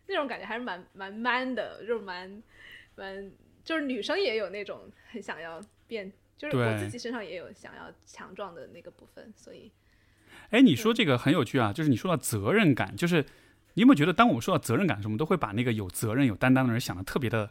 [0.06, 2.42] 那种感觉还是蛮蛮 man 的，就是蛮
[2.94, 3.30] 蛮
[3.62, 6.10] 就是女生也有那种很想要变。
[6.40, 9.70] 就是我自己身上也有想要强壮的那个部分，所以，
[10.48, 13.22] 哎，你说这个很有趣啊，就是你说到责任感，就是
[13.74, 17.50] 你有没有觉得，当我们说到责任感的时候，我们都会把那个有责任、有担当的人想的特别的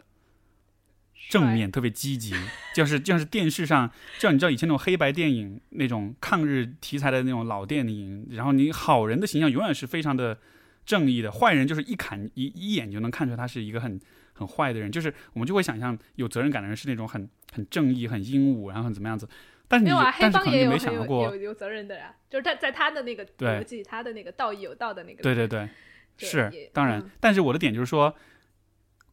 [1.30, 2.34] 正面、特别积极，
[2.74, 3.88] 就 是就像是电视上，
[4.18, 10.40] 就像你知道以前那种黑白电影那种抗日题材的那种老电影，然后你好人的形象永远是非常的
[10.84, 14.02] 正义的，坏人就是一砍一一眼就能看出来他是一个很。
[14.40, 19.28] 很坏的人，就是我们就会想象有责任感的人是那种很很正义、很英武，然后很怎么样子。
[19.68, 25.22] 但是你，但是可能你没想到过，有有责任的呀，就是他在他的那个逻辑，他的那个道义有道的那个。
[25.22, 25.70] 对对对，
[26.18, 27.04] 是当然。
[27.20, 28.16] 但是我的点就是说。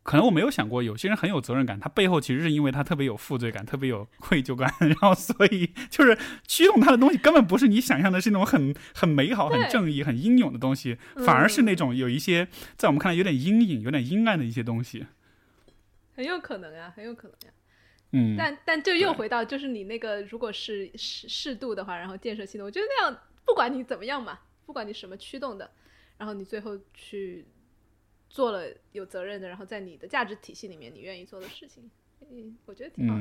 [0.06, 6.16] 可能我没有想过，有些人很有责任感，他背后其实是因为他特别有负罪感，特别有愧疚感， 然后所以就是
[6.46, 10.96] 驱动他的东西根本不是你想象的是那种很很美好、很正义、很英勇的东西，
[11.26, 12.46] 反而是那种有一些
[12.76, 15.04] 在我们看来有点阴影、有点阴暗的一些东西。
[16.16, 17.54] 很有可能呀，很有可能呀。
[18.10, 18.34] 嗯。
[18.36, 25.70] 但但就又回到就是你那个，如果是适适度的话，然后建设性的，我觉得那样不管你怎么样嘛，不管你什么驱动的，
[26.18, 27.46] 然后你最后去。
[28.28, 31.88] 做了有责任的，然后在你的价值体系里面，你愿意做的事情，
[32.28, 33.14] 嗯，我觉得挺好。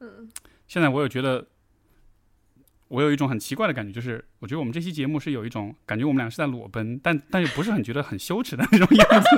[0.00, 0.28] 嗯，
[0.66, 1.46] 现在我有觉得，
[2.88, 9.28] 我有一种很奇怪的感觉，就是我觉得我们这期节目是有一种感觉，我们俩是在裸奔，但但又不是很觉得很羞耻的那种样子。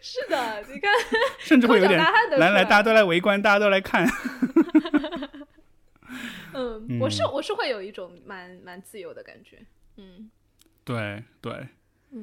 [0.00, 0.90] 是的，你看，
[1.38, 1.98] 甚至会有点
[2.38, 4.06] 来来，大家都来围观，大家都来看。
[6.54, 9.58] 嗯，我是我是会有一种蛮蛮自由的感觉，
[9.96, 10.30] 嗯。
[10.84, 11.68] 对对，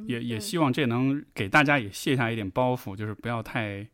[0.08, 3.86] 也也希望这能给大家也卸下一点包袱，就是不要太，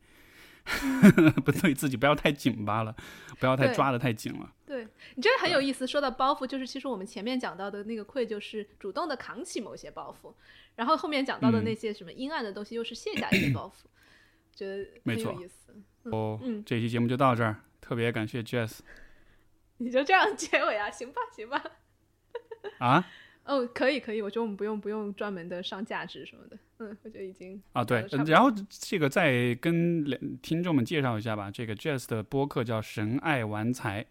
[1.43, 2.95] 不对自己不要太紧巴了，
[3.39, 4.53] 不要太抓的太紧了。
[4.65, 10.33] 对你这个很有意思，说到包袱，就是其实我们前面讲到的那个愧疚是主动的扛起某些包袱，
[10.75, 13.85] 然后后面讲到的那些什么阴暗的东西又是卸下一些包袱，
[14.55, 15.33] 觉得没错。
[15.41, 15.73] 意思
[16.03, 18.79] 哦，这期节目就到这儿，特别感谢 Jess。
[19.77, 20.89] 你就这样结尾啊？
[20.91, 21.63] 行吧，行吧。
[22.79, 23.07] 啊？
[23.43, 30.05] 哦，可以可以，我觉得我们不用不用专门的上价值什么的，嗯，我觉得已经啊对，然后这个再跟
[30.41, 34.05] 听众们介绍一下吧，这个 Jazz 的播客叫神爱玩财，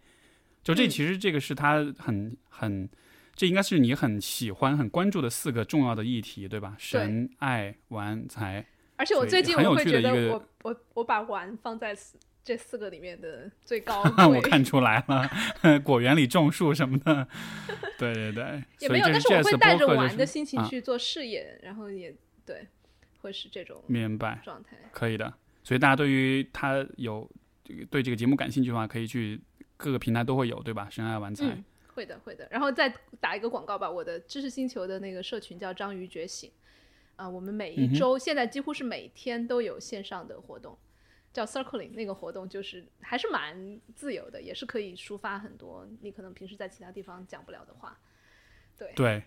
[0.65, 2.89] 就这其实这个是他很很，
[3.35, 6.75] 这应该是你很喜欢很关注的四个重要的议题，对吧？
[6.79, 8.67] 神爱玩财，
[8.97, 11.97] 而且我最近我会觉得我我我把玩放在。
[12.43, 17.29] 这四个里面的最高， 我看出来了，果园里种树什么的，
[17.99, 22.15] 对对对，也没有，但是我会带着玩的心情去做事业，然后也
[22.47, 22.67] 对，
[23.21, 25.33] 会是这种明白状态，可以的。
[25.63, 27.31] 所以大家对于他有
[27.91, 29.39] 对这个节目感兴趣的话，可以去
[29.77, 30.89] 各个平台都会有，对吧？
[30.91, 32.49] 深爱玩财，会的会的。
[32.51, 36.51] 然后再打一个广告吧，我的知识星球的那个社群叫章鱼觉醒
[37.17, 40.77] 啊，我们每一周现在几乎是每天都有线上的活动。
[41.33, 47.99] 叫 circling 那个活动就是还是蛮自由的，也是可以抒发很多你可能平时在其他地方讲不了的话。
[48.77, 49.23] 对对，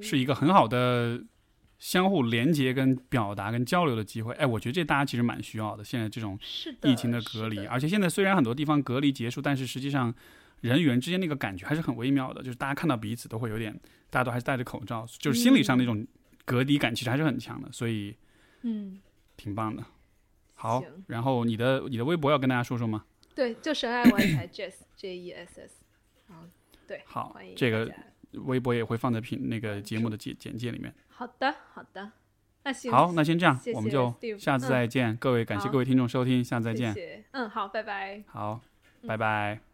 [0.00, 1.22] 是一个很好的
[1.78, 4.34] 相互连接、跟表达、跟交流的机会。
[4.34, 5.84] 哎，我觉得这大家其实蛮需要的。
[5.84, 6.38] 现在这种，
[6.82, 10.14] 疫情的隔离，而且现在虽然很多地方隔离结束，但是实际上
[10.62, 13.72] 人与人之间那个感觉还是很微妙的，就是大家看到彼此都会有点，
[14.08, 16.06] 大家都还是戴着口罩，就是心理上那种
[16.44, 18.16] 隔离感其实还是很强的，所以
[18.62, 19.00] 嗯，
[19.36, 19.84] 挺棒的。
[20.60, 23.06] 好，然后你的你的微博要跟大家说说吗？
[23.34, 25.74] 对，就神爱玩才 Jess J E S S，
[26.28, 26.44] 然后
[26.86, 27.90] 对，好，这个
[28.32, 30.94] 微博也会放在评那个节目的简简介里面。
[31.08, 32.12] 好的好的，
[32.64, 35.16] 那行，好，那先这样，谢谢我们就下次再见。
[35.16, 37.24] 各位，感谢各位听众收听，下次再见。
[37.30, 38.22] 嗯，好，拜拜。
[38.26, 38.60] 好，
[39.00, 39.69] 嗯拜拜。